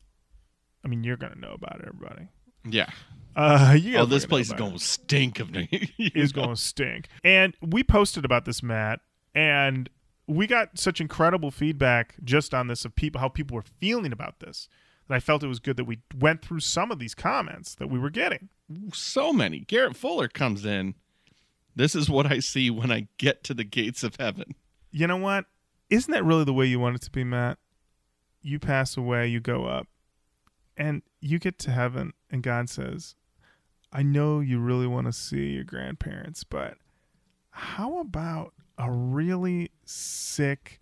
I 0.84 0.88
mean, 0.88 1.04
you're 1.04 1.18
going 1.18 1.34
to 1.34 1.40
know 1.40 1.54
about 1.54 1.80
it, 1.80 1.86
everybody. 1.88 2.28
Yeah. 2.66 2.90
Uh, 3.36 3.76
you 3.80 3.98
Oh, 3.98 4.06
this 4.06 4.24
gonna 4.24 4.30
place 4.30 4.48
is 4.48 4.54
going 4.54 4.74
to 4.74 4.80
stink 4.80 5.40
of 5.40 5.52
me. 5.52 5.68
is 5.98 6.32
going 6.32 6.50
to 6.50 6.56
stink. 6.56 7.08
And 7.24 7.56
we 7.62 7.84
posted 7.84 8.26
about 8.26 8.46
this, 8.46 8.62
Matt, 8.62 9.00
and 9.34 9.90
we 10.28 10.48
got 10.48 10.78
such 10.80 11.02
incredible 11.02 11.52
feedback 11.52 12.16
just 12.24 12.54
on 12.54 12.68
this 12.68 12.86
of 12.86 12.96
people 12.96 13.20
how 13.20 13.28
people 13.30 13.56
were 13.56 13.66
feeling 13.80 14.14
about 14.14 14.40
this 14.40 14.70
that 15.08 15.16
I 15.16 15.20
felt 15.20 15.44
it 15.44 15.48
was 15.48 15.60
good 15.60 15.78
that 15.78 15.84
we 15.86 16.00
went 16.18 16.42
through 16.42 16.62
some 16.62 16.92
of 16.92 17.00
these 17.00 17.14
comments 17.16 17.76
that 17.76 17.88
we 17.88 18.00
were 18.00 18.10
getting. 18.10 18.50
so 18.94 19.34
many. 19.34 19.60
Garrett 19.60 19.96
Fuller 19.96 20.28
comes 20.28 20.66
in. 20.66 20.96
This 21.76 21.96
is 21.96 22.10
what 22.10 22.32
I 22.32 22.40
see 22.40 22.70
when 22.70 22.92
I 22.92 23.08
get 23.18 23.44
to 23.46 23.54
the 23.54 23.64
gates 23.64 24.04
of 24.04 24.16
heaven. 24.20 24.56
You 24.92 25.08
know 25.08 25.18
what? 25.18 25.46
Isn't 25.90 26.12
that 26.12 26.24
really 26.24 26.44
the 26.44 26.54
way 26.54 26.66
you 26.66 26.80
want 26.80 26.96
it 26.96 27.02
to 27.04 27.12
be, 27.12 27.24
Matt? 27.24 27.58
You 28.42 28.60
pass 28.60 28.98
away, 28.98 29.28
you 29.28 29.40
go 29.40 29.66
up, 29.66 29.88
and 30.78 31.02
you 31.20 31.40
get 31.40 31.58
to 31.60 31.72
heaven, 31.72 32.14
and 32.30 32.44
God 32.44 32.70
says, 32.70 33.16
I 33.92 34.04
know 34.04 34.40
you 34.40 34.60
really 34.60 34.88
want 34.88 35.08
to 35.08 35.14
see 35.14 35.52
your 35.52 35.64
grandparents, 35.64 36.44
but 36.44 36.76
how 37.52 38.00
about 38.00 38.54
a 38.78 38.92
really 38.92 39.72
sick 39.86 40.80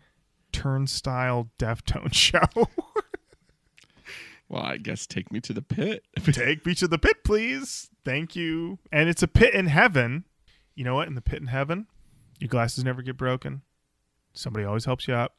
turnstile 0.52 1.50
Deftone 1.58 2.14
show. 2.14 2.40
Well, 4.50 4.64
I 4.64 4.76
guess 4.76 5.08
take 5.08 5.32
me 5.32 5.40
to 5.40 5.54
the 5.54 5.62
pit. 5.62 6.04
Take 6.26 6.66
me 6.66 6.76
to 6.76 6.86
the 6.86 7.00
pit, 7.00 7.24
please. 7.24 7.90
Thank 8.04 8.36
you. 8.36 8.80
And 8.92 9.08
it's 9.08 9.24
a 9.24 9.28
pit 9.30 9.54
in 9.54 9.68
heaven. 9.68 10.26
You 10.76 10.84
know 10.84 10.96
what? 10.96 11.08
In 11.08 11.16
the 11.16 11.22
pit 11.22 11.42
in 11.42 11.48
heaven, 11.48 11.88
your 12.40 12.48
glasses 12.48 12.84
never 12.84 13.02
get 13.02 13.18
broken. 13.18 13.62
Somebody 14.34 14.66
always 14.66 14.86
helps 14.86 15.08
you 15.08 15.14
up, 15.14 15.36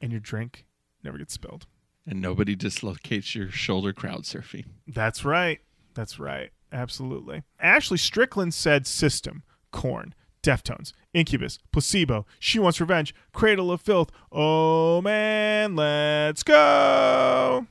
and 0.00 0.10
your 0.12 0.20
drink 0.20 0.66
never 1.02 1.18
gets 1.18 1.34
spilled. 1.34 1.66
and 2.06 2.20
nobody 2.22 2.54
dislocates 2.56 3.34
your 3.34 3.50
shoulder 3.50 3.92
crowd 3.92 4.22
surfing. 4.22 4.64
That's 4.86 5.24
right. 5.26 5.60
That's 5.94 6.18
right. 6.18 6.50
Absolutely. 6.72 7.42
Ashley 7.60 7.98
Strickland 7.98 8.54
said 8.54 8.86
System, 8.86 9.42
Korn, 9.72 10.14
Deftones, 10.42 10.92
Incubus, 11.12 11.58
Placebo, 11.72 12.24
She 12.38 12.58
Wants 12.58 12.80
Revenge, 12.80 13.14
Cradle 13.34 13.70
of 13.70 13.80
Filth. 13.82 14.10
Oh 14.32 15.02
man, 15.02 15.76
let's 15.76 16.42
go. 16.42 17.66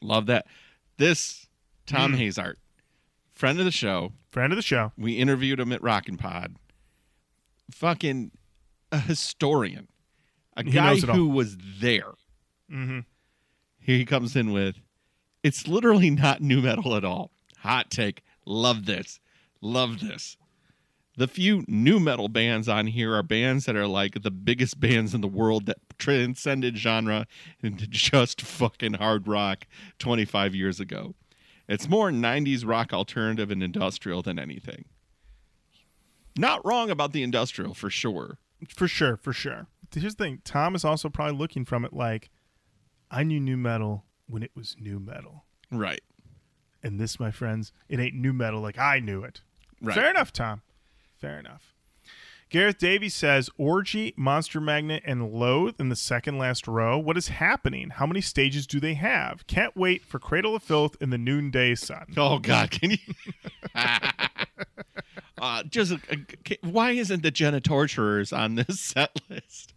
Love 0.00 0.26
that. 0.26 0.46
This 0.96 1.46
Tom 1.86 2.12
Mm. 2.14 2.18
Hazart, 2.20 2.54
friend 3.34 3.58
of 3.58 3.64
the 3.66 3.70
show. 3.70 4.12
Friend 4.34 4.52
of 4.52 4.56
the 4.56 4.62
show. 4.62 4.90
We 4.98 5.12
interviewed 5.12 5.60
him 5.60 5.70
at 5.70 5.80
Rockin' 5.80 6.16
Pod. 6.16 6.56
Fucking 7.70 8.32
a 8.90 8.98
historian, 8.98 9.86
a 10.56 10.64
He 10.64 10.72
guy 10.72 10.96
who 10.96 11.28
was 11.28 11.56
there. 11.78 12.10
Mm-hmm. 12.68 12.98
Here 13.78 13.96
he 13.96 14.04
comes 14.04 14.34
in 14.34 14.50
with, 14.50 14.80
it's 15.44 15.68
literally 15.68 16.10
not 16.10 16.40
nu 16.40 16.60
metal 16.60 16.96
at 16.96 17.04
all. 17.04 17.30
Hot 17.58 17.92
take. 17.92 18.24
Love 18.44 18.86
this. 18.86 19.20
Love 19.60 20.00
this. 20.00 20.36
The 21.16 21.28
few 21.28 21.64
nu 21.68 22.00
metal 22.00 22.26
bands 22.26 22.68
on 22.68 22.88
here 22.88 23.14
are 23.14 23.22
bands 23.22 23.66
that 23.66 23.76
are 23.76 23.86
like 23.86 24.24
the 24.24 24.32
biggest 24.32 24.80
bands 24.80 25.14
in 25.14 25.20
the 25.20 25.28
world 25.28 25.66
that 25.66 25.78
transcended 25.96 26.76
genre 26.76 27.28
into 27.62 27.86
just 27.86 28.42
fucking 28.42 28.94
hard 28.94 29.28
rock 29.28 29.68
25 30.00 30.56
years 30.56 30.80
ago. 30.80 31.14
It's 31.68 31.88
more 31.88 32.10
90s 32.10 32.66
rock 32.66 32.92
alternative 32.92 33.50
and 33.50 33.62
industrial 33.62 34.22
than 34.22 34.38
anything. 34.38 34.84
Not 36.36 36.64
wrong 36.66 36.90
about 36.90 37.12
the 37.12 37.22
industrial 37.22 37.74
for 37.74 37.90
sure. 37.90 38.38
For 38.68 38.88
sure, 38.88 39.16
for 39.16 39.32
sure. 39.32 39.66
Here's 39.92 40.16
the 40.16 40.24
thing 40.24 40.40
Tom 40.44 40.74
is 40.74 40.84
also 40.84 41.08
probably 41.08 41.36
looking 41.36 41.64
from 41.64 41.84
it 41.84 41.92
like, 41.92 42.30
I 43.10 43.22
knew 43.22 43.38
nu 43.40 43.56
metal 43.56 44.04
when 44.26 44.42
it 44.42 44.50
was 44.54 44.76
nu 44.78 44.98
metal. 44.98 45.44
Right. 45.70 46.02
And 46.82 47.00
this, 47.00 47.20
my 47.20 47.30
friends, 47.30 47.72
it 47.88 48.00
ain't 48.00 48.14
nu 48.14 48.32
metal 48.32 48.60
like 48.60 48.78
I 48.78 48.98
knew 48.98 49.22
it. 49.22 49.40
Right. 49.80 49.94
Fair 49.94 50.10
enough, 50.10 50.32
Tom. 50.32 50.62
Fair 51.16 51.38
enough. 51.38 51.73
Gareth 52.50 52.78
Davies 52.78 53.14
says 53.14 53.50
Orgy, 53.58 54.14
Monster 54.16 54.60
Magnet, 54.60 55.02
and 55.06 55.32
Loathe 55.32 55.80
in 55.80 55.88
the 55.88 55.96
second 55.96 56.38
last 56.38 56.68
row. 56.68 56.98
What 56.98 57.16
is 57.16 57.28
happening? 57.28 57.90
How 57.90 58.06
many 58.06 58.20
stages 58.20 58.66
do 58.66 58.80
they 58.80 58.94
have? 58.94 59.46
Can't 59.46 59.76
wait 59.76 60.04
for 60.04 60.18
Cradle 60.18 60.54
of 60.54 60.62
Filth 60.62 60.96
in 61.00 61.10
the 61.10 61.18
noonday 61.18 61.74
sun. 61.74 62.06
Oh 62.16 62.38
God, 62.38 62.70
can 62.70 62.92
you? 62.92 62.98
uh, 65.38 65.62
just 65.64 65.92
uh, 65.92 66.16
why 66.62 66.92
isn't 66.92 67.22
the 67.22 67.32
Genitorturers 67.32 68.36
on 68.36 68.54
this 68.54 68.80
set 68.80 69.10
list? 69.28 69.74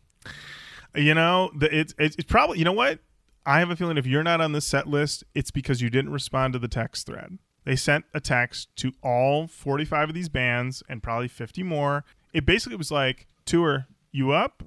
You 0.96 1.14
know, 1.14 1.52
the, 1.56 1.76
it's, 1.76 1.94
it's 1.98 2.16
it's 2.18 2.30
probably 2.30 2.60
you 2.60 2.66
know 2.66 2.74
what? 2.74 3.00
I 3.46 3.60
have 3.60 3.70
a 3.70 3.76
feeling 3.78 3.98
if 3.98 4.06
you're 4.06 4.24
not 4.24 4.42
on 4.42 4.52
this 4.52 4.66
set 4.66 4.88
list, 4.88 5.24
it's 5.34 5.52
because 5.52 5.82
you 5.82 5.90
didn't 5.90 6.12
respond 6.12 6.54
to 6.54 6.60
the 6.60 6.68
text 6.68 7.08
thread. 7.08 7.38
They 7.64 7.76
sent 7.76 8.06
a 8.14 8.22
text 8.22 8.70
to 8.78 8.94
all 9.04 9.48
45 9.48 10.10
of 10.10 10.16
these 10.16 10.30
bands 10.30 10.84
and 10.88 11.04
probably 11.04 11.28
50 11.28 11.64
more 11.64 12.06
it 12.34 12.46
basically 12.46 12.78
was 12.78 12.92
like, 12.92 13.28
Tour, 13.46 13.88
you 14.12 14.32
up? 14.32 14.64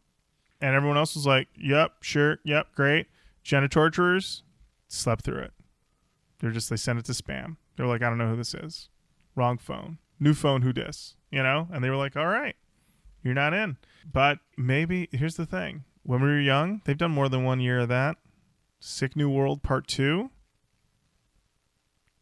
And 0.61 0.75
everyone 0.75 0.99
else 0.99 1.15
was 1.15 1.27
like, 1.27 1.49
Yep, 1.57 2.03
sure, 2.03 2.39
yep, 2.45 2.69
great. 2.75 3.07
Genitorturers 3.45 4.43
slept 4.89 5.25
through 5.25 5.43
it. 5.43 5.53
They're 6.39 6.51
just, 6.51 6.71
they 6.71 6.77
sent 6.77 6.99
it 6.99 7.05
to 7.07 7.13
spam. 7.13 7.57
They're 7.77 7.87
like, 7.87 8.03
I 8.03 8.09
don't 8.09 8.19
know 8.19 8.29
who 8.29 8.37
this 8.37 8.55
is. 8.55 8.89
Wrong 9.35 9.59
phone. 9.59 9.99
New 10.19 10.35
phone, 10.35 10.63
who 10.63 10.73
dis? 10.73 11.17
You 11.31 11.43
know? 11.43 11.69
And 11.73 11.83
they 11.83 11.91
were 11.91 11.97
like, 11.97 12.17
All 12.17 12.27
right, 12.27 12.57
you're 13.23 13.35
not 13.35 13.55
in. 13.55 13.77
But 14.11 14.39
maybe, 14.57 15.09
here's 15.13 15.37
the 15.37 15.47
thing 15.47 15.85
when 16.03 16.23
we 16.23 16.29
were 16.29 16.41
young, 16.41 16.83
they've 16.85 16.97
done 16.99 17.11
more 17.11 17.29
than 17.29 17.45
one 17.45 17.61
year 17.61 17.81
of 17.81 17.89
that. 17.89 18.17
Sick 18.81 19.15
New 19.15 19.29
World 19.29 19.63
Part 19.63 19.87
2 19.87 20.31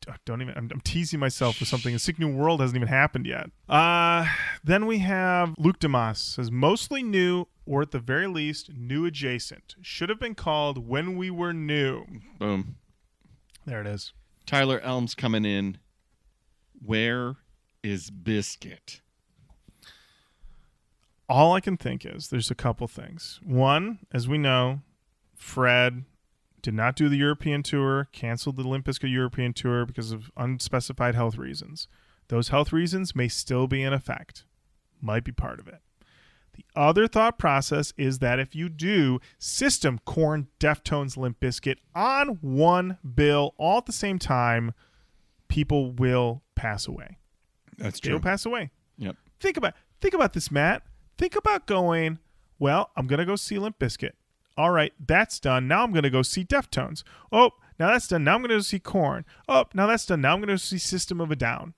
I 0.08 0.16
don't 0.24 0.40
even. 0.42 0.54
I'm, 0.56 0.68
I'm, 0.72 0.80
teasing 0.80 1.20
myself 1.20 1.60
with 1.60 1.68
something. 1.68 1.94
A 1.94 1.98
Sick 1.98 2.18
New 2.18 2.34
World 2.34 2.60
hasn't 2.60 2.76
even 2.76 2.88
happened 2.88 3.26
yet. 3.26 3.50
Uh, 3.68 4.26
then 4.64 4.86
we 4.86 4.98
have 4.98 5.54
Luke 5.58 5.78
Damas 5.78 6.18
says 6.18 6.50
mostly 6.50 7.02
new, 7.02 7.46
or 7.66 7.82
at 7.82 7.90
the 7.90 7.98
very 7.98 8.26
least, 8.26 8.70
new 8.74 9.04
adjacent. 9.04 9.76
Should 9.82 10.08
have 10.08 10.20
been 10.20 10.34
called 10.34 10.88
When 10.88 11.16
We 11.16 11.30
Were 11.30 11.52
New. 11.52 12.06
Boom. 12.38 12.76
There 13.66 13.80
it 13.80 13.86
is. 13.86 14.12
Tyler 14.46 14.80
Elms 14.80 15.14
coming 15.14 15.44
in. 15.44 15.78
Where 16.84 17.36
is 17.82 18.10
Bizkit? 18.10 19.00
All 21.28 21.52
I 21.52 21.60
can 21.60 21.76
think 21.76 22.06
is 22.06 22.28
there's 22.28 22.50
a 22.50 22.54
couple 22.54 22.88
things. 22.88 23.40
One, 23.44 23.98
as 24.12 24.26
we 24.26 24.38
know, 24.38 24.80
Fred 25.36 26.04
did 26.62 26.74
not 26.74 26.96
do 26.96 27.08
the 27.08 27.16
European 27.16 27.62
tour, 27.62 28.08
canceled 28.12 28.56
the 28.56 28.66
Limp 28.68 28.86
Bizkit 28.86 29.10
European 29.12 29.52
tour 29.52 29.86
because 29.86 30.12
of 30.12 30.30
unspecified 30.36 31.14
health 31.14 31.36
reasons. 31.36 31.88
Those 32.28 32.48
health 32.48 32.72
reasons 32.72 33.14
may 33.16 33.28
still 33.28 33.66
be 33.66 33.82
in 33.82 33.92
effect, 33.92 34.44
might 35.00 35.24
be 35.24 35.32
part 35.32 35.60
of 35.60 35.68
it. 35.68 35.80
The 36.54 36.64
other 36.74 37.06
thought 37.06 37.38
process 37.38 37.92
is 37.96 38.18
that 38.18 38.40
if 38.40 38.54
you 38.56 38.68
do 38.68 39.20
System, 39.38 40.00
Korn, 40.04 40.48
Deftones, 40.58 41.16
Limp 41.16 41.38
Bizkit 41.40 41.76
on 41.94 42.38
one 42.40 42.98
bill 43.14 43.54
all 43.58 43.78
at 43.78 43.86
the 43.86 43.92
same 43.92 44.18
time, 44.18 44.74
people 45.46 45.92
will 45.92 46.42
pass 46.54 46.86
away. 46.88 47.18
That's 47.76 48.00
true. 48.00 48.08
They 48.10 48.12
will 48.14 48.20
pass 48.20 48.44
away 48.44 48.70
Yep. 48.98 49.16
think 49.38 49.56
about 49.56 49.74
think 50.00 50.14
about 50.14 50.32
this, 50.32 50.50
Matt. 50.50 50.82
Think 51.16 51.36
about 51.36 51.66
going. 51.66 52.18
Well, 52.58 52.90
I'm 52.96 53.06
gonna 53.06 53.24
go 53.24 53.36
see 53.36 53.58
Limp 53.58 53.78
Bizkit. 53.78 54.12
All 54.58 54.72
right, 54.72 54.92
that's 54.98 55.38
done. 55.38 55.68
Now 55.68 55.84
I'm 55.84 55.92
gonna 55.92 56.10
go 56.10 56.22
see 56.22 56.44
Deftones. 56.44 57.04
Oh, 57.30 57.52
now 57.78 57.92
that's 57.92 58.08
done. 58.08 58.24
Now 58.24 58.34
I'm 58.34 58.42
gonna 58.42 58.54
go 58.54 58.60
see 58.60 58.80
Korn. 58.80 59.24
Oh, 59.48 59.66
now 59.72 59.86
that's 59.86 60.04
done. 60.04 60.20
Now 60.20 60.34
I'm 60.34 60.40
gonna 60.40 60.58
see 60.58 60.78
System 60.78 61.20
of 61.20 61.30
a 61.30 61.36
Down. 61.36 61.74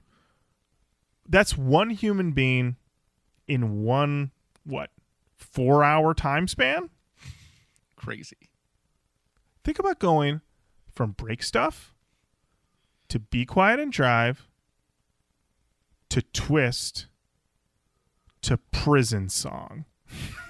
That's 1.28 1.59
one 1.59 1.91
human 1.91 2.33
being 2.33 2.76
in 3.47 3.83
one 3.83 4.31
what 4.64 4.89
four 5.37 5.85
hour 5.85 6.14
time 6.14 6.49
span. 6.49 6.89
Crazy. 7.97 8.49
Think 9.62 9.78
about 9.78 9.99
going 9.99 10.41
from 10.91 11.12
break 11.12 11.43
stuff 11.43 11.93
to 13.09 13.18
be 13.18 13.45
quiet 13.45 13.78
and 13.78 13.93
drive 13.93 14.49
to 16.09 16.22
twist 16.22 17.09
to 18.41 18.57
prison 18.57 19.28
song. 19.28 19.85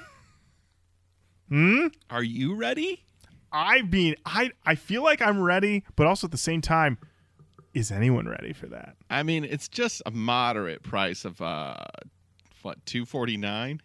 hmm? 1.51 1.89
Are 2.09 2.23
you 2.23 2.55
ready? 2.55 3.05
I 3.53 3.83
mean, 3.83 4.15
I 4.25 4.53
I 4.65 4.77
feel 4.77 5.03
like 5.03 5.21
I'm 5.21 5.43
ready, 5.43 5.85
but 5.97 6.07
also 6.07 6.27
at 6.27 6.31
the 6.31 6.39
same 6.39 6.61
time, 6.61 6.97
is 7.75 7.91
anyone 7.91 8.29
ready 8.29 8.53
for 8.53 8.67
that? 8.69 8.97
I 9.11 9.23
mean, 9.23 9.45
it's 9.45 9.69
just 9.69 10.01
a 10.07 10.11
moderate 10.11 10.83
price 10.83 11.25
of 11.25 11.43
uh, 11.43 11.77
what 12.63 12.87
two 12.87 13.05
forty 13.05 13.37
nine. 13.37 13.83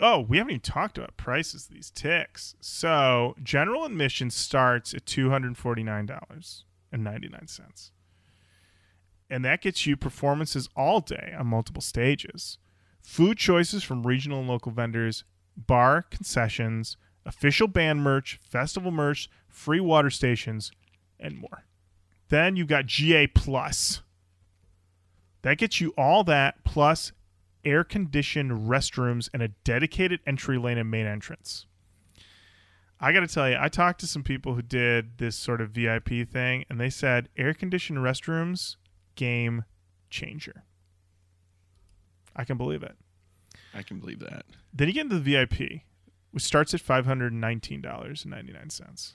Oh, 0.00 0.20
we 0.20 0.36
haven't 0.36 0.50
even 0.52 0.60
talked 0.60 0.98
about 0.98 1.16
prices 1.16 1.66
these 1.66 1.90
ticks. 1.90 2.54
So 2.60 3.34
general 3.42 3.84
admission 3.84 4.30
starts 4.30 4.94
at 4.94 5.06
two 5.06 5.30
hundred 5.30 5.56
forty 5.56 5.82
nine 5.82 6.06
dollars 6.06 6.64
and 6.92 7.02
ninety 7.02 7.28
nine 7.28 7.48
cents, 7.48 7.90
and 9.28 9.44
that 9.44 9.62
gets 9.62 9.86
you 9.86 9.96
performances 9.96 10.68
all 10.76 11.00
day 11.00 11.34
on 11.36 11.48
multiple 11.48 11.82
stages, 11.82 12.58
food 13.02 13.38
choices 13.38 13.82
from 13.82 14.06
regional 14.06 14.40
and 14.40 14.48
local 14.48 14.70
vendors, 14.70 15.24
bar 15.56 16.02
concessions, 16.02 16.96
official 17.24 17.68
band 17.68 18.02
merch, 18.02 18.38
festival 18.42 18.90
merch, 18.90 19.28
free 19.48 19.80
water 19.80 20.10
stations, 20.10 20.70
and 21.18 21.38
more. 21.38 21.64
Then 22.28 22.56
you've 22.56 22.68
got 22.68 22.86
GA 22.86 23.26
Plus. 23.26 24.02
That 25.42 25.58
gets 25.58 25.80
you 25.80 25.94
all 25.96 26.24
that 26.24 26.64
plus 26.64 27.12
air 27.64 27.84
conditioned 27.84 28.68
restrooms 28.68 29.28
and 29.32 29.42
a 29.42 29.48
dedicated 29.64 30.20
entry 30.26 30.58
lane 30.58 30.78
and 30.78 30.90
main 30.90 31.06
entrance. 31.06 31.66
I 32.98 33.12
got 33.12 33.20
to 33.20 33.26
tell 33.26 33.48
you, 33.48 33.56
I 33.60 33.68
talked 33.68 34.00
to 34.00 34.06
some 34.06 34.22
people 34.22 34.54
who 34.54 34.62
did 34.62 35.18
this 35.18 35.36
sort 35.36 35.60
of 35.60 35.70
VIP 35.70 36.28
thing, 36.28 36.64
and 36.70 36.80
they 36.80 36.88
said 36.88 37.28
air 37.36 37.52
conditioned 37.52 37.98
restrooms, 37.98 38.76
game 39.16 39.64
changer. 40.08 40.64
I 42.34 42.44
can 42.44 42.56
believe 42.56 42.82
it. 42.82 42.96
I 43.76 43.82
can 43.82 43.98
believe 43.98 44.20
that. 44.20 44.46
Then 44.72 44.88
you 44.88 44.94
get 44.94 45.02
into 45.02 45.18
the 45.18 45.32
VIP, 45.32 45.82
which 46.30 46.42
starts 46.42 46.72
at 46.74 46.80
$519.99. 46.80 49.12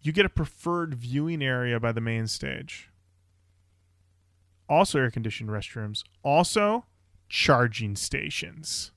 You 0.00 0.12
get 0.12 0.24
a 0.26 0.30
preferred 0.30 0.94
viewing 0.94 1.42
area 1.42 1.78
by 1.78 1.92
the 1.92 2.00
main 2.00 2.26
stage. 2.26 2.88
Also, 4.68 4.98
air 4.98 5.10
conditioned 5.10 5.50
restrooms. 5.50 6.02
Also, 6.24 6.86
charging 7.28 7.94
stations. 7.94 8.90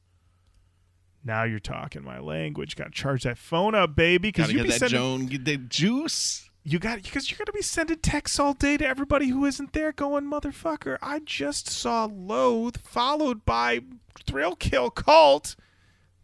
Now 1.24 1.44
you're 1.44 1.60
talking 1.60 2.04
my 2.04 2.20
language. 2.20 2.76
Got 2.76 2.86
to 2.86 2.92
charge 2.92 3.24
that 3.24 3.38
phone 3.38 3.76
up, 3.76 3.96
baby, 3.96 4.30
because 4.30 4.52
you 4.52 4.60
get 4.60 4.64
be 4.64 4.70
that 4.70 4.80
sending 4.80 4.98
Joan, 4.98 5.26
get 5.26 5.46
the 5.46 5.58
juice. 5.58 6.50
You 6.68 6.80
got 6.80 7.04
because 7.04 7.30
you're 7.30 7.38
gonna 7.38 7.52
be 7.52 7.62
sending 7.62 8.00
texts 8.00 8.40
all 8.40 8.54
day 8.56 8.76
to 8.78 8.88
everybody 8.88 9.28
who 9.28 9.46
isn't 9.46 9.74
there, 9.74 9.92
going 9.92 10.26
motherfucker. 10.26 10.98
I 11.00 11.20
just 11.20 11.70
saw 11.70 12.06
Loathe 12.06 12.78
followed 12.78 13.46
by 13.46 13.82
Thrill 14.26 14.56
Kill 14.56 14.90
Kult, 14.90 15.56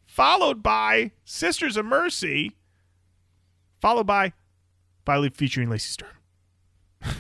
followed 0.08 0.64
by 0.64 1.12
Sisters 1.26 1.78
of 1.78 1.86
Mercy, 1.86 2.58
followed 3.80 4.08
by 4.08 4.34
Flyleaf 5.06 5.36
featuring 5.36 5.70
Lacey 5.70 5.92
Sturm. 5.92 6.10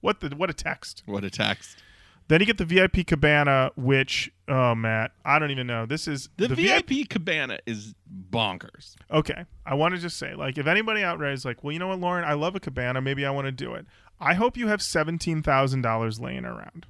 what 0.00 0.20
the 0.20 0.30
what 0.34 0.48
a 0.48 0.54
text! 0.54 1.02
What 1.04 1.24
a 1.24 1.30
text. 1.30 1.82
Then 2.28 2.40
you 2.40 2.46
get 2.46 2.58
the 2.58 2.64
VIP 2.64 3.06
cabana, 3.06 3.70
which 3.76 4.30
oh 4.48 4.74
Matt, 4.74 5.12
I 5.24 5.38
don't 5.38 5.50
even 5.50 5.66
know. 5.66 5.86
This 5.86 6.06
is 6.08 6.28
The, 6.36 6.48
VIP, 6.48 7.08
cabana 7.08 7.58
is 7.66 7.94
bonkers. 8.30 8.94
Okay. 9.10 9.44
I 9.66 9.74
want 9.74 9.94
to 9.94 10.00
just 10.00 10.18
say, 10.18 10.34
like, 10.34 10.58
if 10.58 10.66
anybody 10.66 11.02
out 11.02 11.18
there 11.18 11.30
is 11.30 11.44
like, 11.44 11.62
well, 11.62 11.72
you 11.72 11.78
know 11.78 11.88
what, 11.88 12.00
Lorin, 12.00 12.24
I 12.24 12.34
love 12.34 12.56
a 12.56 12.60
cabana. 12.60 13.00
Maybe 13.00 13.24
I 13.24 13.30
want 13.30 13.46
to 13.46 13.52
do 13.52 13.74
it. 13.74 13.86
I 14.20 14.34
hope 14.34 14.56
you 14.56 14.68
have 14.68 14.80
$17,000 14.80 16.20
laying 16.20 16.44
around. 16.44 16.86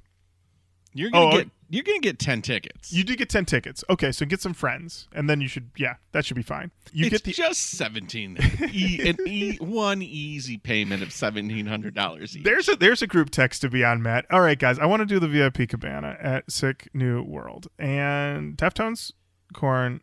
You're 0.93 1.09
gonna 1.11 1.25
Oh, 1.25 1.31
get 1.37 1.47
uh, 1.47 1.49
you're 1.69 1.83
gonna 1.83 1.99
get 1.99 2.19
ten 2.19 2.41
tickets. 2.43 2.93
You 2.93 3.03
do 3.03 3.15
get 3.15 3.29
10 3.29 3.45
tickets. 3.45 3.83
Okay. 3.89 4.11
So 4.11 4.25
get 4.27 4.41
some 4.41 4.53
friends. 4.53 5.07
And 5.13 5.27
then 5.27 5.41
you 5.41 5.47
should, 5.47 5.71
yeah, 5.75 5.95
that 6.11 6.23
should 6.23 6.35
be 6.37 6.43
fine. 6.43 6.69
You 6.91 7.05
it's 7.07 7.13
get 7.13 7.23
the. 7.23 7.31
just 7.31 7.71
seventeen. 7.71 8.37
e, 8.71 9.01
an 9.09 9.17
e, 9.27 9.57
one 9.57 10.01
easy 10.03 10.57
payment 10.57 11.01
of 11.01 11.11
seventeen 11.11 11.65
hundred 11.65 11.95
dollars. 11.95 12.37
There's 12.43 12.69
a 12.69 12.75
there's 12.75 13.01
a 13.01 13.07
group 13.07 13.31
text 13.31 13.61
to 13.61 13.69
be 13.69 13.83
on, 13.83 14.03
Matt. 14.03 14.25
All 14.29 14.41
right, 14.41 14.59
guys, 14.59 14.77
I 14.77 14.85
want 14.85 14.99
to 15.01 15.05
do 15.07 15.19
the 15.19 15.27
VIP 15.27 15.67
cabana 15.67 16.15
at 16.21 16.51
Sick 16.51 16.89
New 16.93 17.23
World, 17.23 17.67
and 17.79 18.55
Deftones, 18.55 19.11
Korn, 19.53 20.01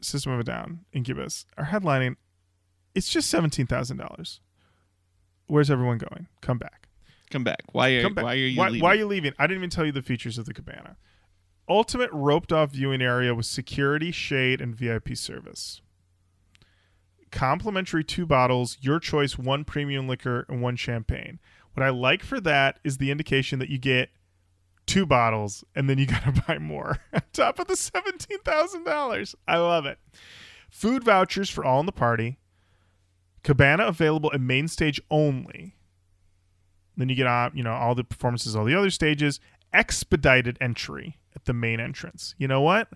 System 0.00 0.32
of 0.32 0.40
a 0.40 0.44
Down, 0.44 0.84
Incubus 0.92 1.46
are 1.58 1.64
headlining. 1.66 2.14
It's 2.94 3.08
just 3.08 3.28
seventeen 3.28 3.66
thousand 3.66 3.96
dollars. 3.96 4.40
Where's 5.48 5.70
everyone 5.70 5.98
going? 5.98 6.28
Come 6.42 6.58
back. 6.58 6.81
Come 7.32 7.44
back. 7.44 7.62
Why 7.72 7.88
are 7.92 8.02
Come 8.02 8.14
back. 8.14 8.24
why 8.24 8.34
are 8.34 8.36
you 8.36 8.58
why, 8.58 8.68
leaving? 8.68 8.82
why 8.82 8.90
are 8.90 8.94
you 8.94 9.06
leaving? 9.06 9.32
I 9.38 9.46
didn't 9.46 9.60
even 9.60 9.70
tell 9.70 9.86
you 9.86 9.92
the 9.92 10.02
features 10.02 10.36
of 10.36 10.44
the 10.44 10.52
cabana. 10.52 10.96
Ultimate 11.66 12.10
roped 12.12 12.52
off 12.52 12.72
viewing 12.72 13.00
area 13.00 13.34
with 13.34 13.46
security, 13.46 14.12
shade, 14.12 14.60
and 14.60 14.74
VIP 14.74 15.16
service. 15.16 15.80
Complimentary 17.30 18.04
two 18.04 18.26
bottles, 18.26 18.76
your 18.82 19.00
choice, 19.00 19.38
one 19.38 19.64
premium 19.64 20.06
liquor 20.06 20.44
and 20.50 20.60
one 20.60 20.76
champagne. 20.76 21.40
What 21.72 21.82
I 21.82 21.88
like 21.88 22.22
for 22.22 22.38
that 22.40 22.78
is 22.84 22.98
the 22.98 23.10
indication 23.10 23.58
that 23.60 23.70
you 23.70 23.78
get 23.78 24.10
two 24.84 25.06
bottles 25.06 25.64
and 25.74 25.88
then 25.88 25.96
you 25.96 26.04
got 26.08 26.24
to 26.24 26.42
buy 26.46 26.58
more 26.58 26.98
on 27.14 27.22
top 27.32 27.58
of 27.58 27.66
the 27.66 27.74
$17,000. 27.74 29.34
I 29.48 29.56
love 29.56 29.86
it. 29.86 29.98
Food 30.70 31.02
vouchers 31.02 31.48
for 31.48 31.64
all 31.64 31.80
in 31.80 31.86
the 31.86 31.92
party. 31.92 32.38
Cabana 33.42 33.86
available 33.86 34.30
at 34.34 34.40
main 34.42 34.68
stage 34.68 35.00
only. 35.10 35.76
Then 36.96 37.08
you 37.08 37.14
get 37.14 37.26
on, 37.26 37.52
you 37.54 37.62
know, 37.62 37.72
all 37.72 37.94
the 37.94 38.04
performances, 38.04 38.54
all 38.54 38.64
the 38.64 38.74
other 38.74 38.90
stages, 38.90 39.40
expedited 39.72 40.58
entry 40.60 41.16
at 41.34 41.44
the 41.46 41.52
main 41.52 41.80
entrance. 41.80 42.34
You 42.38 42.48
know 42.48 42.60
what? 42.60 42.88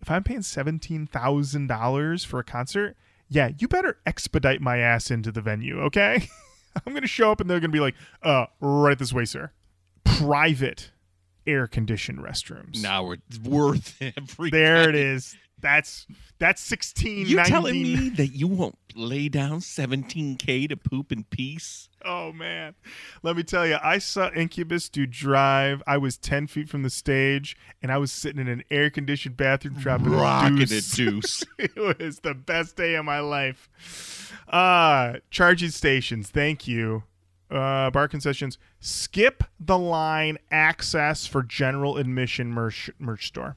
If 0.00 0.10
I'm 0.10 0.24
paying 0.24 0.42
seventeen 0.42 1.06
thousand 1.06 1.66
dollars 1.68 2.24
for 2.24 2.38
a 2.40 2.44
concert, 2.44 2.96
yeah, 3.28 3.50
you 3.58 3.68
better 3.68 3.98
expedite 4.06 4.60
my 4.60 4.78
ass 4.78 5.10
into 5.10 5.30
the 5.30 5.40
venue, 5.40 5.80
okay? 5.82 6.28
I'm 6.86 6.94
gonna 6.94 7.06
show 7.06 7.30
up 7.30 7.40
and 7.40 7.48
they're 7.48 7.60
gonna 7.60 7.72
be 7.72 7.80
like, 7.80 7.94
uh, 8.22 8.46
right 8.60 8.98
this 8.98 9.12
way, 9.12 9.24
sir. 9.26 9.52
Private 10.04 10.90
air 11.46 11.66
conditioned 11.66 12.18
restrooms. 12.20 12.82
now 12.82 13.04
we're 13.04 13.16
worth 13.44 13.96
every 14.16 14.50
There 14.50 14.88
it 14.88 14.94
is. 14.94 15.36
That's 15.62 16.06
that's 16.38 16.60
sixteen 16.60 17.26
You 17.26 17.42
telling 17.44 17.80
me 17.82 18.08
that 18.10 18.28
you 18.28 18.48
won't 18.48 18.76
lay 18.94 19.28
down 19.28 19.60
17k 19.60 20.68
to 20.68 20.76
poop 20.76 21.12
in 21.12 21.24
peace? 21.24 21.88
Oh 22.04 22.32
man, 22.32 22.74
let 23.22 23.36
me 23.36 23.44
tell 23.44 23.66
you, 23.66 23.78
I 23.82 23.98
saw 23.98 24.28
Incubus 24.32 24.88
do 24.88 25.06
Drive. 25.06 25.82
I 25.86 25.98
was 25.98 26.18
ten 26.18 26.48
feet 26.48 26.68
from 26.68 26.82
the 26.82 26.90
stage, 26.90 27.56
and 27.80 27.92
I 27.92 27.98
was 27.98 28.10
sitting 28.10 28.40
in 28.40 28.48
an 28.48 28.64
air 28.70 28.90
conditioned 28.90 29.36
bathroom 29.36 29.74
dropping 29.74 30.10
Rocking 30.10 30.62
a 30.62 30.66
deuce. 30.66 30.90
deuce. 30.90 31.44
it 31.58 31.76
was 31.76 32.18
the 32.20 32.34
best 32.34 32.76
day 32.76 32.96
of 32.96 33.04
my 33.04 33.20
life. 33.20 34.32
Uh 34.48 35.14
charging 35.30 35.70
stations. 35.70 36.28
Thank 36.28 36.66
you. 36.66 37.04
Uh, 37.50 37.90
bar 37.90 38.08
concessions. 38.08 38.56
Skip 38.80 39.44
the 39.60 39.76
line. 39.78 40.38
Access 40.50 41.26
for 41.26 41.42
general 41.42 41.98
admission 41.98 42.48
merch 42.50 42.90
merch 42.98 43.26
store. 43.28 43.56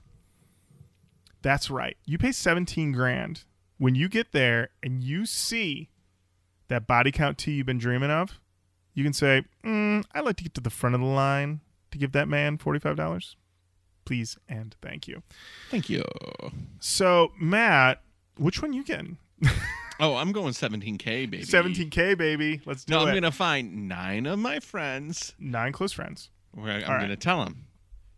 That's 1.45 1.69
right. 1.69 1.95
You 2.05 2.17
pay 2.17 2.31
seventeen 2.31 2.91
grand 2.91 3.43
when 3.77 3.93
you 3.93 4.09
get 4.09 4.31
there 4.31 4.69
and 4.81 5.03
you 5.03 5.27
see 5.27 5.89
that 6.69 6.87
body 6.87 7.11
count 7.11 7.37
T 7.37 7.51
you've 7.51 7.67
been 7.67 7.77
dreaming 7.77 8.09
of. 8.09 8.39
You 8.95 9.03
can 9.03 9.13
say, 9.13 9.43
mm, 9.63 10.03
"I'd 10.11 10.25
like 10.25 10.37
to 10.37 10.43
get 10.43 10.55
to 10.55 10.61
the 10.61 10.71
front 10.71 10.95
of 10.95 11.01
the 11.01 11.07
line 11.07 11.61
to 11.91 11.99
give 11.99 12.13
that 12.13 12.27
man 12.27 12.57
forty-five 12.57 12.95
dollars, 12.95 13.35
please 14.05 14.39
and 14.49 14.75
thank 14.81 15.07
you." 15.07 15.21
Thank 15.69 15.87
you. 15.87 16.03
So 16.79 17.31
Matt, 17.39 18.01
which 18.37 18.63
one 18.63 18.73
you 18.73 18.83
getting? 18.83 19.19
Oh, 19.97 20.17
I'm 20.17 20.33
going 20.33 20.51
17k, 20.51 21.05
baby. 21.31 21.43
17k 21.43 22.17
baby. 22.17 22.59
Let's 22.65 22.83
do 22.83 22.93
it. 22.93 22.97
No, 22.97 23.05
I'm 23.05 23.13
gonna 23.13 23.31
find 23.31 23.87
nine 23.87 24.25
of 24.25 24.37
my 24.37 24.59
friends. 24.59 25.33
Nine 25.39 25.71
close 25.71 25.93
friends. 25.93 26.31
I'm 26.53 26.65
right. 26.65 26.85
gonna 26.85 27.15
tell 27.15 27.45
them, 27.45 27.63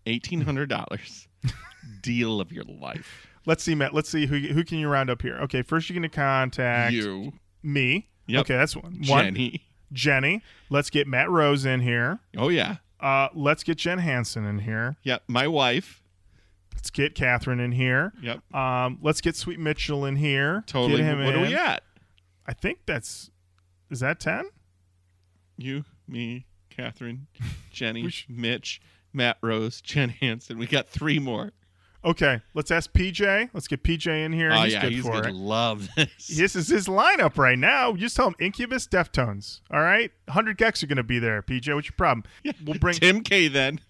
eighteen 0.08 0.42
hundred 0.42 0.70
dollars, 0.70 1.27
deal 2.02 2.40
of 2.42 2.52
your 2.52 2.64
life. 2.66 3.28
Let's 3.46 3.64
see, 3.64 3.76
Matt. 3.76 3.94
Let's 3.94 4.10
see 4.10 4.26
who 4.26 4.38
who 4.40 4.64
can 4.64 4.78
you 4.80 4.88
round 4.90 5.10
up 5.10 5.22
here. 5.22 5.38
Okay, 5.44 5.62
first 5.62 5.90
you're 5.90 5.96
gonna 5.96 6.10
contact 6.10 6.94
You, 6.94 7.34
me. 7.64 8.10
Yep. 8.28 8.42
Okay, 8.42 8.56
that's 8.58 8.76
one. 8.76 9.02
One. 9.08 9.24
Jenny. 9.36 9.64
Jenny. 9.94 10.42
Let's 10.70 10.90
get 10.90 11.08
Matt 11.08 11.30
Rose 11.30 11.66
in 11.66 11.80
here. 11.80 12.20
Oh 12.38 12.50
yeah, 12.50 12.78
Uh, 13.00 13.30
let's 13.34 13.64
get 13.64 13.78
Jen 13.78 14.00
Hansen 14.00 14.44
in 14.46 14.60
here. 14.60 14.98
yep. 15.04 15.24
My 15.28 15.48
wife. 15.48 16.04
Let's 16.76 16.90
get 16.90 17.16
Catherine 17.16 17.60
in 17.60 17.72
here. 17.72 18.14
Yep. 18.22 18.54
Um, 18.54 19.00
let's 19.02 19.20
get 19.22 19.36
Sweet 19.36 19.60
Mitchell 19.60 20.06
in 20.06 20.16
here. 20.18 20.64
Totally. 20.68 20.98
Get 21.02 21.06
him 21.06 21.20
what 21.24 21.34
in. 21.36 21.40
are 21.44 21.48
we 21.48 21.56
at? 21.56 21.84
I 22.46 22.54
think 22.54 22.80
that's. 22.86 23.32
Is 23.90 24.02
that 24.02 24.20
ten? 24.20 24.50
You, 25.58 25.86
me, 26.08 26.46
Catherine, 26.70 27.28
Jenny, 27.72 28.12
Mitch, 28.30 28.80
Matt 29.18 29.38
Rose, 29.42 29.82
Jen 29.82 30.10
Hansen. 30.10 30.58
We 30.58 30.68
got 30.68 30.88
three 30.88 31.20
more. 31.20 31.52
Okay, 32.06 32.40
let's 32.54 32.72
ask 32.72 32.94
PJ. 32.94 33.50
Let's 33.54 33.68
get 33.68 33.84
PJ 33.84 34.08
in 34.26 34.32
here. 34.32 34.52
Oh 34.54 34.62
he's 34.62 34.74
yeah, 34.74 34.82
good 34.84 34.94
he's 34.94 35.04
gonna 35.04 35.28
it. 35.28 35.36
love 35.36 35.90
this. 35.98 36.28
This 36.28 36.56
is 36.56 36.70
his 36.70 36.88
lineup 36.88 37.38
right 37.38 37.58
now. 37.60 37.92
You 37.92 37.98
just 37.98 38.16
tell 38.16 38.28
him 38.28 38.36
Incubus, 38.40 38.88
Deftones. 38.88 39.60
All 39.72 39.82
right, 39.82 40.12
hundred 40.30 40.58
gecs 40.58 40.82
are 40.84 40.88
going 40.88 40.98
to 40.98 41.04
be 41.04 41.20
there. 41.20 41.42
PJ, 41.42 41.74
what's 41.76 41.88
your 41.88 41.96
problem? 41.98 42.24
We'll 42.64 42.80
bring 42.80 42.96
Tim 42.96 43.22
K. 43.24 43.50
Then 43.50 43.82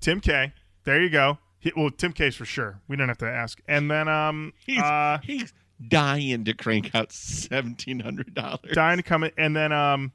Tim 0.00 0.20
K. 0.20 0.54
There 0.84 1.02
you 1.02 1.10
go. 1.10 1.38
He, 1.58 1.72
well, 1.76 1.90
Tim 1.90 2.12
K's 2.12 2.34
for 2.34 2.46
sure. 2.46 2.80
We 2.88 2.96
don't 2.96 3.08
have 3.08 3.18
to 3.18 3.30
ask. 3.30 3.60
And 3.68 3.90
then 3.90 4.08
um, 4.08 4.54
he's 4.64 4.80
uh, 4.80 5.18
he's 5.22 5.52
dying 5.86 6.44
to 6.44 6.54
crank 6.54 6.94
out 6.94 7.12
seventeen 7.12 8.00
hundred 8.00 8.32
dollars. 8.32 8.72
dying 8.72 8.96
to 8.96 9.02
come 9.02 9.24
in. 9.24 9.32
And 9.36 9.54
then 9.54 9.72
um, 9.72 10.12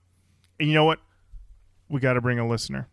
and 0.60 0.68
you 0.70 0.74
know 0.74 0.86
what? 0.86 0.99
We 1.89 1.99
got 1.99 2.14
to 2.14 2.22
bring 2.22 2.39
a 2.39 2.47
listener. 2.47 2.88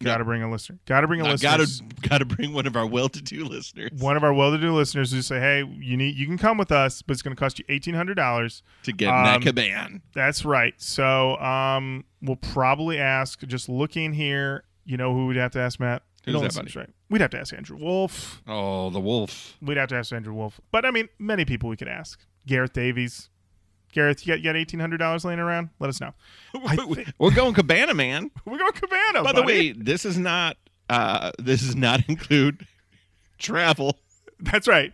Got 0.00 0.18
to 0.18 0.24
bring 0.24 0.42
a 0.42 0.50
listener. 0.50 0.78
Got 0.86 1.00
to 1.00 1.08
bring 1.08 1.20
a 1.20 1.24
listener. 1.24 1.50
Gotta 1.50 1.66
gotta 2.08 2.24
bring 2.24 2.52
one 2.52 2.66
of 2.68 2.76
our 2.76 2.86
well-to-do 2.86 3.44
listeners 3.44 3.90
One 3.98 4.16
of 4.16 4.22
our 4.22 4.32
well-to-do 4.32 4.72
listeners 4.72 5.10
who 5.10 5.22
say, 5.22 5.40
"Hey, 5.40 5.64
you 5.80 5.96
need 5.96 6.16
you 6.16 6.24
can 6.26 6.38
come 6.38 6.56
with 6.56 6.70
us, 6.70 7.02
but 7.02 7.14
it's 7.14 7.22
going 7.22 7.34
to 7.34 7.40
cost 7.40 7.58
you 7.58 7.64
eighteen 7.68 7.94
hundred 7.94 8.14
dollars." 8.14 8.62
to 8.84 8.92
get 8.92 9.08
Um, 9.08 9.24
that 9.24 9.40
caban. 9.40 10.02
That's 10.14 10.44
right. 10.44 10.74
So 10.76 11.36
um, 11.38 12.04
we'll 12.22 12.36
probably 12.36 12.98
ask. 12.98 13.40
Just 13.46 13.68
looking 13.68 14.12
here, 14.12 14.62
you 14.84 14.96
know 14.96 15.12
who 15.12 15.26
we'd 15.26 15.36
have 15.36 15.52
to 15.52 15.60
ask, 15.60 15.80
Matt. 15.80 16.02
Who's 16.24 16.40
that, 16.42 16.54
buddy? 16.54 16.72
Right. 16.78 16.90
We'd 17.10 17.20
have 17.22 17.30
to 17.30 17.38
ask 17.40 17.52
Andrew 17.54 17.78
Wolf. 17.78 18.42
Oh, 18.46 18.90
the 18.90 19.00
wolf. 19.00 19.56
We'd 19.62 19.78
have 19.78 19.88
to 19.88 19.96
ask 19.96 20.12
Andrew 20.12 20.34
Wolf. 20.34 20.60
But 20.70 20.84
I 20.84 20.90
mean, 20.90 21.08
many 21.18 21.44
people 21.44 21.68
we 21.70 21.76
could 21.76 21.88
ask. 21.88 22.20
Gareth 22.46 22.72
Davies. 22.72 23.30
Gareth, 23.92 24.26
you 24.26 24.32
got, 24.32 24.38
you 24.40 24.44
got 24.44 24.56
eighteen 24.56 24.80
hundred 24.80 24.98
dollars 24.98 25.24
laying 25.24 25.38
around? 25.40 25.70
Let 25.80 25.88
us 25.88 26.00
know. 26.00 26.12
I 26.66 26.76
think- 26.76 27.12
We're 27.18 27.30
going 27.34 27.54
cabana, 27.54 27.94
man. 27.94 28.30
We're 28.44 28.58
going 28.58 28.72
Cabana. 28.72 29.22
By 29.24 29.32
the 29.32 29.42
way, 29.42 29.72
this 29.72 30.04
is 30.04 30.18
not 30.18 30.56
uh 30.90 31.32
this 31.38 31.60
does 31.62 31.76
not 31.76 32.08
include 32.08 32.66
travel. 33.38 33.98
that's 34.40 34.68
right. 34.68 34.92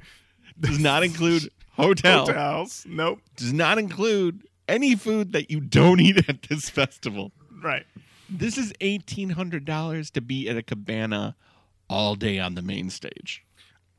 Does 0.58 0.78
not 0.78 1.02
include 1.02 1.50
hotel. 1.72 2.26
Hotels. 2.26 2.86
Nope. 2.88 3.20
Does 3.36 3.52
not 3.52 3.78
include 3.78 4.46
any 4.68 4.94
food 4.94 5.32
that 5.32 5.50
you 5.50 5.60
don't 5.60 6.00
eat 6.00 6.28
at 6.28 6.42
this 6.42 6.70
festival. 6.70 7.32
Right. 7.62 7.84
This 8.30 8.56
is 8.56 8.72
eighteen 8.80 9.30
hundred 9.30 9.64
dollars 9.64 10.10
to 10.12 10.20
be 10.20 10.48
at 10.48 10.56
a 10.56 10.62
cabana 10.62 11.36
all 11.90 12.14
day 12.14 12.38
on 12.38 12.54
the 12.54 12.62
main 12.62 12.88
stage. 12.90 13.43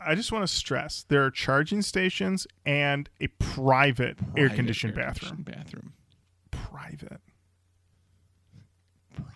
I 0.05 0.15
just 0.15 0.31
want 0.31 0.47
to 0.47 0.53
stress 0.53 1.05
there 1.07 1.23
are 1.25 1.31
charging 1.31 1.81
stations 1.81 2.45
and 2.65 3.09
a 3.19 3.27
private, 3.27 4.17
air 4.37 4.47
Private 4.47 4.55
conditioned 4.55 4.95
bathroom. 4.95 5.41
bathroom. 5.43 5.93
Private. 6.51 7.21
Private. 9.15 9.31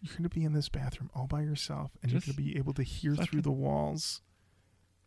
You're 0.00 0.12
going 0.14 0.22
to 0.24 0.28
be 0.28 0.44
in 0.44 0.52
this 0.52 0.68
bathroom 0.68 1.10
all 1.14 1.26
by 1.26 1.42
yourself, 1.42 1.92
and 2.02 2.10
Just 2.10 2.26
you're 2.26 2.34
going 2.34 2.44
to 2.46 2.52
be 2.52 2.58
able 2.58 2.72
to 2.74 2.82
hear 2.82 3.16
through 3.16 3.42
the 3.42 3.50
walls. 3.52 4.20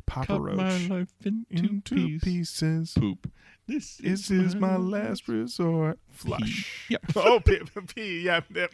Papa 0.08 0.26
Cut 0.28 0.42
Roach 0.42 0.56
my 0.58 0.78
life 0.88 1.14
into, 1.24 1.46
into 1.52 1.96
pieces. 1.96 2.24
pieces. 2.24 2.94
Poop. 2.98 3.30
This 3.68 3.98
This 3.98 4.32
is 4.32 4.56
my 4.56 4.78
last 4.78 5.28
resort. 5.28 6.00
Flush. 6.10 6.86
Yep. 6.90 7.02
oh, 7.18 7.42
pee, 7.42 7.60
pee, 7.94 8.22
yeah. 8.22 8.40
yeah. 8.56 8.68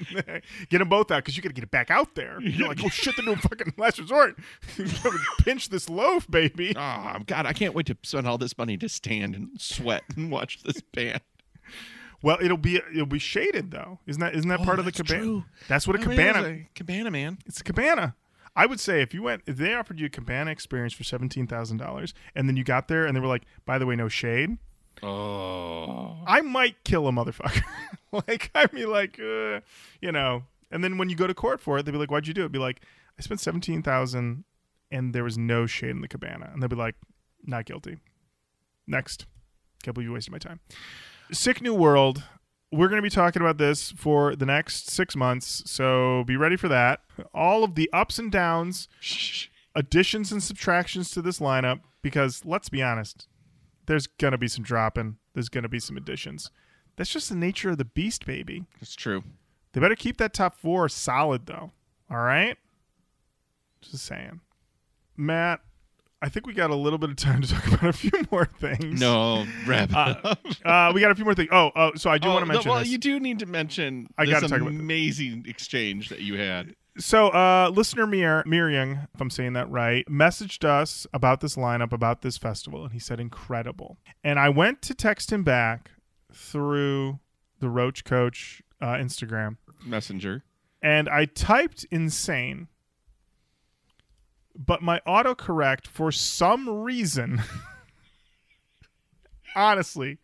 Get 0.69 0.77
them 0.77 0.87
both 0.89 1.09
out 1.09 1.17
because 1.23 1.35
you 1.35 1.41
got 1.41 1.49
to 1.49 1.53
get 1.55 1.63
it 1.63 1.71
back 1.71 1.89
out 1.89 2.13
there. 2.13 2.39
You're 2.41 2.67
like, 2.67 2.83
oh 2.83 2.89
shit, 2.89 3.15
they're 3.17 3.25
doing 3.25 3.37
fucking 3.39 3.73
last 3.77 3.97
resort. 3.99 4.37
You 4.77 4.85
gotta 4.85 5.17
Pinch 5.39 5.69
this 5.69 5.89
loaf, 5.89 6.29
baby. 6.29 6.73
Oh 6.77 7.17
God, 7.25 7.47
I 7.47 7.53
can't 7.53 7.73
wait 7.73 7.87
to 7.87 7.97
spend 8.03 8.27
all 8.27 8.37
this 8.37 8.55
money 8.55 8.77
to 8.77 8.87
stand 8.87 9.33
and 9.35 9.49
sweat 9.59 10.03
and 10.15 10.29
watch 10.31 10.61
this 10.61 10.81
band. 10.81 11.21
Well, 12.21 12.37
it'll 12.39 12.55
be 12.57 12.75
it'll 12.93 13.05
be 13.07 13.19
shaded 13.19 13.71
though. 13.71 13.99
Isn't 14.05 14.21
that 14.21 14.35
isn't 14.35 14.47
that 14.49 14.61
Oh, 14.61 14.63
part 14.63 14.77
of 14.79 14.85
the 14.85 14.91
cabana? 14.91 15.19
true. 15.23 15.43
That's 15.67 15.87
what 15.87 15.95
a 15.95 15.99
cabana. 15.99 16.43
a 16.47 16.69
cabana 16.75 17.09
man. 17.11 17.39
It's 17.47 17.59
a 17.59 17.63
cabana. 17.63 18.15
I 18.55 18.65
would 18.65 18.79
say 18.79 19.01
if 19.01 19.13
you 19.13 19.23
went, 19.23 19.43
if 19.45 19.57
they 19.57 19.73
offered 19.73 19.99
you 19.99 20.05
a 20.05 20.09
cabana 20.09 20.51
experience 20.51 20.93
for 20.93 21.03
seventeen 21.03 21.47
thousand 21.47 21.77
dollars, 21.77 22.13
and 22.35 22.47
then 22.47 22.55
you 22.55 22.63
got 22.63 22.87
there 22.87 23.05
and 23.05 23.15
they 23.15 23.21
were 23.21 23.27
like, 23.27 23.43
by 23.65 23.77
the 23.77 23.85
way, 23.85 23.95
no 23.95 24.07
shade. 24.07 24.57
Oh, 25.01 26.19
I 26.27 26.41
might 26.41 26.83
kill 26.83 27.07
a 27.07 27.11
motherfucker. 27.11 27.63
like 28.27 28.51
I 28.53 28.67
mean, 28.71 28.89
like 28.89 29.19
uh, 29.19 29.61
you 30.01 30.11
know. 30.11 30.43
And 30.71 30.83
then 30.83 30.97
when 30.97 31.07
you 31.07 31.15
go 31.15 31.27
to 31.27 31.35
court 31.35 31.61
for 31.61 31.77
it, 31.77 31.83
they'd 31.83 31.91
be 31.91 31.97
like, 31.97 32.09
"Why'd 32.09 32.25
you 32.25 32.33
do 32.33 32.45
it?" 32.45 32.51
Be 32.51 32.59
like, 32.59 32.81
"I 33.17 33.21
spent 33.21 33.39
seventeen 33.39 33.83
thousand, 33.83 34.43
and 34.91 35.13
there 35.13 35.23
was 35.23 35.37
no 35.37 35.65
shade 35.65 35.91
in 35.91 36.01
the 36.01 36.07
cabana." 36.07 36.49
And 36.51 36.61
they'd 36.61 36.69
be 36.69 36.75
like, 36.75 36.95
"Not 37.43 37.65
guilty." 37.65 37.97
Next, 38.87 39.25
can't 39.83 39.93
believe 39.93 40.09
you 40.09 40.13
wasted 40.13 40.31
my 40.31 40.39
time. 40.39 40.59
Sick 41.31 41.61
New 41.61 41.73
World. 41.73 42.23
We're 42.73 42.87
going 42.87 42.97
to 42.97 43.03
be 43.03 43.09
talking 43.11 43.41
about 43.41 43.59
this 43.59 43.91
for 43.91 44.35
the 44.35 44.47
next 44.47 44.89
six 44.89 45.15
months, 45.15 45.61
so 45.69 46.23
be 46.25 46.35
ready 46.35 46.55
for 46.55 46.67
that. 46.69 47.01
All 47.31 47.63
of 47.63 47.75
the 47.75 47.87
ups 47.93 48.17
and 48.17 48.31
downs, 48.31 48.87
additions 49.75 50.31
and 50.31 50.41
subtractions 50.41 51.11
to 51.11 51.21
this 51.21 51.39
lineup, 51.39 51.81
because 52.01 52.43
let's 52.43 52.69
be 52.69 52.81
honest, 52.81 53.27
there's 53.85 54.07
going 54.07 54.31
to 54.31 54.39
be 54.39 54.47
some 54.47 54.63
dropping, 54.63 55.17
there's 55.35 55.49
going 55.49 55.61
to 55.61 55.69
be 55.69 55.79
some 55.79 55.97
additions. 55.97 56.49
That's 56.95 57.11
just 57.11 57.29
the 57.29 57.35
nature 57.35 57.69
of 57.69 57.77
the 57.77 57.85
beast, 57.85 58.25
baby. 58.25 58.65
it's 58.81 58.95
true. 58.95 59.23
They 59.73 59.81
better 59.81 59.95
keep 59.95 60.17
that 60.17 60.33
top 60.33 60.55
four 60.55 60.89
solid, 60.89 61.45
though. 61.45 61.71
All 62.09 62.17
right? 62.17 62.57
Just 63.81 64.05
saying. 64.05 64.39
Matt, 65.15 65.61
I 66.23 66.29
think 66.29 66.47
we 66.47 66.53
got 66.53 66.69
a 66.69 66.75
little 66.75 66.97
bit 66.97 67.09
of 67.09 67.17
time 67.17 67.41
to 67.41 67.49
talk 67.49 67.67
about 67.73 67.83
a 67.83 67.93
few 67.93 68.11
more 68.31 68.45
things. 68.45 68.99
No, 68.99 69.45
wrap 69.67 69.89
it 69.89 69.95
Uh, 69.95 70.15
up. 70.23 70.39
Uh, 70.63 70.91
we 70.95 71.01
got 71.01 71.11
a 71.11 71.15
few 71.15 71.25
more 71.25 71.35
things. 71.35 71.49
Oh, 71.51 71.71
oh 71.75 71.91
so 71.95 72.09
I 72.09 72.17
do 72.17 72.29
Oh, 72.29 72.33
want 72.33 72.43
to 72.45 72.47
no, 72.47 72.53
mention 72.53 72.69
well, 72.71 72.79
this. 72.79 72.87
you 72.89 72.97
do 72.97 73.19
need 73.19 73.39
to 73.39 73.45
mention 73.45 74.07
I 74.17 74.25
this 74.25 74.33
gotta 74.33 74.47
talk 74.47 74.61
about 74.61 74.71
amazing 74.71 75.45
exchange 75.47 76.07
that 76.09 76.21
you 76.21 76.37
had. 76.37 76.75
So, 76.97 77.29
uh, 77.29 77.71
listener 77.73 78.05
Mir- 78.07 78.43
Miriam, 78.45 78.99
if 79.13 79.19
I'm 79.19 79.29
saying 79.31 79.53
that 79.53 79.69
right, 79.69 80.05
messaged 80.07 80.63
us 80.63 81.05
about 81.13 81.41
this 81.41 81.55
lineup, 81.55 81.91
about 81.91 82.21
this 82.21 82.37
festival, 82.37 82.83
and 82.83 82.93
he 82.93 82.99
said 82.99 83.19
incredible. 83.19 83.97
And 84.23 84.37
I 84.39 84.49
went 84.49 84.81
to 84.83 84.93
text 84.93 85.31
him 85.31 85.43
back 85.43 85.89
through 86.31 87.19
the 87.59 87.69
Roach 87.69 88.03
Koach 88.05 88.61
uh, 88.81 88.93
Instagram, 88.93 89.57
Messenger. 89.85 90.43
and 90.81 91.09
I 91.09 91.25
typed 91.25 91.85
insane, 91.91 92.67
but 94.55 94.81
my 94.81 95.01
autocorrect, 95.07 95.87
for 95.87 96.11
some 96.11 96.69
reason, 96.69 97.41
honestly, 99.55 100.19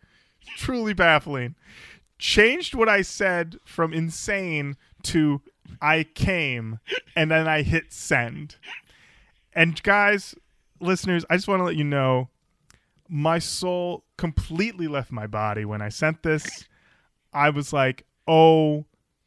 truly 0.56 0.94
baffling, 0.94 1.54
changed 2.18 2.74
what 2.74 2.88
I 2.88 3.02
said 3.02 3.58
from 3.64 3.92
insane 3.92 4.76
to 5.04 5.40
I 5.80 6.04
came, 6.04 6.80
and 7.16 7.30
then 7.30 7.48
I 7.48 7.62
hit 7.62 7.92
send. 7.92 8.56
And 9.52 9.82
guys, 9.82 10.34
listeners, 10.80 11.24
I 11.30 11.36
just 11.36 11.48
want 11.48 11.60
to 11.60 11.64
let 11.64 11.76
you 11.76 11.84
know 11.84 12.28
my 13.08 13.38
soul 13.38 14.04
completely 14.16 14.86
left 14.86 15.10
my 15.10 15.26
body 15.26 15.64
when 15.64 15.82
I 15.82 15.88
sent 15.88 16.22
this. 16.22 16.68
I 17.32 17.50
was 17.50 17.72
like, 17.72 18.04
oh 18.26 18.86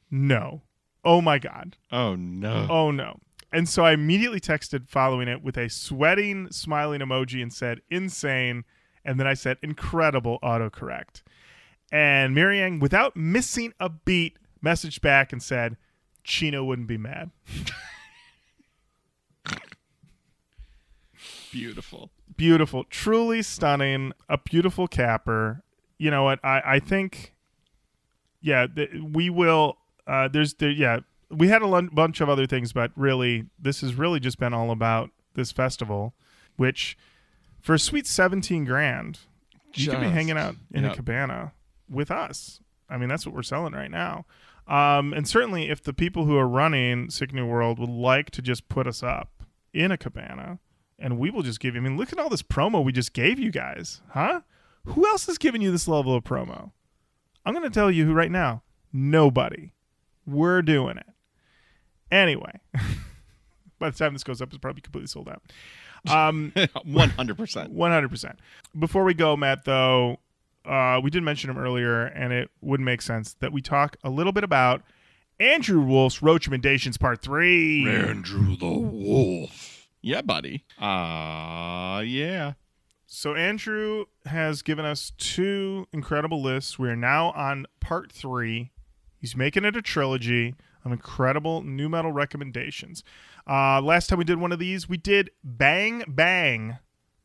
no. 0.10 0.62
Oh 1.06 1.22
my 1.22 1.38
God. 1.40 1.76
Oh 1.92 2.16
no. 2.16 2.68
Oh 2.70 2.92
no. 2.92 3.20
And 3.54 3.70
so 3.70 3.86
I 3.86 3.92
immediately 3.94 4.40
texted 4.40 4.90
following 4.90 5.28
it 5.28 5.44
with 5.44 5.58
a 5.58 5.70
sweating, 5.70 6.52
smiling 6.52 7.02
emoji 7.02 7.40
and 7.42 7.54
said, 7.54 7.82
insane. 7.92 8.64
And 9.06 9.20
then 9.20 9.28
I 9.28 9.36
said, 9.36 9.58
incredible 9.62 10.40
autocorrect. 10.42 11.22
And 11.92 12.34
Marianne, 12.34 12.80
without 12.80 13.16
missing 13.16 13.74
a 13.80 13.90
beat, 13.90 14.40
messaged 14.66 15.02
back 15.02 15.32
and 15.32 15.44
said, 15.44 15.78
Chino 16.24 16.64
wouldn't 16.64 16.88
be 16.88 16.98
mad. 16.98 17.30
Beautiful. 21.52 22.10
Beautiful. 22.36 22.86
Truly 22.86 23.44
stunning. 23.44 24.14
A 24.28 24.40
beautiful 24.40 24.88
capper. 24.88 25.64
You 26.00 26.10
know 26.10 26.24
what? 26.24 26.40
I, 26.44 26.62
I 26.66 26.80
think, 26.80 27.36
yeah, 28.42 28.66
th- 28.66 28.90
we 29.12 29.30
will. 29.30 29.78
Uh, 30.08 30.28
there's, 30.28 30.56
there, 30.56 30.72
yeah, 30.72 31.02
we 31.36 31.48
had 31.50 31.62
a 31.62 31.82
bunch 31.94 32.22
of 32.22 32.30
other 32.30 32.46
things, 32.48 32.74
but 32.74 32.92
really, 32.96 33.46
this 33.60 33.82
has 33.82 33.96
really 33.96 34.20
just 34.20 34.40
been 34.40 34.54
all 34.54 34.72
about 34.72 35.10
this 35.36 35.52
festival, 35.52 36.14
which 36.58 36.98
for 37.62 37.74
a 37.74 37.80
sweet 37.80 38.08
17 38.08 38.66
grand, 38.66 39.20
you 39.74 39.90
could 39.90 40.02
be 40.02 40.10
hanging 40.10 40.38
out 40.38 40.56
in 40.72 40.86
a 40.86 40.96
cabana 40.96 41.54
with 41.90 42.12
us. 42.12 42.60
I 42.90 42.98
mean, 42.98 43.10
that's 43.10 43.26
what 43.26 43.34
we're 43.34 43.44
selling 43.44 43.74
right 43.74 43.90
now. 43.90 44.26
Um, 44.68 45.14
and 45.14 45.28
certainly, 45.28 45.70
if 45.70 45.84
the 45.84 45.94
people 45.94 46.26
who 46.26 46.38
are 46.38 46.48
running 46.48 47.10
Sick 47.10 47.34
New 47.34 47.46
World 47.46 47.80
would 47.80 47.90
like 47.90 48.30
to 48.32 48.42
just 48.42 48.70
put 48.70 48.88
us 48.88 49.04
up 49.04 49.44
in 49.74 49.92
a 49.92 49.98
cabana, 49.98 50.60
and 51.00 51.18
we 51.18 51.30
will 51.30 51.42
just 51.42 51.60
give 51.60 51.76
you. 51.76 51.82
I 51.82 51.84
mean, 51.84 51.98
look 51.98 52.14
at 52.14 52.20
all 52.20 52.30
this 52.30 52.44
promo 52.44 52.84
we 52.84 52.92
just 52.92 53.14
gave 53.14 53.40
you 53.40 53.52
guys, 53.52 54.02
huh? 54.12 54.42
Who 54.86 55.06
else 55.08 55.28
is 55.28 55.38
giving 55.38 55.62
you 55.62 55.72
this 55.72 55.88
level 55.88 56.16
of 56.16 56.24
promo? 56.24 56.72
I'm 57.46 57.54
going 57.54 57.64
to 57.64 57.70
tell 57.70 57.92
you 57.92 58.06
who 58.06 58.14
right 58.14 58.32
now. 58.32 58.64
Nobody. 58.92 59.74
We're 60.26 60.62
doing 60.62 60.98
it. 60.98 61.08
Anyway, 62.12 62.60
by 63.80 63.90
the 63.90 63.98
time 63.98 64.14
this 64.14 64.24
goes 64.24 64.42
up, 64.42 64.50
it's 64.50 64.58
probably 64.58 64.82
completely 64.82 65.08
sold 65.08 65.30
out. 65.30 65.42
Um, 66.08 66.54
One 66.84 67.10
hundred 67.10 67.38
percent. 67.38 67.72
one 67.72 67.92
hundred 67.92 68.10
percent. 68.10 68.40
Before 68.78 69.04
we 69.04 69.14
go, 69.14 69.38
Matt, 69.38 69.66
though, 69.66 70.18
uh, 70.66 71.00
we 71.04 71.10
did 71.10 71.24
mention 71.24 71.50
him 71.50 71.58
earlier, 71.58 72.06
and 72.06 72.34
it 72.34 72.50
would 72.62 72.80
make 72.82 73.02
sense 73.02 73.36
that 73.40 73.52
we 73.54 73.62
talk 73.62 73.98
a 74.04 74.10
little 74.10 74.34
bit 74.34 74.44
about 74.44 74.82
Andrew 75.40 75.82
Wolf's 75.82 76.22
Roach 76.22 76.46
Recommendations 76.48 76.98
Part 76.98 77.22
Three. 77.22 77.88
Andrew 77.88 78.56
the 78.58 78.68
Wolf. 78.70 79.88
Yeah, 80.02 80.22
buddy. 80.22 80.66
Ah, 80.80 82.02
yeah. 82.02 82.54
So 83.08 83.36
Andrew 83.36 84.06
has 84.26 84.62
given 84.62 84.84
us 84.86 85.14
two 85.18 85.88
incredible 85.94 86.42
lists. 86.42 86.78
We 86.78 86.90
are 86.90 86.96
now 86.96 87.32
on 87.32 87.66
Part 87.80 88.12
Three. 88.12 88.72
He's 89.20 89.38
making 89.38 89.64
it 89.64 89.78
a 89.78 89.82
trilogy 89.82 90.56
of 90.86 90.92
incredible 90.92 91.62
nu 91.62 91.88
metal 91.90 92.12
recommendations. 92.12 93.04
Uh, 93.48 93.82
last 93.82 94.08
time 94.08 94.18
we 94.20 94.26
did 94.26 94.38
one 94.40 94.52
of 94.52 94.60
these, 94.60 94.88
we 94.90 94.98
did 94.98 95.30
Bang 95.44 96.04
Bang 96.08 96.78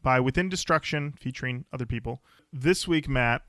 by 0.02 0.20
Within 0.20 0.48
Destruction, 0.48 1.14
featuring 1.18 1.64
other 1.72 1.86
people. 1.86 2.22
This 2.52 2.86
week, 2.86 3.08
Matt, 3.08 3.42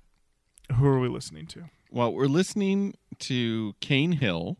who 0.75 0.85
are 0.87 0.99
we 0.99 1.07
listening 1.07 1.45
to? 1.47 1.65
Well, 1.91 2.13
we're 2.13 2.25
listening 2.27 2.95
to 3.19 3.75
Cane 3.81 4.13
Hill, 4.13 4.57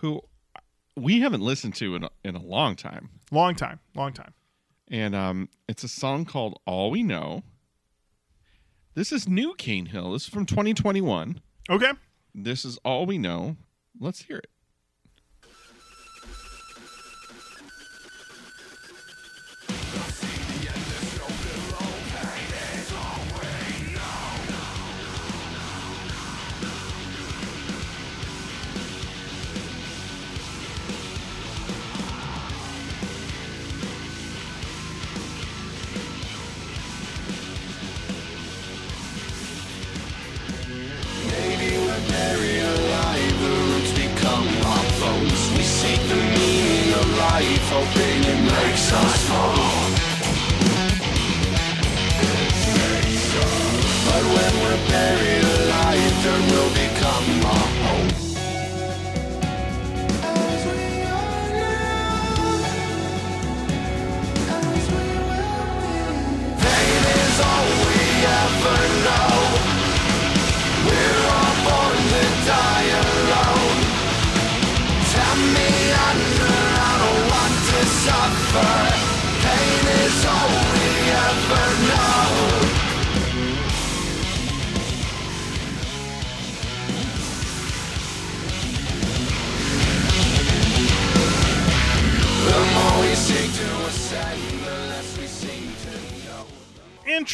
who 0.00 0.20
we 0.96 1.20
haven't 1.20 1.40
listened 1.42 1.74
to 1.76 1.94
in 1.94 2.04
a, 2.04 2.10
in 2.24 2.36
a 2.36 2.42
long 2.42 2.76
time, 2.76 3.10
Long 3.30 3.54
time, 3.54 3.80
long 3.94 4.12
time. 4.12 4.32
and 4.90 5.14
um, 5.14 5.48
it's 5.68 5.84
a 5.84 5.88
song 5.88 6.24
called 6.24 6.60
"All 6.66 6.90
We 6.90 7.02
Know." 7.02 7.42
This 8.94 9.12
is 9.12 9.28
new 9.28 9.54
Cane 9.54 9.86
Hill. 9.86 10.12
This 10.12 10.22
is 10.24 10.28
from 10.28 10.44
2021. 10.46 11.40
Okay. 11.70 11.92
This 12.34 12.64
is 12.64 12.78
all 12.84 13.06
we 13.06 13.16
know. 13.18 13.56
Let's 14.00 14.22
hear 14.22 14.38
it. 14.38 14.50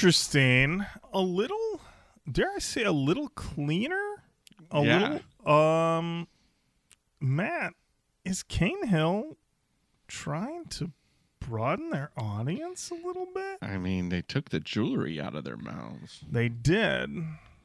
Interesting. 0.05 0.85
A 1.15 1.21
little, 1.21 1.81
dare 2.31 2.51
I 2.55 2.59
say, 2.59 2.83
a 2.85 2.93
little 2.93 3.29
cleaner. 3.29 4.23
A 4.71 4.85
Yeah. 4.85 5.19
little. 5.45 5.51
Um, 5.51 6.29
Matt, 7.21 7.73
is 8.23 8.43
Cane 8.43 8.87
Hill 8.87 9.39
trying 10.07 10.67
to 10.67 10.93
broaden 11.41 11.89
their 11.89 12.11
audience 12.19 12.91
a 12.91 12.95
little 12.95 13.25
bit? 13.35 13.59
I 13.63 13.79
mean, 13.79 14.11
they 14.11 14.21
took 14.21 14.51
the 14.51 14.61
jewelry 14.61 15.19
out 15.19 15.35
of 15.35 15.45
their 15.45 15.57
mouths. 15.57 16.23
They 16.31 16.51
did. 16.51 17.11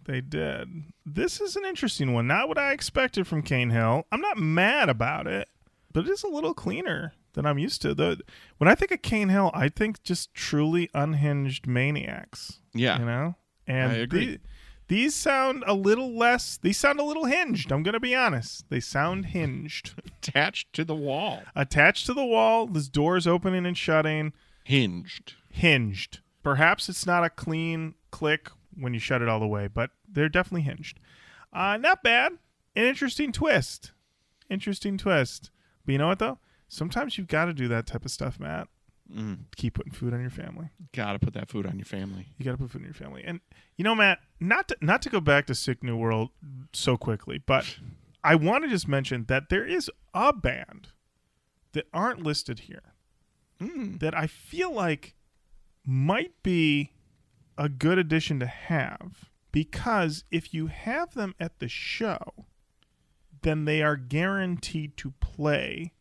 They 0.06 0.22
did. 0.22 0.86
This 1.06 1.42
is 1.42 1.58
an 1.58 1.66
interesting 1.66 2.14
one. 2.14 2.26
Not 2.28 2.48
what 2.48 2.58
I 2.58 2.72
expected 2.72 3.28
from 3.28 3.42
Cane 3.42 3.70
Hill. 3.72 4.06
I'm 4.14 4.22
not 4.22 4.38
mad 4.38 4.88
about 4.88 5.28
it, 5.28 5.50
but 5.92 6.06
it 6.08 6.10
is 6.10 6.24
a 6.24 6.28
little 6.30 6.54
cleaner 6.54 7.12
than 7.34 7.46
I'm 7.46 7.58
used 7.60 7.82
to. 7.84 7.94
The 7.94 8.20
when 8.58 8.68
I 8.68 8.76
think 8.76 8.92
of 8.92 9.02
Cane 9.02 9.30
Hill, 9.30 9.52
I 9.54 9.70
think 9.70 10.04
just 10.04 10.34
truly 10.34 10.90
unhinged 10.94 11.68
maniacs. 11.68 12.60
Yeah. 12.74 13.00
You 13.00 13.06
know? 13.06 13.36
And 13.68 13.92
I 13.92 13.96
agree. 13.96 14.26
the- 14.26 14.40
these 14.88 15.14
sound 15.14 15.64
a 15.68 15.76
little 15.76 16.18
less 16.18 16.58
these 16.58 16.78
sound 16.78 17.00
a 17.00 17.04
little 17.04 17.26
hinged. 17.26 17.72
I'm 17.72 17.84
gonna 17.84 18.00
be 18.00 18.16
honest. 18.16 18.66
They 18.70 18.80
sound 18.80 19.28
hinged. 19.28 19.94
Attached 20.24 20.74
to 20.74 20.84
the 20.84 20.96
wall. 20.96 21.44
Attached 21.56 22.08
to 22.08 22.14
the 22.16 22.26
wall, 22.26 22.66
there's 22.66 22.90
doors 22.90 23.28
opening 23.28 23.66
and 23.68 23.78
shutting. 23.78 24.34
Hinged. 24.64 25.34
hinged. 25.52 26.20
Perhaps 26.44 26.90
it's 26.90 27.06
not 27.06 27.24
a 27.24 27.30
clean 27.30 27.94
click 28.12 28.50
when 28.76 28.94
you 28.94 29.00
shut 29.00 29.22
it 29.22 29.28
all 29.30 29.40
the 29.40 29.48
way, 29.48 29.68
but 29.68 29.92
they're 30.08 30.30
definitely 30.30 30.62
hinged. 30.62 31.00
Uh, 31.54 31.78
not 31.78 32.02
bad. 32.02 32.34
An 32.76 32.86
interesting 32.86 33.32
twist. 33.32 33.92
Interesting 34.50 34.98
twist. 34.98 35.52
But 35.86 35.92
you 35.92 35.98
know 36.00 36.08
what 36.08 36.20
though? 36.20 36.40
Sometimes 36.70 37.18
you've 37.18 37.28
got 37.28 37.46
to 37.46 37.54
do 37.54 37.68
that 37.68 37.86
type 37.86 38.06
of 38.06 38.12
stuff, 38.12 38.40
Matt. 38.40 38.68
Mm. 39.14 39.40
Keep 39.58 39.74
putting 39.74 39.92
food 39.92 40.14
on 40.14 40.22
your 40.22 40.30
family. 40.30 40.70
Gotta 40.94 41.18
put 41.20 41.34
that 41.34 41.50
food 41.50 41.66
on 41.66 41.78
your 41.78 41.86
family. 41.86 42.28
You 42.38 42.46
got 42.46 42.52
to 42.52 42.58
put 42.58 42.70
food 42.72 42.82
in 42.82 42.86
your 42.86 42.94
family. 42.94 43.24
And 43.26 43.42
you 43.76 43.84
know, 43.84 43.96
Matt, 43.96 44.20
not 44.40 44.68
to, 44.68 44.78
not 44.82 45.02
to 45.02 45.10
go 45.10 45.20
back 45.20 45.48
to 45.48 45.56
Sick 45.56 45.84
New 45.84 45.98
World 45.98 46.30
so 46.74 46.96
quickly, 46.96 47.42
but 47.44 47.78
I 48.24 48.36
want 48.36 48.64
to 48.66 48.70
just 48.70 48.88
mention 48.88 49.26
that 49.28 49.50
there 49.50 49.66
is 49.66 49.90
a 50.14 50.32
band 50.32 50.90
that 51.74 51.88
aren't 51.94 52.24
listed 52.24 52.60
here 52.62 52.94
Mm. 53.60 54.00
that 54.00 54.16
I 54.18 54.26
feel 54.28 54.72
like 54.74 55.16
might 55.86 56.32
be 56.44 56.94
a 57.58 57.68
good 57.68 57.98
addition 57.98 58.40
to 58.40 58.46
have 58.46 59.30
because 59.52 60.24
if 60.32 60.54
you 60.54 60.68
have 60.68 61.14
them 61.14 61.36
at 61.42 61.60
the 61.60 61.68
show, 61.68 62.46
then 63.42 63.66
they 63.66 63.82
are 63.82 63.98
guaranteed 63.98 64.96
to 64.98 65.12
play 65.20 65.92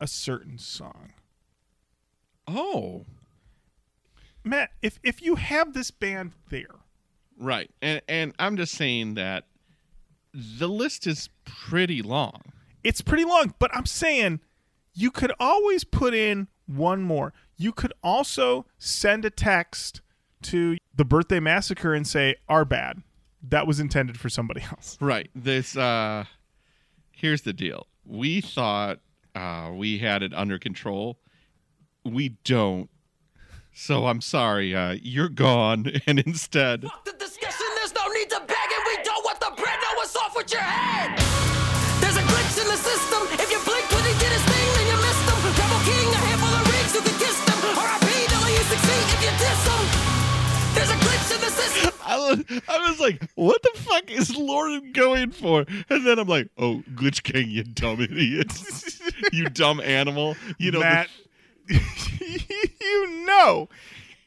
a 0.00 0.06
certain 0.06 0.58
song. 0.58 1.12
Oh. 2.46 3.04
Matt, 4.44 4.70
if 4.82 4.98
if 5.02 5.20
you 5.22 5.36
have 5.36 5.74
this 5.74 5.90
band 5.90 6.32
there, 6.50 6.74
Right. 7.40 7.70
And 7.82 8.00
and 8.08 8.34
I'm 8.38 8.56
just 8.56 8.72
saying 8.74 9.14
that 9.14 9.46
the 10.34 10.68
list 10.68 11.06
is 11.06 11.28
pretty 11.44 12.02
long. 12.02 12.42
it's 12.84 13.00
pretty 13.00 13.24
long, 13.24 13.54
but 13.58 13.70
I'm 13.74 13.86
saying 13.86 14.40
you 14.94 15.10
could 15.10 15.32
always 15.38 15.84
put 15.84 16.14
in 16.14 16.48
one 16.66 17.02
more. 17.02 17.32
You 17.56 17.72
could 17.72 17.92
also 18.02 18.66
send 18.78 19.24
a 19.24 19.30
text 19.30 20.00
to 20.42 20.76
the 20.94 21.04
birthday 21.04 21.40
massacre 21.40 21.94
and 21.94 22.06
say, 22.06 22.36
"Our 22.48 22.64
bad." 22.64 23.02
That 23.42 23.66
was 23.68 23.78
intended 23.78 24.18
for 24.18 24.28
somebody 24.28 24.62
else. 24.70 24.96
Right. 25.00 25.30
This 25.34 25.76
uh 25.76 26.24
here's 27.12 27.42
the 27.42 27.52
deal. 27.52 27.86
We 28.04 28.40
thought 28.40 29.00
uh 29.38 29.70
we 29.72 29.98
had 29.98 30.22
it 30.22 30.34
under 30.34 30.58
control. 30.58 31.18
We 32.04 32.30
don't. 32.44 32.90
So 33.72 34.06
I'm 34.06 34.20
sorry, 34.20 34.74
uh 34.74 34.96
you're 35.00 35.28
gone 35.28 35.86
and 36.06 36.18
instead 36.18 36.82
Fuck 36.82 37.04
the 37.04 37.12
discussion, 37.12 37.66
there's 37.76 37.94
no 37.94 38.06
need 38.08 38.28
to 38.30 38.40
beg 38.40 38.68
it. 38.76 38.82
We 38.86 39.04
don't 39.04 39.24
want 39.24 39.38
the 39.40 39.52
bread, 39.60 39.78
now 39.82 39.94
what's 39.96 40.16
off 40.16 40.34
with 40.36 40.50
your 40.52 40.62
head? 40.62 41.14
There's 42.02 42.16
a 42.16 42.24
glitch 42.30 42.56
in 42.62 42.66
the 42.66 42.76
system. 42.76 43.22
If 43.38 43.48
you 43.50 43.58
blinked 43.62 43.90
when 43.94 44.04
he 44.04 44.14
did 44.18 44.32
his 44.34 44.42
thing, 44.50 44.68
then 44.74 44.86
you 44.90 44.96
missed 45.06 45.26
him. 45.30 45.38
Double 45.54 45.80
king, 45.86 46.08
a 46.10 46.20
handful 46.26 46.50
of 46.58 46.64
rigs, 46.72 46.92
you 46.94 47.02
can 47.06 47.16
kiss 47.22 47.38
them. 47.46 47.58
R.I.P. 47.78 48.06
W6C 48.34 48.90
if 49.14 49.20
you 49.22 49.32
diss 49.38 49.62
him. 49.70 49.82
There's 50.74 50.90
a 50.90 50.98
glitch 51.04 51.28
in 51.34 51.40
the 51.46 51.52
system. 51.54 51.92
I 52.06 52.16
was, 52.16 52.38
I 52.68 52.78
was 52.90 53.00
like, 53.00 53.22
what 53.34 53.62
the 53.62 53.72
fuck 53.76 54.10
is 54.10 54.36
Lorin 54.36 54.92
going 54.92 55.30
for? 55.32 55.64
And 55.90 56.06
then 56.06 56.18
I'm 56.18 56.28
like, 56.28 56.48
oh, 56.56 56.82
Glitch 56.94 57.22
King, 57.22 57.50
you 57.50 57.64
dumb 57.64 58.00
idiot. 58.00 58.52
you 59.32 59.48
dumb 59.48 59.80
animal. 59.80 60.36
You 60.58 60.70
know, 60.72 60.80
Matt, 60.80 61.08
you 61.68 63.24
know, 63.26 63.68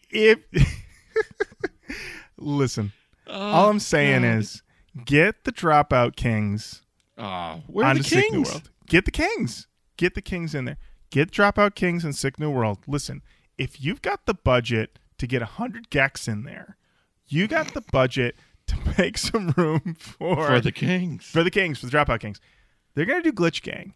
if 0.09 0.39
listen, 2.37 2.91
all 3.27 3.69
I'm 3.69 3.79
saying 3.79 4.23
is 4.23 4.61
get 5.05 5.43
the 5.43 5.51
dropout 5.51 6.15
kings 6.15 6.81
Ah, 7.17 7.59
where 7.67 7.85
are 7.85 7.95
the 7.95 8.03
Sick 8.03 8.25
New 8.31 8.37
kings? 8.39 8.49
World. 8.51 8.69
Get 8.87 9.05
the 9.05 9.11
kings. 9.11 9.67
Get 9.97 10.15
the 10.15 10.21
kings 10.21 10.55
in 10.55 10.65
there. 10.65 10.77
Get 11.11 11.29
dropout 11.31 11.75
kings 11.75 12.03
and 12.03 12.15
Sick 12.15 12.39
New 12.39 12.49
World. 12.49 12.79
Listen, 12.87 13.21
if 13.57 13.79
you've 13.83 14.01
got 14.01 14.25
the 14.25 14.33
budget 14.33 14.97
to 15.19 15.27
get 15.27 15.41
hundred 15.43 15.89
gecs 15.91 16.27
in 16.27 16.43
there, 16.43 16.77
you 17.27 17.47
got 17.47 17.73
the 17.73 17.81
budget 17.81 18.35
to 18.67 18.75
make 18.97 19.17
some 19.19 19.49
room 19.55 19.95
for 19.99 20.47
For 20.47 20.59
the 20.61 20.71
kings. 20.71 21.25
for 21.25 21.43
the 21.43 21.51
Kings, 21.51 21.79
for 21.79 21.85
the 21.85 21.91
Dropout 21.91 22.21
Kings. 22.21 22.39
They're 22.95 23.05
gonna 23.05 23.21
do 23.21 23.31
Glitch 23.33 23.61
Gang. 23.61 23.93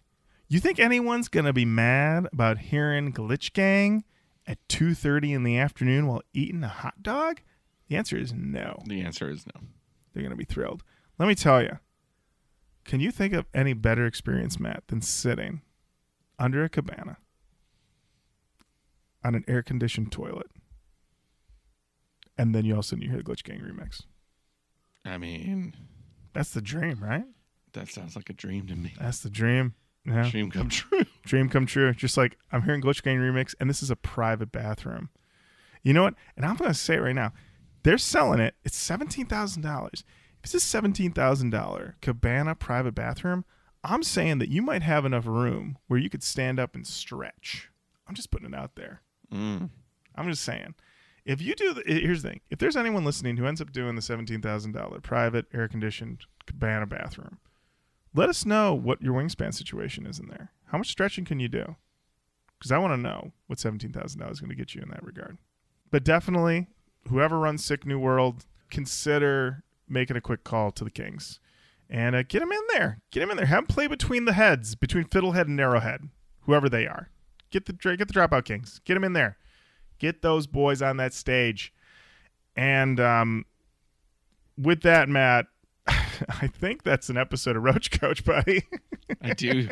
You 0.47 0.59
think 0.59 0.79
anyone's 0.79 1.27
gonna 1.27 1.53
be 1.53 1.65
mad 1.65 2.27
about 2.31 2.59
hearing 2.59 3.11
Glitch 3.11 3.53
Gang 3.53 4.03
at 4.45 4.57
two 4.69 4.93
thirty 4.93 5.33
in 5.33 5.43
the 5.43 5.57
afternoon 5.57 6.07
while 6.07 6.21
eating 6.33 6.63
a 6.63 6.67
hot 6.69 7.01
dog? 7.01 7.41
The 7.87 7.95
answer 7.95 8.17
is 8.17 8.33
no. 8.33 8.81
the 8.85 9.01
answer 9.01 9.29
is 9.29 9.45
no. 9.55 9.61
They're 10.13 10.23
gonna 10.23 10.35
be 10.35 10.45
thrilled. 10.45 10.83
Let 11.17 11.27
me 11.27 11.35
tell 11.35 11.61
you. 11.61 11.79
Can 12.83 12.99
you 12.99 13.09
think 13.11 13.33
of 13.33 13.45
any 13.53 13.73
better 13.73 14.05
experience, 14.05 14.59
Matt, 14.59 14.83
than 14.87 15.01
sitting 15.01 15.61
under 16.37 16.63
a 16.63 16.69
cabana 16.69 17.17
on 19.23 19.33
an 19.33 19.43
air 19.47 19.63
conditioned 19.63 20.11
toilet, 20.11 20.51
and 22.37 22.53
then 22.53 22.65
you 22.65 22.73
all 22.73 22.79
of 22.79 22.85
a 22.85 22.87
sudden 22.87 23.01
you 23.03 23.09
hear 23.09 23.17
the 23.17 23.23
Glitch 23.23 23.43
Gang 23.43 23.59
remix? 23.61 24.03
I 25.03 25.17
mean, 25.17 25.75
That's 26.33 26.51
the 26.51 26.61
dream, 26.61 27.03
right? 27.03 27.25
that 27.73 27.89
sounds 27.89 28.15
like 28.15 28.29
a 28.29 28.33
dream 28.33 28.67
to 28.67 28.75
me. 28.75 28.93
That's 28.99 29.19
the 29.19 29.29
dream. 29.29 29.73
Yeah. 30.05 30.29
Dream 30.29 30.51
come 30.51 30.69
true. 30.69 31.03
dream 31.23 31.49
come 31.49 31.65
true. 31.65 31.93
Just 31.93 32.17
like 32.17 32.37
I'm 32.51 32.61
hearing 32.63 32.81
Glitch 32.81 33.01
Gang 33.03 33.17
remix, 33.17 33.55
and 33.59 33.69
this 33.69 33.81
is 33.81 33.89
a 33.89 33.95
private 33.95 34.51
bathroom. 34.51 35.09
You 35.83 35.93
know 35.93 36.03
what? 36.03 36.15
And 36.35 36.45
I'm 36.45 36.55
gonna 36.55 36.73
say 36.73 36.95
it 36.95 37.01
right 37.01 37.15
now, 37.15 37.33
they're 37.83 37.97
selling 37.97 38.39
it. 38.39 38.55
It's 38.63 38.77
seventeen 38.77 39.25
thousand 39.25 39.61
dollars. 39.63 40.03
If 40.39 40.45
it's 40.45 40.53
a 40.53 40.59
seventeen 40.59 41.11
thousand 41.11 41.49
dollar 41.51 41.95
cabana 42.01 42.55
private 42.55 42.93
bathroom, 42.95 43.45
I'm 43.83 44.03
saying 44.03 44.39
that 44.39 44.49
you 44.49 44.61
might 44.61 44.81
have 44.83 45.05
enough 45.05 45.25
room 45.25 45.77
where 45.87 45.99
you 45.99 46.09
could 46.09 46.23
stand 46.23 46.59
up 46.59 46.75
and 46.75 46.85
stretch. 46.85 47.69
I'm 48.07 48.15
just 48.15 48.31
putting 48.31 48.49
it 48.53 48.55
out 48.55 48.75
there. 48.75 49.01
Mm. 49.33 49.69
I'm 50.15 50.29
just 50.29 50.43
saying. 50.43 50.75
If 51.25 51.41
you 51.41 51.55
do, 51.55 51.73
the, 51.73 51.81
here's 51.87 52.21
the 52.21 52.29
thing: 52.29 52.41
if 52.51 52.59
there's 52.59 52.75
anyone 52.75 53.03
listening 53.03 53.37
who 53.37 53.47
ends 53.47 53.59
up 53.61 53.71
doing 53.71 53.95
the 53.95 54.01
seventeen 54.01 54.41
thousand 54.41 54.73
dollar 54.73 54.99
private 54.99 55.45
air 55.53 55.67
conditioned 55.67 56.25
cabana 56.45 56.85
bathroom, 56.85 57.39
let 58.15 58.29
us 58.29 58.45
know 58.45 58.73
what 58.73 59.01
your 59.01 59.13
wingspan 59.13 59.53
situation 59.53 60.05
is 60.05 60.19
in 60.19 60.27
there. 60.27 60.51
How 60.67 60.77
much 60.77 60.89
stretching 60.89 61.25
can 61.25 61.39
you 61.39 61.47
do? 61.47 61.75
Because 62.57 62.71
I 62.71 62.77
want 62.77 62.93
to 62.93 62.97
know 62.97 63.33
what 63.47 63.59
seventeen 63.59 63.91
thousand 63.91 64.19
dollars 64.19 64.37
is 64.37 64.41
going 64.41 64.49
to 64.49 64.55
get 64.55 64.73
you 64.73 64.81
in 64.81 64.89
that 64.89 65.03
regard. 65.03 65.37
But 65.91 66.03
definitely, 66.03 66.67
whoever 67.09 67.37
runs 67.37 67.63
Sick 67.63 67.85
New 67.85 67.99
World, 67.99 68.45
consider 68.69 69.63
making 69.87 70.17
a 70.17 70.21
quick 70.21 70.43
call 70.43 70.71
to 70.71 70.83
the 70.83 70.89
Kings 70.89 71.39
and 71.89 72.15
uh, 72.15 72.23
get 72.23 72.39
them 72.39 72.51
in 72.51 72.61
there. 72.73 73.01
Get 73.11 73.19
them 73.19 73.31
in 73.31 73.37
there. 73.37 73.45
Have 73.45 73.67
them 73.67 73.67
play 73.67 73.87
between 73.87 74.25
the 74.25 74.33
heads, 74.33 74.75
between 74.75 75.05
Fiddlehead 75.05 75.43
and 75.43 75.59
Narrowhead, 75.59 76.09
whoever 76.41 76.69
they 76.69 76.87
are. 76.87 77.09
Get 77.51 77.65
the 77.65 77.73
get 77.73 78.07
the 78.07 78.13
Dropout 78.13 78.45
Kings. 78.45 78.81
Get 78.85 78.95
them 78.95 79.03
in 79.03 79.13
there. 79.13 79.37
Get 79.99 80.21
those 80.21 80.47
boys 80.47 80.81
on 80.81 80.97
that 80.97 81.13
stage. 81.13 81.73
And 82.55 82.99
um, 82.99 83.45
with 84.57 84.81
that, 84.81 85.07
Matt, 85.09 85.47
I 86.41 86.47
think 86.47 86.83
that's 86.83 87.09
an 87.09 87.17
episode 87.17 87.55
of 87.55 87.63
Roach 87.63 87.91
Koach, 87.91 88.23
buddy. 88.23 88.63
I 89.21 89.33
do. 89.33 89.69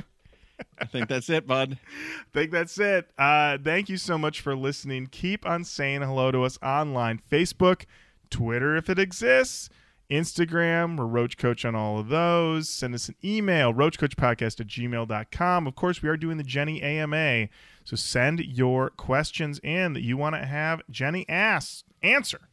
I 0.80 0.86
think 0.86 1.10
that's 1.10 1.30
it, 1.30 1.48
bud. 1.48 1.78
I 1.82 2.24
think 2.34 2.52
that's 2.52 2.78
it. 2.80 3.10
Uh, 3.18 3.58
thank 3.64 3.90
you 3.90 3.98
so 3.98 4.18
much 4.18 4.42
for 4.42 4.56
listening. 4.56 5.08
Keep 5.08 5.46
on 5.46 5.64
saying 5.64 6.02
hello 6.02 6.32
to 6.32 6.44
us 6.44 6.58
online 6.62 7.22
Facebook, 7.32 7.86
Twitter 8.30 8.76
if 8.76 8.90
it 8.90 9.00
exists, 9.00 9.70
Instagram. 10.10 10.98
We're 10.98 11.06
Roach 11.06 11.38
Koach 11.38 11.68
on 11.68 11.76
all 11.76 12.00
of 12.00 12.10
those. 12.10 12.70
Send 12.70 12.94
us 12.96 13.10
an 13.10 13.16
email, 13.24 13.74
roachkoachpodcast 13.74 14.60
at 14.60 14.68
gmail.com. 14.68 15.68
Of 15.68 15.76
course, 15.76 16.02
we 16.02 16.10
are 16.10 16.18
doing 16.18 16.38
the 16.38 16.44
Jenny 16.44 16.82
AMA. 16.82 17.48
So 17.84 17.96
send 17.96 18.40
your 18.40 18.90
questions 18.92 19.60
in 19.64 19.94
that 19.94 20.04
you 20.04 20.18
want 20.18 20.36
to 20.36 20.46
have 20.46 20.82
Jenny 20.90 21.28
ask, 21.28 21.84
answer. 22.02 22.50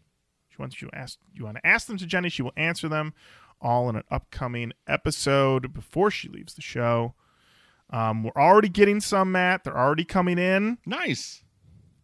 She 0.48 0.56
wants 0.58 0.82
you 0.82 0.88
to 0.88 0.96
ask 0.96 1.18
you 1.32 1.44
want 1.44 1.58
to 1.58 1.66
ask 1.66 1.86
them 1.86 1.98
to 1.98 2.06
Jenny. 2.06 2.28
She 2.28 2.42
will 2.42 2.52
answer 2.56 2.88
them 2.88 3.14
all 3.60 3.88
in 3.88 3.96
an 3.96 4.04
upcoming 4.10 4.72
episode 4.86 5.72
before 5.72 6.10
she 6.10 6.28
leaves 6.28 6.54
the 6.54 6.62
show. 6.62 7.14
Um, 7.90 8.22
we're 8.22 8.30
already 8.36 8.68
getting 8.68 9.00
some, 9.00 9.32
Matt. 9.32 9.64
They're 9.64 9.76
already 9.76 10.04
coming 10.04 10.38
in. 10.38 10.78
Nice. 10.86 11.42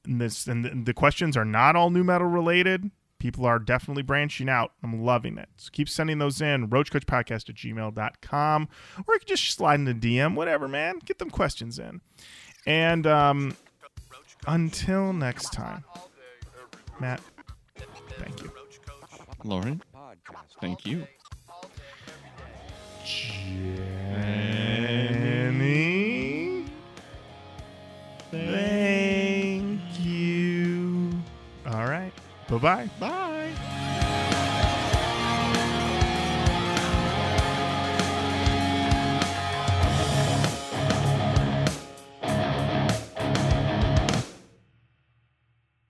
And 0.05 0.21
this 0.21 0.47
and 0.47 0.65
the, 0.65 0.71
the 0.85 0.95
questions 0.95 1.37
are 1.37 1.45
not 1.45 1.77
all 1.77 1.91
nu 1.91 2.05
metal 2.05 2.27
related. 2.27 2.91
People 3.19 3.47
are 3.47 3.59
definitely 3.59 4.03
branching 4.03 4.49
out. 4.49 4.73
I'm 4.83 5.03
loving 5.03 5.39
it. 5.39 5.49
So 5.57 5.71
keep 5.73 5.89
sending 5.89 6.19
those 6.19 6.41
in. 6.41 6.69
RoachKoachPodcast 6.69 7.49
at 7.49 7.55
gmail.com. 7.55 8.69
Or 9.07 9.15
you 9.15 9.19
can 9.19 9.27
just 9.27 9.51
slide 9.53 9.81
in 9.81 9.89
a 9.89 9.95
DM, 9.95 10.35
whatever, 10.35 10.69
man. 10.69 10.99
Get 11.05 11.19
them 11.19 11.31
questions 11.31 11.79
in. 11.79 12.03
And 12.67 13.07
um, 13.07 13.57
until 14.47 15.13
next 15.13 15.53
time, 15.53 15.85
Matt, 17.01 17.21
thank 18.19 18.43
you. 18.43 18.53
Lorin, 19.45 19.83
thank 20.61 20.85
you. 20.85 21.07
Jenny, 25.37 26.65
thank 28.33 29.81
you. 30.01 31.13
All 31.67 31.87
right. 31.87 32.13
Bye-bye. 32.51 32.91
Bye. 32.99 33.46